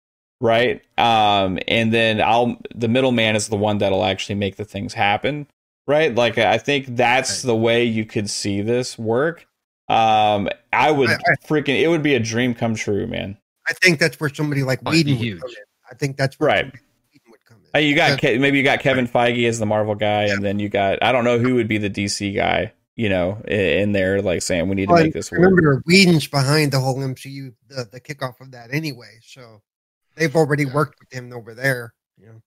[0.40, 4.94] right um and then i'll the middleman is the one that'll actually make the things
[4.94, 5.46] happen
[5.86, 7.48] right like i think that's Right.
[7.48, 9.46] the way you could see this work
[9.88, 13.36] um i would I- I- freaking it would be a dream come true man
[13.70, 15.56] I think that's where somebody like Oh, it'd Whedon would come in.
[15.90, 16.64] I think that's where Right.
[16.64, 16.80] Whedon
[17.30, 17.70] would come in.
[17.74, 20.58] Hey, you got Ke- maybe you got Kevin Feige as the Marvel guy, and then
[20.58, 23.92] you got I don't know who would be the DC guy, you know, i- in
[23.92, 25.40] there like saying we need to make this work.
[25.40, 29.18] Remember, Whedon's behind the whole MCU, the, the kickoff of that anyway.
[29.22, 29.60] So
[30.18, 30.74] they've already Yeah.
[30.74, 31.94] worked with him over there.
[32.18, 32.42] You know,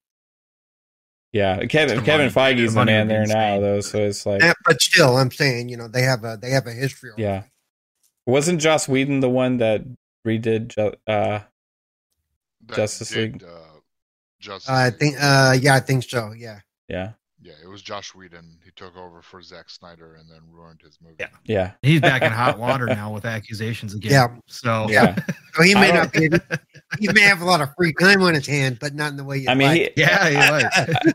[1.32, 3.62] Yeah, Kevin Some Kevin money- Feige's the man there now insane.
[3.62, 6.50] though, so it's like Eh, but still, I'm saying, you know, they have a they
[6.52, 7.10] have a history.
[7.12, 7.24] already.
[7.24, 7.44] yeah.
[8.26, 9.84] Wasn't Joss Whedon the one that
[10.28, 13.44] redid uh That Justice did, League.
[13.44, 13.80] Uh,
[14.40, 15.16] Justice Uh, I think.
[15.20, 16.32] Uh, yeah, I think so.
[16.34, 16.62] Yeah.
[16.88, 17.14] yeah.
[17.44, 18.58] Yeah, it was Josh Whedon.
[18.64, 21.16] He took over for Zack Snyder and then ruined his movie.
[21.20, 21.28] Yeah.
[21.46, 21.72] Yeah.
[21.82, 24.12] He's back in hot water now with accusations again.
[24.12, 24.28] Yeah.
[24.46, 25.16] So Yeah.
[25.56, 26.30] So he may don't- be.
[27.00, 29.24] He may have a lot of free time on his hand, but not in the
[29.24, 29.50] way you.
[29.50, 29.94] I mean, like.
[29.96, 30.66] he, yeah, he was.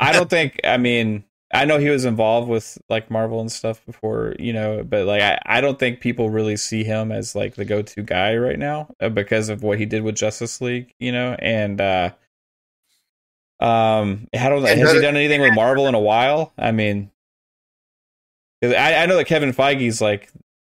[0.01, 0.59] I don't think.
[0.65, 1.23] I mean,
[1.53, 5.21] I know he was involved with like Marvel and stuff before, you know, but like
[5.21, 8.89] I, I don't think people really see him as like the go-to guy right now
[9.01, 12.11] uh, because of what he did with Justice League, you know, and uh
[13.61, 14.65] um, I don't.
[14.65, 16.53] Has he done anything with Marvel in a while?
[16.59, 17.11] I mean,
[18.63, 20.31] I, I know that Kevin Feige's like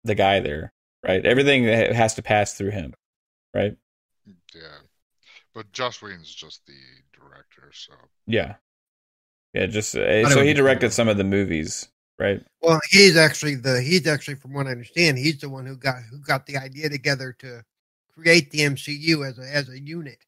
[0.04, 0.72] the guy there,
[1.06, 1.26] right?
[1.26, 2.94] Everything has to pass through him,
[3.54, 3.76] right?
[4.54, 4.80] Yeah.
[5.54, 6.74] But Josh Whedon's just the
[7.14, 7.94] director, so
[8.28, 8.56] Yeah,
[9.54, 9.66] yeah.
[9.66, 10.64] Just uh, so he be cool.
[10.64, 12.42] directed some of the movies, right?
[12.62, 16.04] Well, he's actually the he's actually from what I understand, he's the one who got
[16.10, 17.64] who got the idea together to
[18.14, 20.26] create the MCU as a as a unit.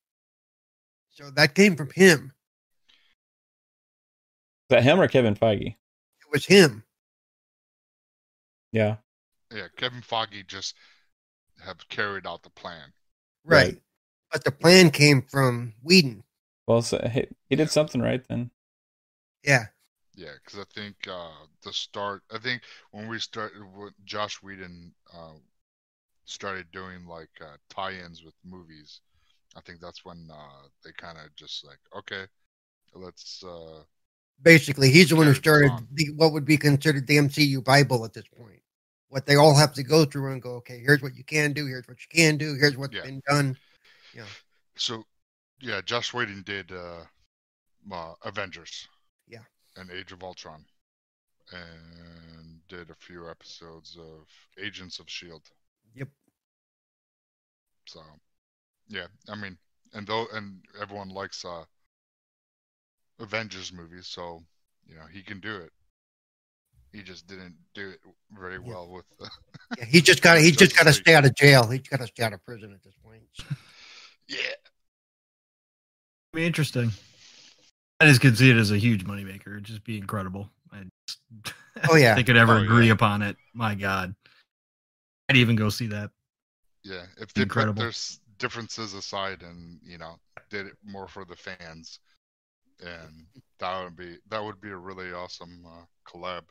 [1.12, 2.34] So that came from him.
[4.72, 5.68] Is that him or Kevin Feige?
[5.68, 6.86] It was him.
[8.72, 8.96] Yeah.
[9.54, 10.76] yeah, Kevin Feige just
[11.62, 12.94] have carried out the plan.
[13.44, 13.66] Right.
[13.66, 13.82] Right.
[14.32, 16.24] But the plan came from Whedon.
[16.68, 18.50] Well, so he, he did something right then.
[19.44, 19.66] Yeah.
[20.16, 22.24] Yeah, because I think uh, the start.
[22.34, 22.62] I think
[22.92, 25.34] when we started, when Josh Whedon uh,
[26.24, 29.02] started doing like uh, tie-ins with movies,
[29.54, 32.26] I think that's when uh, they kind of just like, okay,
[32.96, 33.44] let's.
[34.42, 38.14] Basically, he's the one who started the, what would be considered the MCU Bible at
[38.14, 38.62] this point.
[39.10, 41.66] What they all have to go through and go, okay, here's what you can do,
[41.68, 43.04] here's what you can do, here's what's Yeah.
[43.04, 43.58] been done.
[44.16, 44.26] Yeah.
[44.76, 45.04] So,
[45.60, 47.04] yeah, Josh Whedon did uh,
[47.92, 48.88] uh, Avengers.
[49.28, 49.44] Yeah.
[49.76, 50.66] And Age of Ultron,
[51.52, 54.28] and did a few episodes of
[54.58, 55.44] Agents of Shield.
[55.94, 56.08] Yep.
[57.86, 58.02] So,
[58.88, 59.58] yeah, I mean,
[59.94, 61.66] and though, and everyone likes uh,
[63.22, 64.44] Avengers movies, so
[64.88, 65.72] you know he can do it.
[66.94, 68.00] He just didn't do it
[68.38, 68.60] very Yeah.
[68.68, 69.06] well with.
[69.22, 69.28] Uh,
[69.78, 71.68] Yeah, he just got he he's just got to stay out of jail.
[71.68, 73.24] He's got to stay out of prison at this point.
[74.28, 74.38] yeah,
[76.34, 76.92] be interesting.
[78.00, 79.48] I just could see it as a huge moneymaker.
[79.48, 80.50] It'd just be incredible.
[80.74, 81.20] I just,
[81.90, 82.12] Oh, yeah.
[82.12, 82.94] if they could ever Oh, agree yeah.
[82.94, 83.38] upon it.
[83.54, 84.14] My God,
[85.30, 86.10] I'd even go see that.
[86.84, 87.06] yeah.
[87.18, 87.76] If they Incredible.
[87.84, 87.94] put their
[88.40, 90.16] differences aside and you know
[90.50, 92.00] did it more for the fans,
[92.82, 93.26] and
[93.60, 96.44] that would be that would be a really awesome uh, collab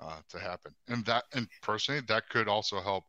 [0.00, 0.72] uh, to happen.
[0.88, 3.04] And that, and personally, that could also help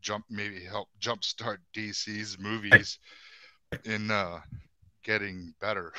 [0.00, 2.98] jump maybe help jumpstart DC's movies
[3.84, 4.40] in uh,
[5.02, 5.92] getting better.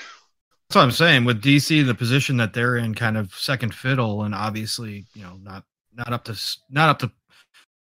[0.70, 1.26] That's what I'm saying.
[1.26, 5.38] With DC, the position that they're in, kind of second fiddle, and obviously, you know,
[5.42, 6.40] not not up to
[6.70, 7.12] not up to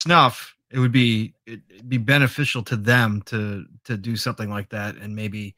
[0.01, 0.55] snuff.
[0.71, 5.15] It would be it'd be beneficial to them to to do something like that, and
[5.15, 5.55] maybe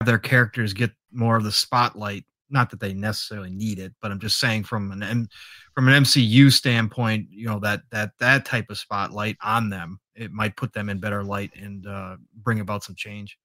[0.00, 2.24] have their characters get more of the spotlight.
[2.52, 5.28] Not that they necessarily need it, but I'm just saying from an M,
[5.74, 10.32] from an MCU standpoint, you know that that that type of spotlight on them, it
[10.32, 13.38] might put them in better light and uh, bring about some change.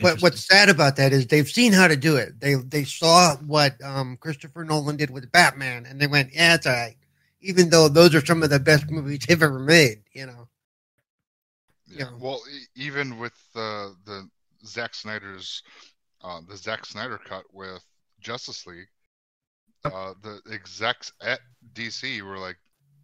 [0.00, 2.40] But what's sad about that is they've seen how to do it.
[2.40, 6.66] They they saw what um, Christopher Nolan did with Batman, and they went, "Yeah, it's
[6.66, 6.96] all right."
[7.40, 10.48] Even though those are some of the best movies they've ever made, you know.
[11.86, 12.04] Yeah.
[12.04, 12.10] Yeah.
[12.18, 14.28] Well, e- even with uh, the
[14.64, 15.62] Zack Snyder's
[16.22, 17.84] uh, the Zack Snyder cut with
[18.20, 18.88] Justice League,
[19.84, 21.40] uh, the execs at
[21.72, 22.58] DC were like,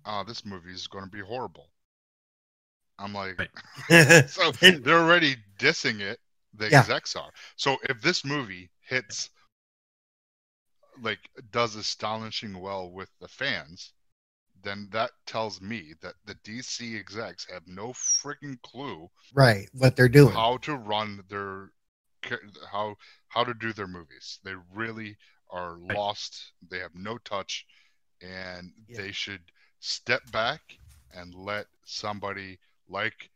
[0.04, 1.70] "Oh, this movie is going to be horrible."
[2.98, 3.50] I'm like, Right.
[4.28, 4.52] so
[4.82, 6.20] they're already dissing it.
[6.54, 6.80] The Yeah.
[6.80, 7.32] execs are.
[7.56, 9.30] So if this movie hits,
[11.00, 13.92] like, does astonishing well with the fans,
[14.62, 20.08] then that tells me that the DC execs have no freaking clue right, what they're
[20.08, 20.34] doing.
[20.34, 21.70] how to run their ca-
[22.70, 22.96] how
[23.28, 24.38] how to do their movies.
[24.44, 25.16] They really
[25.50, 26.52] are lost.
[26.70, 27.66] They have no touch,
[28.20, 28.98] and Yeah.
[29.02, 29.42] they should
[29.80, 30.78] step back
[31.14, 32.58] and let somebody
[32.88, 33.30] like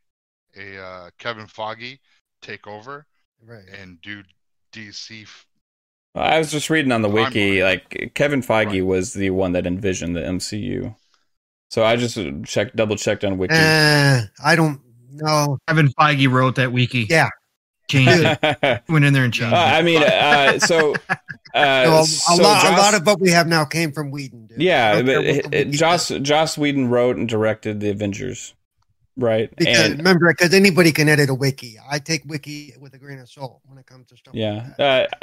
[0.57, 1.99] a uh, Kevin Feige
[2.43, 3.07] take over
[3.43, 3.69] Right.
[3.69, 4.23] and do
[4.73, 5.23] DC.
[5.23, 5.47] f-
[6.15, 8.85] I was just reading on the wiki, like Kevin Feige Right.
[8.85, 10.95] was the one that envisioned the MCU.
[11.71, 13.55] So I just checked, double checked on wiki.
[13.55, 14.81] Uh, I don't
[15.13, 15.59] know.
[15.69, 17.07] Kevin Feige wrote that wiki.
[17.09, 17.29] Yeah.
[17.91, 18.83] Changed it.
[18.89, 19.61] Went in there and changed Uh, it.
[19.61, 21.15] I mean, uh, so, uh,
[21.55, 24.47] No, a, so lot, Joss- a lot of what we have now came from Whedon.
[24.47, 24.63] Dude.
[24.63, 26.09] Yeah, don't care but it, it, Joss.
[26.09, 28.55] Joss Whedon wrote and directed the Avengers,
[29.17, 29.55] right?
[29.57, 31.77] Because and remember, because anybody can edit a wiki.
[31.91, 34.35] I take wiki with a grain of salt when it comes to stuff.
[34.35, 35.13] yeah, Like that.
[35.13, 35.17] uh,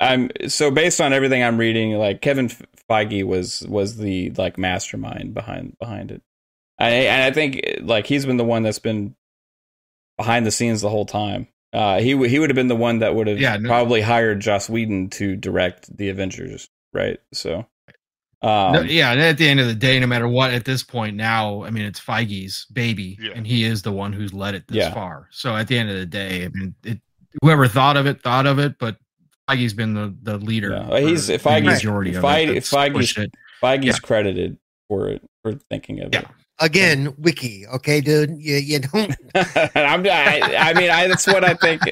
[0.00, 2.48] I'm so based on everything I'm reading, like Kevin
[2.88, 6.22] Feige was was the like mastermind behind behind it,
[6.78, 9.16] I, and I think like he's been the one that's been
[10.18, 11.48] behind the scenes the whole time.
[11.72, 14.00] Uh, he w- he would have been the one that would have Yeah, no- probably
[14.02, 16.68] hired Joss Whedon to direct the Avengers.
[16.94, 17.18] right?
[17.34, 17.66] So,
[18.42, 20.82] No, um, yeah, and at the end of the day, no matter what, at this
[20.82, 23.32] point now, I mean, it's Feige's baby, Yeah.
[23.34, 24.94] and he is the one who's led it this Yeah.
[24.94, 25.28] far.
[25.30, 27.00] So at the end of the day, I mean, it,
[27.42, 28.96] whoever thought of it thought of it, but
[29.50, 30.70] Feige's been the, the leader.
[30.70, 30.88] Yeah.
[30.88, 32.62] Well, he's- for the Feige's- majority of Feige- it.
[32.64, 33.30] Feige's- it.
[33.62, 33.92] Feige's Yeah.
[34.02, 34.56] credited
[34.88, 36.20] for it for thinking of Yeah.
[36.20, 36.26] it.
[36.60, 37.66] Again, wiki.
[37.66, 38.30] Okay, dude.
[38.38, 39.14] You you don't.
[39.34, 41.82] I'm, I, I mean, I, that's what I think.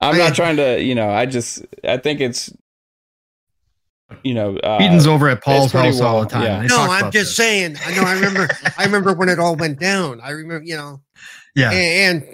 [0.00, 2.52] I'm not trying to, you know, I just, I think it's,
[4.22, 6.42] you know, uh, Whedon's over at Paul's pretty house all the time.
[6.42, 6.62] yeah.
[6.66, 7.36] No, I'm just this.
[7.36, 7.76] saying.
[7.84, 8.02] I know.
[8.02, 8.48] I remember.
[8.76, 10.20] I remember when it all went down.
[10.20, 10.64] I remember.
[10.64, 11.00] You know.
[11.56, 11.70] Yeah.
[11.70, 12.24] And,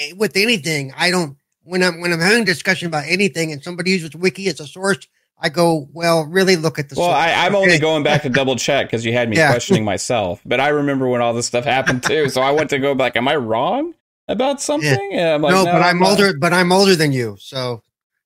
[0.00, 1.36] and with anything, I don't.
[1.62, 4.66] When I'm when I'm having a discussion about anything, and somebody uses wiki as a
[4.66, 5.06] source,
[5.38, 6.94] I go, well, really look at the.
[6.98, 7.10] Well.
[7.10, 9.50] I, I'm only going back to double check because you had me Yeah.
[9.50, 10.40] questioning myself.
[10.46, 13.16] But I remember when all this stuff happened too, so I went to go back.
[13.16, 13.92] Am I wrong
[14.28, 15.10] about something?
[15.12, 16.38] And I'm like, no, but I'm not." older.
[16.38, 17.82] But I'm older than you, so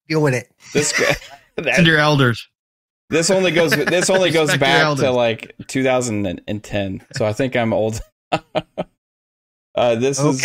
[0.08, 0.50] deal with it.
[0.72, 1.16] This guy-
[1.76, 2.48] And your elders.
[3.10, 3.72] this only goes.
[3.72, 7.02] This only goes back to like 2010.
[7.16, 8.00] So I think I'm old.
[9.74, 10.42] uh, this is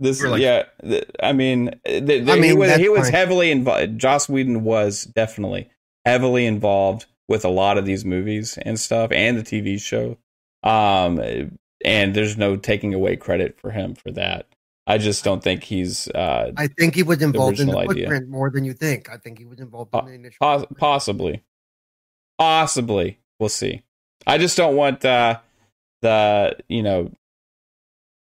[0.00, 3.08] This We're like- yeah, th- I mean, th- th- I he mean, was he was
[3.08, 3.98] heavily involved.
[3.98, 5.68] Joss Whedon was definitely
[6.04, 10.18] heavily involved with a lot of these movies and stuff, and the TV show.
[10.62, 11.20] Um,
[11.84, 14.46] and there's no taking away credit for him for that.
[14.86, 18.04] I just don't think he's uh I think he was involved in the original idea.
[18.04, 19.08] footprint more than you think.
[19.10, 20.36] I think he was involved in the initial.
[20.40, 21.42] pos- possibly,
[22.38, 23.18] possibly.
[23.40, 23.82] We'll see.
[24.26, 25.38] I just don't want uh,
[26.02, 27.10] the you know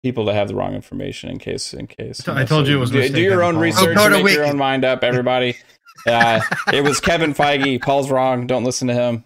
[0.03, 2.27] people to have the wrong information in case in case.
[2.28, 4.44] I told you it was do, do your own research, Oh, go to make your
[4.44, 5.57] own mind up, everybody.
[6.07, 6.41] Uh,
[6.73, 7.81] it was Kevin Feige.
[7.81, 8.47] Paul's wrong.
[8.47, 9.24] Don't listen to him.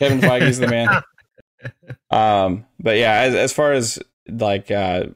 [0.00, 1.02] Kevin Feige's the man.
[2.10, 3.98] Um, but yeah, as as far as
[4.28, 5.06] like uh,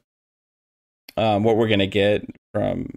[1.16, 2.94] um, what we're gonna get from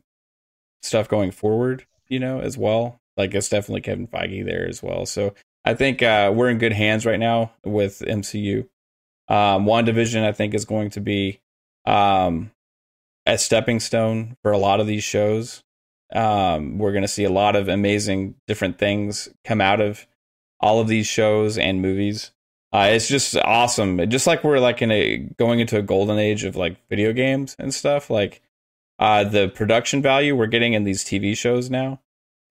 [0.81, 2.99] stuff going forward, you know, as well.
[3.17, 5.05] Like it's definitely Kevin Feige there as well.
[5.05, 5.33] So
[5.63, 8.67] I think uh, we're in good hands right now with MCU.
[9.27, 11.39] Um, WandaVision, I think, is going to be
[11.85, 12.51] um,
[13.25, 15.63] a stepping stone for a lot of these shows.
[16.15, 20.07] Um, we're going to see a lot of amazing different things come out of
[20.59, 22.31] all of these shows and movies.
[22.71, 24.09] Uh, it's just awesome.
[24.09, 27.55] Just like we're like in a going into a golden age of like video games
[27.59, 28.09] and stuff.
[28.09, 28.41] Like
[28.99, 32.01] uh, the production value we're getting in these TV shows now,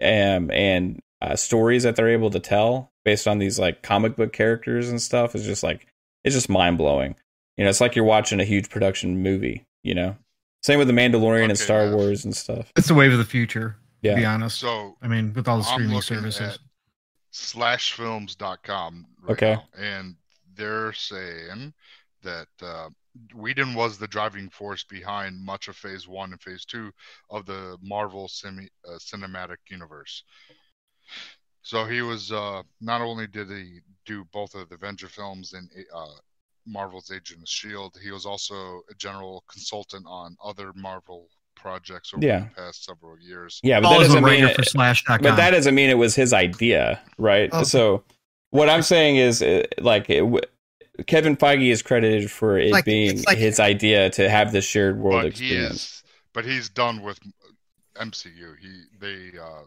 [0.02, 4.32] um, and uh, stories that they're able to tell based on these like comic book
[4.32, 5.86] characters and stuff is just like
[6.22, 7.16] it's just mind blowing.
[7.56, 9.66] You know, it's like you're watching a huge production movie.
[9.82, 10.16] You know,
[10.64, 11.94] same with the Mandalorian and Star yeah.
[11.94, 12.72] Wars and stuff.
[12.74, 14.32] It's the wave of the future, to be Yeah.
[14.32, 14.58] honest.
[14.58, 16.54] So I mean, with all the I'm streaming services.
[16.54, 16.58] at
[17.34, 19.52] slashfilms.com right Okay.
[19.54, 20.16] now, and
[20.54, 21.74] they're saying
[22.22, 22.88] that uh,
[23.34, 26.90] Whedon was the driving force behind much of Phase One and Phase Two
[27.28, 30.24] of the Marvel semi, uh, cinematic universe.
[31.60, 35.68] So he was uh, not only did he do both of the Avenger films and
[35.94, 36.06] uh,
[36.66, 42.24] Marvel's Agent of Shield, he was also a general consultant on other Marvel projects over
[42.26, 42.40] Yeah.
[42.40, 43.60] the past several years.
[43.62, 45.18] Yeah, but Paul that is a doesn't mean writer for Slash.com.
[45.22, 47.52] but that doesn't mean it was his idea, right?
[47.52, 47.64] Okay.
[47.64, 48.04] So
[48.50, 50.24] what I'm saying is, uh, like, it,
[51.06, 54.98] Kevin Feige is credited for it like- being like- his idea to have this shared
[54.98, 55.74] world but he experience.
[55.82, 57.18] is but he's done with
[57.96, 58.54] MCU.
[58.60, 59.62] He they uh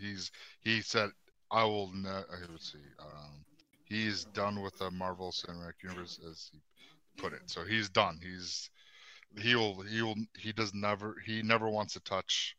[0.00, 1.10] he's he said
[1.50, 3.44] I will ne- uh, let's see um
[3.92, 6.60] he's done with the Marvel Cinematic Universe as he
[7.20, 7.42] put it.
[7.46, 8.18] So he's done.
[8.22, 8.70] He's
[9.38, 12.56] he'll he'll he does never he never wants to touch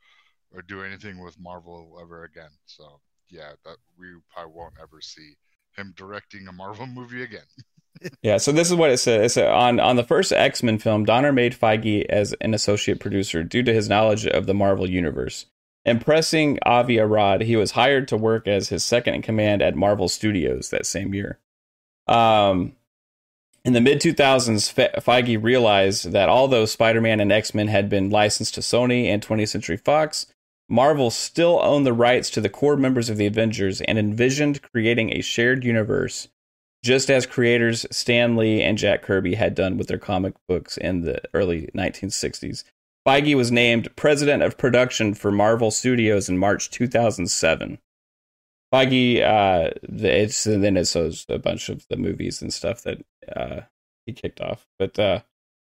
[0.53, 2.51] or do anything with Marvel ever again.
[2.65, 2.99] So
[3.29, 5.33] yeah, that we probably won't ever see
[5.75, 7.41] him directing a Marvel movie again.
[8.21, 9.23] Yeah, so this is what it said.
[9.23, 12.99] It said on on the first X Men film, Donner made Feige as an associate
[12.99, 15.45] producer due to his knowledge of the Marvel universe.
[15.85, 20.07] Impressing Avi Arad, he was hired to work as his second in command at Marvel
[20.07, 21.39] Studios that same year.
[22.07, 22.75] Um,
[23.65, 27.89] in the mid 2000s, Fe- Feige realized that although Spider Man and X Men had
[27.89, 30.27] been licensed to Sony and 20th Century Fox,
[30.69, 35.11] Marvel still owned the rights to the core members of the Avengers and envisioned creating
[35.11, 36.29] a shared universe
[36.83, 41.01] just as creators Stan Lee and Jack Kirby had done with their comic books in
[41.01, 42.65] the early 1960s.
[43.05, 47.79] Feige was named president of production for Marvel Studios in March 2007.
[48.73, 53.05] Feige, uh, it's and then it shows a bunch of the movies and stuff that
[53.35, 53.61] uh,
[54.05, 54.65] he kicked off.
[54.79, 55.19] But uh,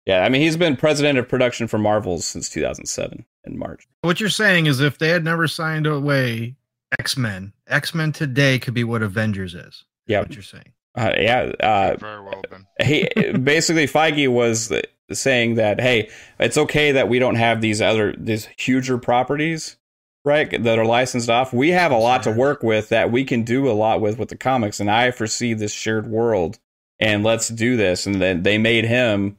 [0.05, 3.87] yeah, I mean, he's been president of production for Marvel since 2007 in March.
[4.01, 6.55] What you're saying is if they had never signed away
[6.99, 9.83] X Men, X Men today could be what Avengers is.
[10.07, 10.19] Yeah.
[10.19, 10.71] What you're saying.
[10.95, 12.67] Uh, yeah, uh, Very well done.
[12.83, 13.09] he
[13.43, 14.71] basically Feige was
[15.11, 16.09] saying that hey,
[16.39, 19.77] it's okay that we don't have these other these huger properties,
[20.23, 23.43] right, that are licensed off, we have a lot to work with that we can
[23.43, 24.79] do a lot with with the comics.
[24.79, 26.59] And I foresee this shared world,
[26.99, 28.05] and let's do this.
[28.05, 29.37] And then they made him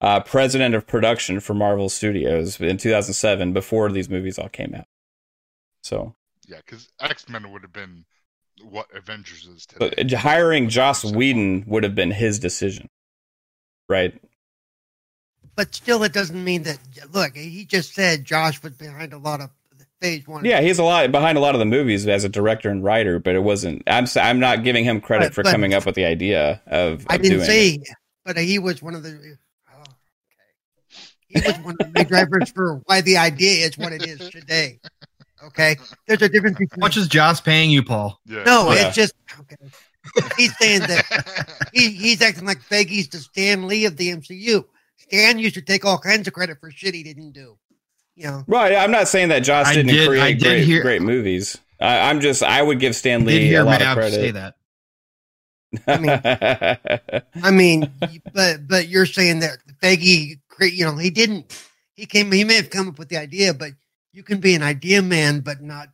[0.00, 4.86] uh, president of production for Marvel Studios in 2007 before these movies all came out.
[5.82, 6.14] So
[6.46, 8.04] Yeah, because X Men would have been
[8.62, 9.92] what Avengers is today.
[9.96, 12.88] but hiring Joss Whedon would have been his decision,
[13.88, 14.18] right?
[15.54, 16.78] But still, it doesn't mean that.
[17.12, 19.50] Look, he just said Josh was behind a lot of
[20.00, 20.44] phase one.
[20.44, 23.18] Yeah, he's a lot behind a lot of the movies as a director and writer,
[23.18, 23.82] but it wasn't.
[23.86, 26.60] I'm s- I'm not giving him credit But- for but- coming up with the idea
[26.66, 27.06] of.
[27.08, 27.88] I of didn't doing say, it.
[28.24, 29.36] but he was one of the.
[29.72, 29.88] Oh, okay.
[31.28, 34.78] He was one of the drivers for why the idea is what it is today.
[35.46, 36.80] Okay, there's a difference How between.
[36.80, 38.20] much is Joss paying you, Paul?
[38.26, 38.42] yeah.
[38.44, 38.86] no, Yeah.
[38.88, 39.56] it's just okay.
[40.36, 44.64] He's saying that he, he's acting like Feigie's the Stan Lee of the MCU.
[44.96, 47.58] Stan used to take all kinds of credit for shit he didn't do.
[48.14, 50.82] You know, Right, I'm not saying that Joss didn't did- create I did great, hear-
[50.82, 51.58] great movies.
[51.80, 54.32] I, I'm just I would give Stan Did Lee hear a lot Mav of say
[54.32, 54.54] credit.
[55.86, 57.26] that?
[57.42, 57.90] I mean,
[58.32, 61.52] but but you're saying that Feige, cre- you know, he didn't.
[61.94, 62.30] He came.
[62.32, 63.72] He may have come up with the idea, but
[64.16, 65.88] you can be an idea man, but not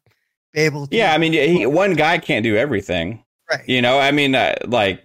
[0.54, 0.96] be able to.
[0.96, 3.24] yeah, I mean, he, one guy can't do everything.
[3.50, 3.68] right.
[3.68, 5.02] You know, I mean, uh, like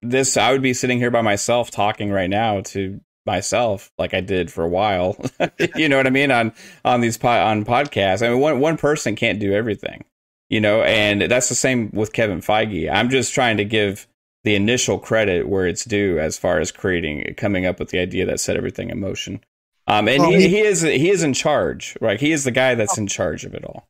[0.00, 4.22] this, I would be sitting here by myself talking right now to myself, like I
[4.22, 5.22] did for a while.
[5.76, 6.52] you know what I mean on
[6.84, 8.26] on these po- on podcasts.
[8.26, 10.04] I mean, one one person can't do everything.
[10.48, 12.90] You know, and that's the same with Kevin Feige.
[12.90, 14.08] I'm just trying to give
[14.42, 18.26] the initial credit where it's due as far as creating, coming up with the idea
[18.26, 19.44] that set everything in motion.
[19.90, 22.20] Um, and Well, he, he- is he is in charge, right?
[22.20, 23.88] He is the guy that's in charge of it all.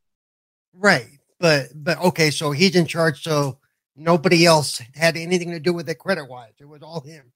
[0.74, 1.06] Right.
[1.38, 3.58] But but okay, so he's in charge, so
[3.96, 6.52] nobody else had anything to do with it credit wise.
[6.58, 7.32] It was all him.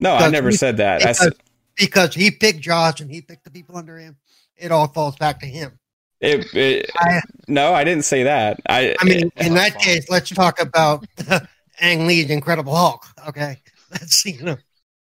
[0.00, 0.96] No, I never he- said that.
[0.96, 1.32] I Because, said,
[1.76, 4.16] because he picked Josh and he picked the people under him.
[4.56, 5.78] It all falls back to him.
[6.20, 8.60] It, it, I- no, I didn't say that.
[8.68, 11.06] I, I mean, in that case, let's talk about
[11.80, 13.04] Ang Lee's Incredible Hulk.
[13.28, 13.58] Okay.
[13.90, 14.56] That's you know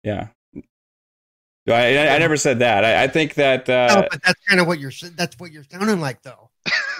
[0.03, 0.29] yeah.
[1.69, 2.85] I, I, I never said that.
[2.85, 5.65] I, I think that no, uh, but that's kind of what you're that's what you're
[5.65, 6.51] sounding like though.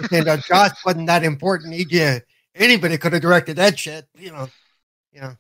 [0.09, 1.75] Saying that Josh wasn't that important.
[1.75, 2.23] He did
[2.55, 4.49] anybody could have directed that shit, you know.
[5.13, 5.37] You know.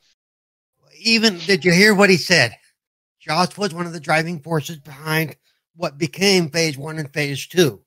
[1.01, 2.53] Even did you hear what he said?
[3.19, 5.37] Josh was one of the driving forces behind
[5.77, 7.83] what became phase one and phase two.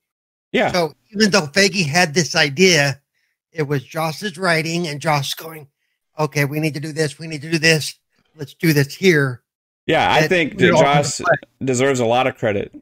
[0.52, 3.00] yeah, So even though Feige had this idea,
[3.52, 5.68] it was Josh's writing and Josh going,
[6.18, 7.98] Okay, we need to do this, we need to do this,
[8.34, 9.42] let's do this here.
[9.86, 10.12] Yeah.
[10.12, 11.20] I that think that it all Josh
[11.62, 12.74] deserves a lot of credit.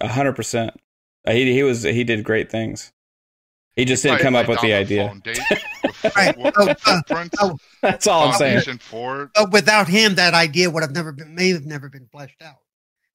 [0.00, 0.74] A hundred percent.
[1.26, 2.92] Uh, He he was he did great things.
[3.76, 5.14] He just didn't Probably come up with the idea.
[6.16, 6.34] Right.
[6.38, 7.02] Oh, uh,
[7.40, 8.58] oh, That's all I'm saying.
[8.58, 12.06] foundation for But without him, that idea would have never been may have never been
[12.10, 12.56] fleshed out.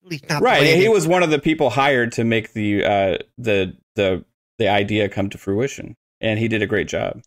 [0.04, 0.64] At least not Right.
[0.76, 4.26] He was one of the people hired to make the uh, the the
[4.58, 7.22] the idea come to fruition, and he did a great job.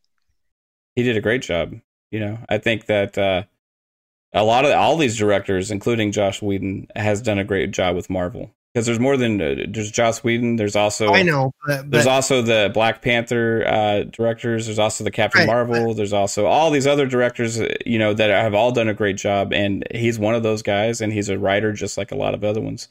[0.95, 1.74] He did a great job.
[2.11, 3.45] You know, I think that uh,
[4.37, 8.11] a lot of all these directors, including Josh Whedon, has done a great job with
[8.11, 10.57] Marvel because there's more than uh, there's Josh Whedon.
[10.57, 14.67] There's also I know, but, There's also the Black Panther uh, directors.
[14.67, 15.95] There's also the Captain Right, Marvel.
[15.95, 19.17] There's also all these other directors, uh, you know, that have all done a great
[19.17, 19.55] job.
[19.55, 22.45] And he's one of those guys, and he's a writer just like a lot of
[22.45, 22.89] other ones.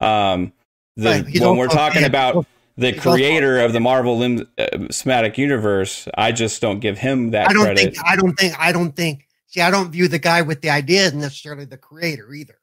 [0.00, 0.52] Um,
[0.96, 2.44] the, Right, when we're talking yeah, about
[2.76, 7.50] the creator of the Marvel lim- uh, cinematic universe, I just don't give him that
[7.50, 7.94] I don't credit.
[7.94, 10.70] think I don't think I don't think see I don't view the guy with the
[10.70, 12.58] idea as necessarily the creator either.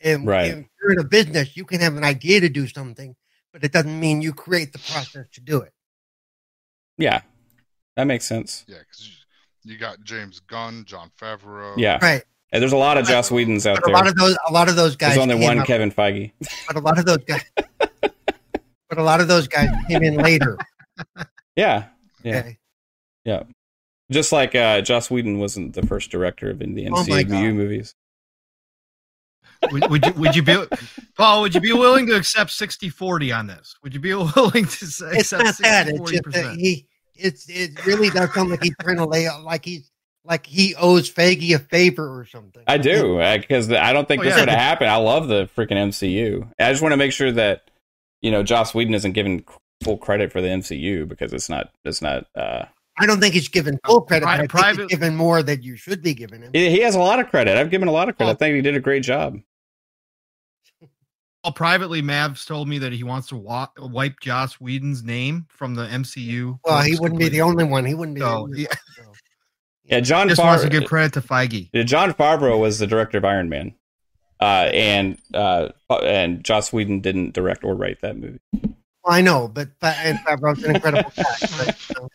[0.00, 0.50] And Right.
[0.50, 3.14] if you're in a business, you can have an idea to do something,
[3.52, 5.72] but it doesn't mean you create the process to do it.
[6.98, 7.20] yeah,
[7.96, 8.64] that makes sense.
[8.66, 9.10] yeah, because
[9.64, 11.74] you got James Gunn, Jon Favreau.
[11.76, 12.22] Yeah, Right.
[12.52, 13.94] and there's a lot of Joss Whedons out But a there.
[13.94, 16.32] lot of those a lot of those guys There's only one up- Kevin Feige.
[16.66, 17.44] but a lot of those guys
[18.88, 20.56] but a lot of those guys came in later.
[21.56, 21.88] Yeah,
[22.22, 22.38] Yeah.
[22.38, 22.58] Okay.
[24.10, 27.54] Just like uh, Joss Whedon wasn't the first director of the Oh MCU God.
[27.54, 27.94] movies.
[29.70, 30.56] would, would you would you be
[31.16, 31.42] Paul?
[31.42, 33.76] Would you be willing to accept 60-40 on this?
[33.82, 35.88] Would you be willing to say, It's accept not that.
[35.88, 39.44] It's just that he it's it really does sound like he's trying to lay out
[39.44, 39.90] like he's
[40.24, 42.62] like he owes Feige a favor or something.
[42.66, 44.40] I do because I don't think Oh, this yeah.
[44.40, 44.90] would have happened.
[44.90, 46.50] I love the freaking MCU.
[46.58, 47.70] I just want to make sure that
[48.22, 49.44] you know Joss Whedon isn't given
[49.84, 51.70] full credit for the MCU because it's not.
[51.84, 52.26] It's not.
[52.34, 52.64] uh
[53.00, 54.24] I don't think he's given full credit.
[54.26, 56.50] Pri- but I think private- he's given more than you should be giving him.
[56.52, 57.56] He he has a lot of credit.
[57.56, 58.30] I've given a lot of credit.
[58.30, 58.36] I Oh.
[58.36, 59.38] think he did a great job.
[61.42, 65.74] Well, privately, Mavs told me that he wants to wa- wipe Joss Whedon's name from
[65.74, 66.58] the MCU.
[66.66, 67.86] Well, he wouldn't be the only one.
[67.86, 68.20] He wouldn't be.
[68.20, 68.68] the So, only yeah.
[68.68, 69.12] one, so.
[69.84, 71.68] Yeah, John Just wants to give credit to Feige.
[71.72, 73.74] Yeah, Jon Favreau was the director of Iron Man,
[74.38, 75.70] uh, and uh,
[76.04, 78.38] and Joss Whedon didn't direct or write that movie.
[78.52, 78.72] Well,
[79.06, 81.24] I know, but Fa- and Favreau's an incredible guy.
[81.40, 82.08] But, you know.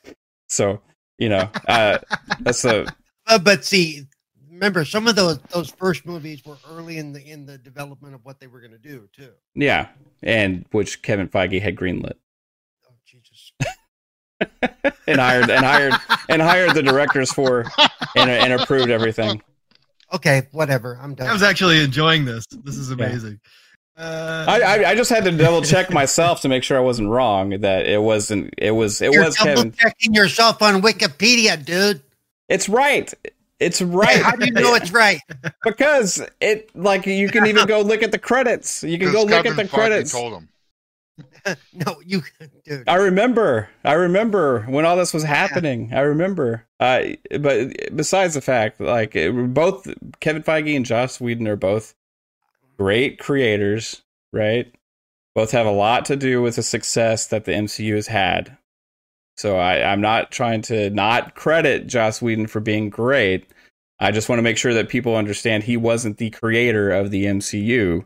[0.47, 0.81] So
[1.17, 1.99] you know, uh,
[2.41, 2.93] that's the
[3.27, 4.05] Uh, but see,
[4.51, 8.23] remember some of those those first movies were early in the in the development of
[8.23, 9.31] what they were going to do too.
[9.55, 9.87] yeah,
[10.21, 12.13] and which Kevin Feige had greenlit
[12.87, 13.51] Oh Jesus!
[15.07, 15.93] and hired and hired
[16.29, 17.65] and hired the directors for
[18.15, 19.41] and, and approved everything.
[20.13, 20.99] Okay, whatever.
[21.01, 21.27] I'm done.
[21.27, 22.45] I was actually enjoying this.
[22.63, 23.39] This is amazing.
[23.97, 27.09] Uh, I, I I just had to double check myself to make sure I wasn't
[27.09, 29.71] wrong that it wasn't it was it You're was double Kevin.
[29.71, 32.01] checking yourself on Wikipedia, dude.
[32.49, 33.13] It's right.
[33.59, 34.21] It's right.
[34.21, 35.21] How do you know it's right?
[35.63, 38.83] because it like you can even go look at the credits.
[38.83, 40.11] You can go Because look Kevin at the Feige credits.
[40.11, 40.49] Told him.
[41.73, 42.21] no, you,
[42.65, 42.89] dude.
[42.89, 43.69] I remember.
[43.85, 45.93] I remember when all this was happening.
[45.93, 46.65] I remember.
[46.81, 47.03] Uh,
[47.39, 49.87] but besides the fact, like it, both
[50.19, 51.95] Kevin Feige and Joss Whedon are both
[52.77, 54.01] great creators,
[54.33, 54.73] right?
[55.33, 58.57] Both have a lot to do with the success that the MCU has had.
[59.37, 63.47] So I, I'm not trying to not credit Joss Whedon for being great.
[63.99, 67.25] I just want to make sure that people understand he wasn't the creator of the
[67.25, 68.05] MCU,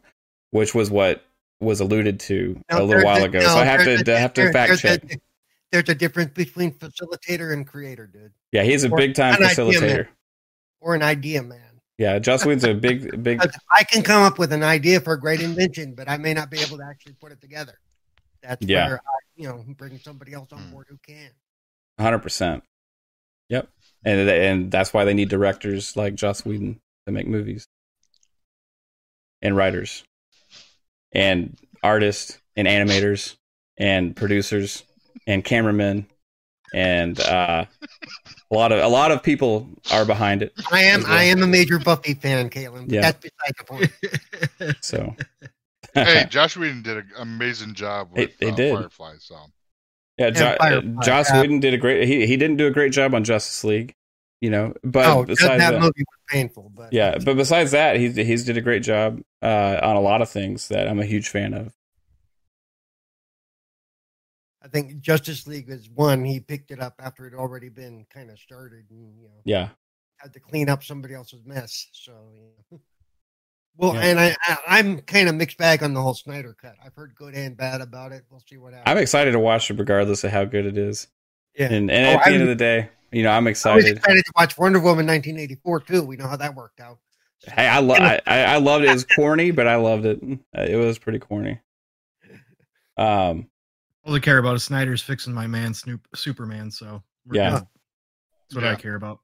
[0.52, 1.24] which was what
[1.62, 3.40] was alluded to No, a little while a- ago.
[3.40, 5.20] no, so I have to a- have to fact there's a- check.
[5.72, 9.44] there's a difference between facilitator and creator, dude, Yeah, he's a Or big time an
[9.44, 9.74] idea man.
[9.82, 10.08] facilitator.
[10.80, 11.62] or an idea man.
[12.00, 13.42] Yeah, Joss Whedon's a big, big.
[13.70, 16.50] I can come up with an idea for a great invention, but I may not
[16.50, 17.78] be able to actually put it together.
[18.42, 18.88] That's Yeah.
[18.88, 20.72] where I, you know, bring somebody else on Hmm.
[20.72, 21.30] board who can.
[22.00, 22.64] Hundred percent.
[23.50, 23.68] Yep,
[24.06, 27.68] and and that's why they need directors like Joss Whedon to make movies,
[29.42, 30.06] and writers,
[31.12, 33.36] and artists, and animators,
[33.78, 34.84] and producers,
[35.28, 36.08] and cameramen,
[36.74, 37.66] and uh,
[38.52, 40.54] a lot of a lot of people are behind it.
[40.72, 41.12] I am well.
[41.12, 42.86] I am a major Buffy fan, Caitlin.
[42.88, 43.02] But Yeah.
[43.02, 44.76] That's beside the point.
[44.82, 45.16] So,
[45.94, 48.76] hey, Josh Whedon did an amazing job He- with he uh, did.
[48.76, 49.14] Firefly.
[49.20, 49.36] So
[50.18, 51.42] yeah, jo- uh, Firefly, Joss yeah.
[51.42, 52.08] Whedon did a great.
[52.08, 53.96] He he didn't do a great job on Justice League,
[54.42, 54.74] you know.
[54.84, 58.16] But oh, that, besides that that, movie was painful, but yeah but besides that he's
[58.16, 61.28] he's did a great job uh on a lot of things that i'm a huge
[61.30, 61.74] fan of
[64.64, 66.24] I think Justice League is one.
[66.26, 69.70] He picked it up after it already been kind of started, and you know, yeah
[70.18, 71.88] had to clean up somebody else's mess.
[71.94, 72.42] So, you
[72.72, 72.80] know.
[73.78, 74.02] well, Yeah.
[74.02, 76.76] and I, I I'm kind of mixed bag on the whole Snyder cut.
[76.86, 78.26] I've heard good and bad about it.
[78.30, 78.92] We'll see what happens.
[78.92, 81.08] i'm excited to watch it regardless of how good it is
[81.56, 81.68] yeah.
[81.72, 83.86] and and Oh, at the I end of the day you know i'm excited.
[83.86, 86.04] I was excited to watch Wonder Woman 1984 too.
[86.04, 87.00] We know how that worked out.
[87.48, 90.20] hey i lo- I, I I loved it it was corny but i loved it
[90.58, 91.62] Uh, it was pretty corny
[92.98, 93.50] um
[94.10, 96.72] all I care about is Snyder's fixing my man Snoop Superman.
[96.72, 97.50] So we're Yeah.
[97.52, 97.68] good.
[98.50, 99.20] that's what I care about.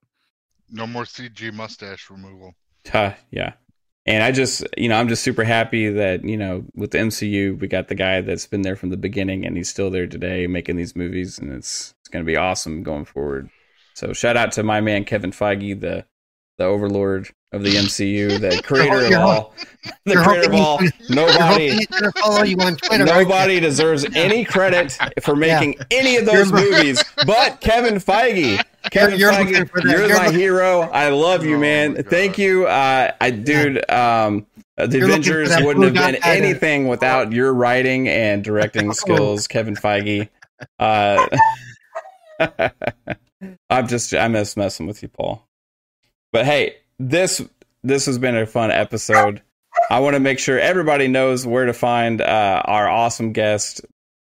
[0.69, 2.53] no more CG mustache removal.
[2.93, 3.53] uh, yeah
[4.07, 7.59] and i just you know i'm just super happy that you know with the mcu
[7.59, 10.45] we got the guy that's been there from the beginning and he's still there today
[10.45, 13.49] making these movies and it's it's going to be awesome going forward
[13.95, 16.05] so shout out to my man kevin feige the
[16.57, 19.53] the overlord of the mcu the creator of all
[20.06, 20.80] the creator of all
[21.10, 23.03] nobody hoping he's gonna follow you on Twitter.
[23.03, 23.23] aren't you?
[23.30, 25.60] Nobody deserves any credit for Yeah.
[25.60, 28.61] making any of those You're- movies but Kevin Feige.
[28.91, 29.90] Kevin you're Feige, looking for that.
[29.90, 30.82] you're, You're my looking- hero.
[30.82, 31.94] I love you, Oh, man.
[31.95, 32.68] my Thank you.
[32.68, 34.45] Uh, I, dude, um,
[34.77, 38.94] uh, the You're Avengers wouldn't have been dot guy anything without your writing and directing
[39.02, 40.30] skills, Kevin Feige.
[40.77, 41.26] Uh,
[43.69, 45.48] I'm just, I'm just messing with you, Paul.
[46.35, 47.41] But hey, this
[47.81, 49.41] this has been a fun episode.
[49.89, 53.79] I want to make sure everybody knows where to find uh, our awesome guest.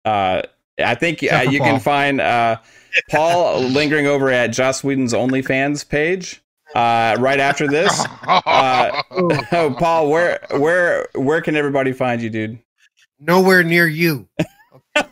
[0.04, 0.42] Uh,
[0.84, 1.68] I think uh, you Paul.
[1.68, 2.56] can find uh,
[3.10, 6.42] Paul lingering over at Joss Whedon's OnlyFans page
[6.74, 8.04] uh, right after this.
[8.26, 9.02] Uh,
[9.52, 12.58] oh, Paul, where where where can everybody find you, dude?
[13.20, 14.26] Nowhere near you.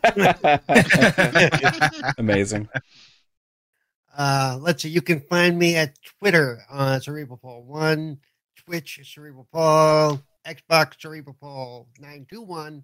[2.19, 2.69] Amazing.
[4.19, 4.89] Uh, let's see.
[4.89, 8.19] You can find me at Twitter on Cerebral Paul One,
[8.57, 12.83] Twitch Cerebral Paul, Xbox Cerebral Paul nine two one,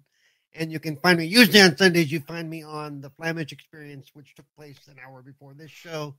[0.53, 2.09] and you can find me usually on Sundays.
[2.09, 6.15] You find me on the Flamish Experience, which took place an hour before this show,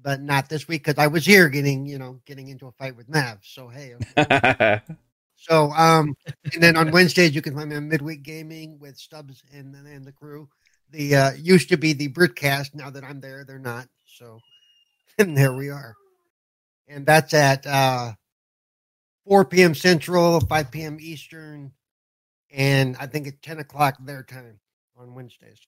[0.00, 2.96] but not this week because I was here getting you know getting into a fight
[2.96, 3.40] with Mav.
[3.42, 3.96] So hey,
[5.38, 6.16] So, um,
[6.54, 10.04] and then on Wednesdays you can find me on Midweek Gaming with Stubbs and and
[10.04, 10.48] the crew.
[10.90, 12.74] The uh, used to be the Britcast.
[12.76, 13.88] Now that I'm there, they're not.
[14.18, 14.40] So,
[15.18, 15.94] and there we are.
[16.88, 18.12] And that's at uh,
[19.26, 19.74] 4 p.m.
[19.74, 20.98] Central, 5 p.m.
[21.00, 21.72] Eastern,
[22.52, 24.58] and I think at 10 o'clock their time
[24.96, 25.60] on Wednesdays.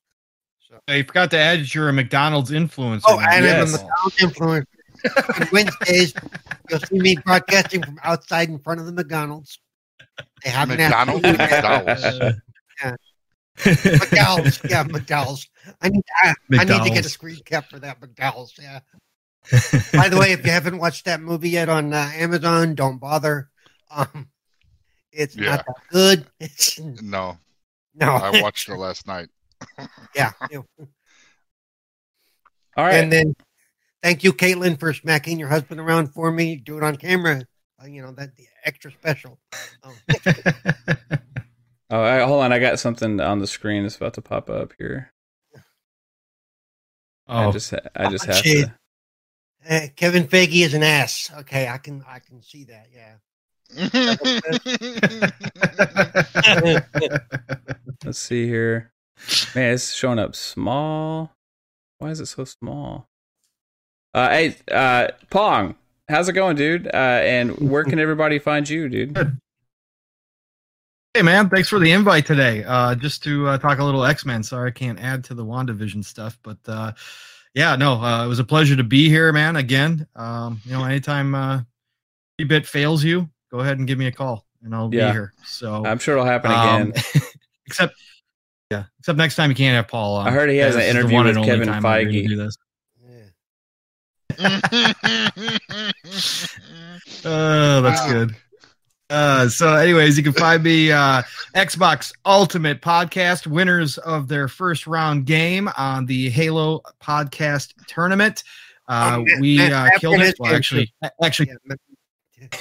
[0.60, 3.02] So, I forgot to add you're a McDonald's influencer.
[3.08, 3.74] oh, and Yes.
[3.74, 5.40] I'm a McDonald's influencer.
[5.40, 6.14] on Wednesdays,
[6.70, 9.58] you'll see me broadcasting from outside in front of the McDonald's.
[10.44, 11.22] They haven't asked me McDonald's?
[11.22, 12.02] to do that.
[12.02, 12.42] McDonald's.
[12.84, 12.96] Uh,
[13.58, 14.60] McDowell's.
[14.68, 15.48] Yeah, McDowell's.
[15.80, 18.54] I need, I, I need to get a screen cap for that McDowell's.
[18.60, 18.80] Yeah.
[19.92, 23.48] By the way, if you haven't watched that movie yet on uh, Amazon, don't bother.
[23.90, 24.28] Um,
[25.12, 25.56] it's Yeah.
[25.56, 26.26] not that good.
[26.38, 27.38] It's No,
[27.94, 28.12] no.
[28.12, 29.28] I watched it last night.
[30.14, 30.32] yeah.
[30.52, 30.64] All
[32.84, 32.94] right.
[32.94, 33.34] And then,
[34.02, 36.56] thank you, Caitlin, for smacking your husband around for me.
[36.56, 37.42] Do it on camera.
[37.82, 39.38] Uh, you know that the extra special.
[39.82, 39.94] Oh,
[41.90, 42.52] oh, I, hold on.
[42.52, 43.84] I got something on the screen.
[43.84, 45.12] It's about to pop up here.
[47.26, 48.68] I oh, just, I just Oh, have shit.
[48.68, 48.74] to.
[49.68, 51.30] Uh, Kevin Feige is an ass.
[51.40, 52.86] Okay, I can I can see that.
[52.94, 53.16] Yeah.
[58.04, 58.92] Let's see here.
[59.54, 61.32] Man, it's showing up small.
[61.98, 63.08] Why is it so small?
[64.14, 65.74] Uh, hey, uh, Pong,
[66.08, 66.86] how's it going, dude?
[66.86, 69.38] Uh, and where can everybody find you, dude?
[71.18, 72.62] Hey man, thanks for the invite today.
[72.62, 74.40] Uh, just to uh, talk a little X Men.
[74.40, 76.92] Sorry, I can't add to the WandaVision stuff, but uh,
[77.54, 79.56] yeah, no, uh, it was a pleasure to be here, man.
[79.56, 81.62] Again, um, you know, anytime uh,
[82.46, 85.08] bit fails you, go ahead and give me a call, and I'll Yeah.
[85.08, 85.32] be here.
[85.44, 87.02] So, I'm sure it'll happen um, again.
[87.66, 87.96] except,
[88.70, 90.18] yeah, except next time you can't have Paul.
[90.18, 90.28] On.
[90.28, 92.22] I heard he has an this is the interview one with Kevin time I agree
[92.22, 92.28] to Feige.
[92.28, 92.56] do this.
[93.02, 94.60] yeah.
[97.24, 98.12] Oh, that's Wow.
[98.12, 98.36] good.
[99.10, 101.22] Uh, so, anyways, you can find me uh,
[101.54, 108.44] Xbox Ultimate Podcast, winners of their first round game on the Halo Podcast Tournament.
[108.86, 110.34] Uh, Oh, we uh, killed it.
[110.38, 111.50] Well, actually, actually,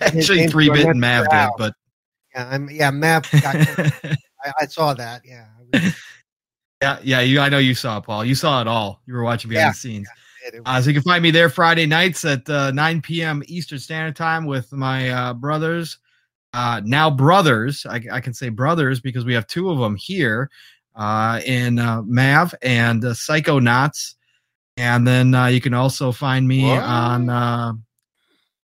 [0.00, 1.74] actually, three bit and Mav did, but
[2.34, 3.30] yeah, I'm, yeah, Mav.
[3.30, 3.56] Got,
[4.44, 5.22] I, I saw that.
[5.24, 5.46] Yeah.
[6.82, 7.40] Yeah, yeah, you.
[7.40, 8.24] I know you saw it, Paul.
[8.24, 9.02] You saw it all.
[9.04, 9.72] You were watching behind Yeah.
[9.72, 10.08] the scenes.
[10.08, 10.14] it
[10.64, 13.42] Uh, so you can find me there Friday nights at uh, 9 p.m.
[13.46, 15.98] Eastern Standard Time with my uh, brothers.
[16.52, 20.50] Uh, now brothers, I, I can say brothers because we have two of them here
[20.96, 23.14] uh, in uh, Mav and uh,
[23.60, 24.16] Knots.
[24.76, 26.82] And then uh, you can also find me What?
[26.82, 27.72] on uh,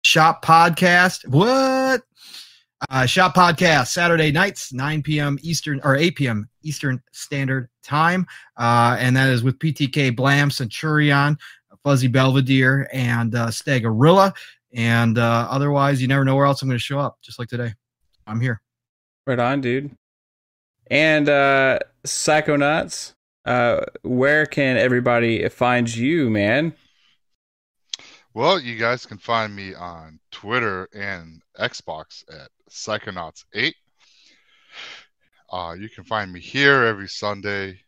[0.03, 1.27] Shop Podcast.
[1.27, 2.01] What?
[2.89, 5.37] Uh, Shop Podcast Saturday nights, 9 p.m.
[5.41, 6.49] Eastern or 8 p.m.
[6.63, 8.25] Eastern Standard Time.
[8.57, 11.37] Uh, and that is with PTK Blam, Centurion,
[11.83, 14.33] Fuzzy Belvedere, and uh, Stagorilla.
[14.73, 17.49] And uh, otherwise, you never know where else I'm going to show up, just like
[17.49, 17.73] today.
[18.27, 18.61] I'm here.
[19.25, 19.95] Right on, dude.
[20.87, 23.13] And uh, Psychonauts,
[23.45, 26.73] uh, where can everybody find you, man?
[28.33, 33.73] Well, you guys can find me on Twitter and Xbox at Psychonauts8.
[35.51, 37.81] Uh, you can find me here every Sunday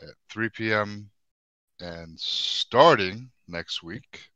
[0.00, 1.10] at 3 p.m.
[1.80, 4.30] and starting next week,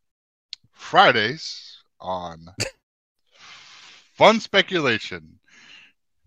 [0.73, 2.47] Fridays on
[4.15, 5.39] Fun Speculation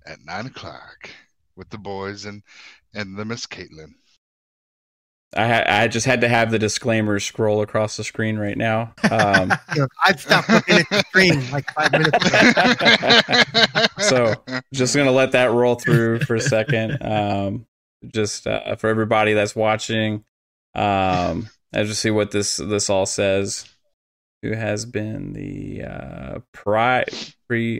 [0.05, 1.09] at 9 o'clock
[1.55, 2.43] with the boys and,
[2.93, 3.93] and the Miss Caitlin.
[5.35, 8.93] I I just had to have the disclaimer scroll across the screen right now.
[9.11, 13.85] Um, you I've stopped looking at the screen like five minutes ago.
[13.99, 14.35] So,
[14.73, 17.01] just gonna let that roll through for a second.
[17.01, 17.65] Um,
[18.07, 20.23] just uh, for everybody that's watching,
[20.75, 23.65] um, I just see what this this all says.
[24.41, 27.05] Who has been the uh, pri-
[27.47, 27.79] pre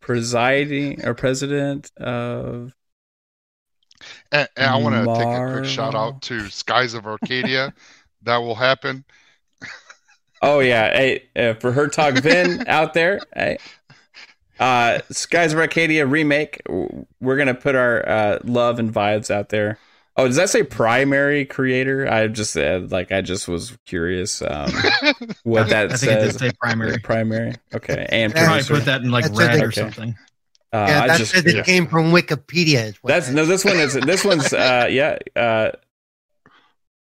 [0.00, 2.72] presiding or president of?
[4.32, 7.72] And, and I want to take a quick shout out to Skies of Arcadia.
[8.22, 9.04] that will happen.
[10.42, 13.58] Oh yeah, hey, uh, for Hertog Vin out there, hey,
[14.58, 16.60] uh, Skies of Arcadia remake.
[17.20, 19.78] We're gonna put our uh, love and vibes out there.
[20.18, 22.08] Oh, does that say primary creator?
[22.10, 24.70] I just uh, like I just was curious um,
[25.44, 26.36] what that I think it did says.
[26.36, 26.98] say primary.
[26.98, 28.44] Primary, okay, and Yeah.
[28.46, 29.62] Probably put that in like That's red it.
[29.62, 29.80] or Okay.
[29.82, 30.16] something.
[30.72, 32.86] Uh, yeah, I that just says it came from Wikipedia.
[32.86, 33.44] Is what that's that- no.
[33.44, 35.18] This one is this one's uh, yeah.
[35.36, 35.72] Uh,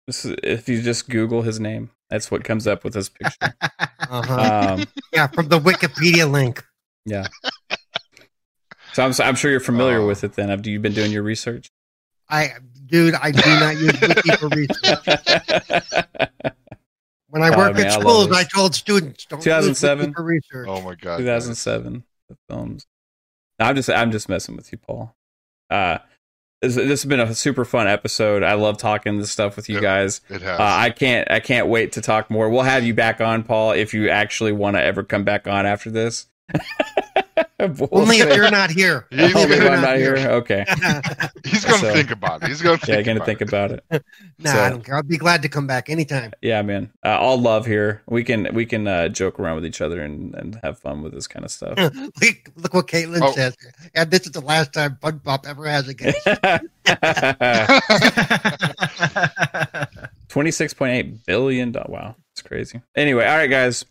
[0.07, 3.53] this is, if you just Google his name, that's what comes up with his picture.
[4.09, 4.75] Uh-huh.
[4.79, 6.63] Um, yeah, from the Wikipedia link.
[7.05, 7.27] Yeah.
[8.93, 10.07] So I'm, I'm sure you're familiar Oh.
[10.07, 10.33] with it.
[10.33, 11.69] Then have you been doing your research?
[12.29, 12.51] I,
[12.85, 15.05] dude, I do not use Wiki for research.
[17.29, 18.37] When I Oh, worked man, at love schools, this.
[18.37, 19.97] I told students don't 2007?
[19.97, 20.67] use Wiki for research.
[20.69, 21.17] oh my god.
[21.17, 22.87] 2007 the films.
[23.59, 25.15] No, I'm just I'm just messing with you, Paul.
[25.69, 25.97] Uh,
[26.61, 28.41] this, this has been a super fun episode.
[28.41, 29.81] I love talking this stuff with you Yep.
[29.83, 30.21] guys.
[30.29, 30.59] It has.
[30.59, 32.49] Uh, I can't I can't wait to talk more.
[32.49, 35.65] We'll have you back on, Paul, if you actually want to ever come back on
[35.65, 36.27] after this.
[37.57, 39.07] We'll Only if you're not here.
[39.11, 40.17] He's Only if gonna- I'm not here.
[40.17, 40.65] Okay.
[41.45, 42.49] He's gonna So- think about it.
[42.49, 43.47] He's gonna think Yeah, gonna about think it.
[43.47, 43.83] about it.
[44.39, 44.95] nah, So- I don't care.
[44.95, 46.33] I'll be glad to come back anytime.
[46.41, 46.91] Yeah, man.
[47.03, 48.01] Uh, all love here.
[48.07, 51.13] We can we can uh, joke around with each other and, and have fun with
[51.13, 51.77] this kind of stuff.
[51.77, 53.31] look, look what Caitlin Oh.
[53.31, 53.55] says.
[53.93, 56.27] And this is the last time Bug Pop ever has a guest.
[60.27, 61.71] Twenty six point eight billion.
[61.87, 62.81] Wow, it's crazy.
[62.95, 63.85] Anyway, all right, guys.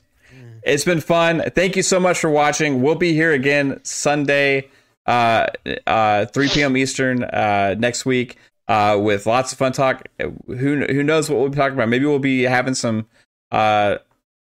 [0.65, 1.43] It's been fun.
[1.55, 2.81] Thank you so much for watching.
[2.81, 4.71] We'll be here again Sunday,
[5.05, 5.49] uh,
[5.87, 6.77] uh, 3 p.m.
[6.77, 10.09] Eastern uh, next week uh, with lots of fun talk.
[10.19, 11.91] Who who knows what we'll be talking about?
[11.91, 13.07] Maybe we'll be having some,
[13.53, 13.99] uh,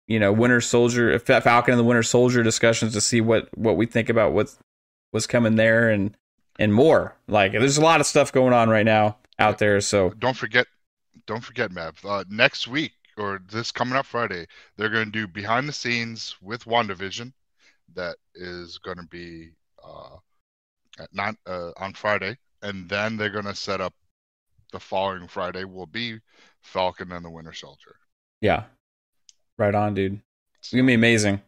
[0.08, 3.86] you know, Winter Soldier, Falcon and the Winter Soldier discussions to see what what we
[3.86, 4.58] think about what's
[5.12, 6.16] what's coming there and
[6.58, 7.16] and more.
[7.28, 9.82] Like, there's a lot of stuff going on right now out there.
[9.82, 10.68] So Don't forget,
[11.26, 12.00] don't forget, Mav.
[12.06, 16.66] Uh, next week or this coming up Friday, they're gonna do behind the scenes with
[16.66, 17.34] WandaVision.
[17.96, 19.52] That is gonna be
[19.84, 20.18] uh,
[21.00, 23.94] at nine uh, on Friday, and then they're gonna set up
[24.72, 26.20] the following Friday will be
[26.62, 27.96] Falcon and the Winter Soldier.
[28.42, 28.64] yeah,
[29.58, 30.20] right on, dude.
[30.60, 31.42] It's gonna be amazing.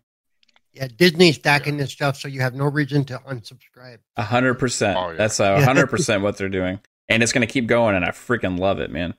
[0.74, 4.00] Yeah, Disney's stacking this stuff, so you have no reason to unsubscribe.
[4.18, 4.98] A hundred percent.
[5.00, 5.18] Oh, yeah.
[5.18, 7.96] That's a hundred percent what they're doing, and it's gonna keep going.
[7.96, 9.14] And I freaking love it, man.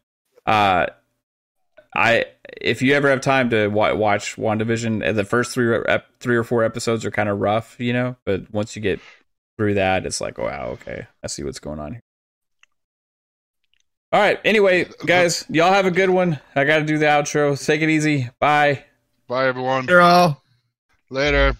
[0.45, 0.87] Uh,
[1.97, 2.27] I
[2.61, 6.37] if you ever have time to wa- watch WandaVision, uh, the first three ep- three
[6.37, 8.17] or four episodes are kind of rough, you know.
[8.25, 9.01] But once you get
[9.57, 12.01] through that, it's like, wow, okay, I see what's going on here.
[14.13, 14.39] All right.
[14.45, 16.39] Anyway, guys, y'all have a good one.
[16.55, 17.63] I got to do the outro.
[17.65, 18.31] Take it easy.
[18.39, 18.85] Bye.
[19.27, 19.87] Bye, everyone.
[19.87, 20.43] They're all.
[21.11, 21.57] Later.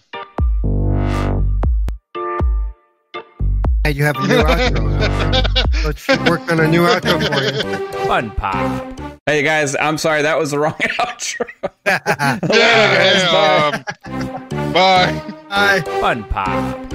[3.83, 5.83] Hey, you have a new outro.
[5.85, 7.87] Let's work on a new outro for you.
[8.05, 9.16] Fun Pop.
[9.27, 10.71] Hey guys, I'm sorry that was the wrong
[11.01, 11.45] outro.
[11.85, 13.23] Yeah, Later, guys.
[13.29, 13.83] Bye.
[14.05, 15.33] um, bye.
[15.49, 15.81] Bye.
[15.99, 16.87] Fun Pop.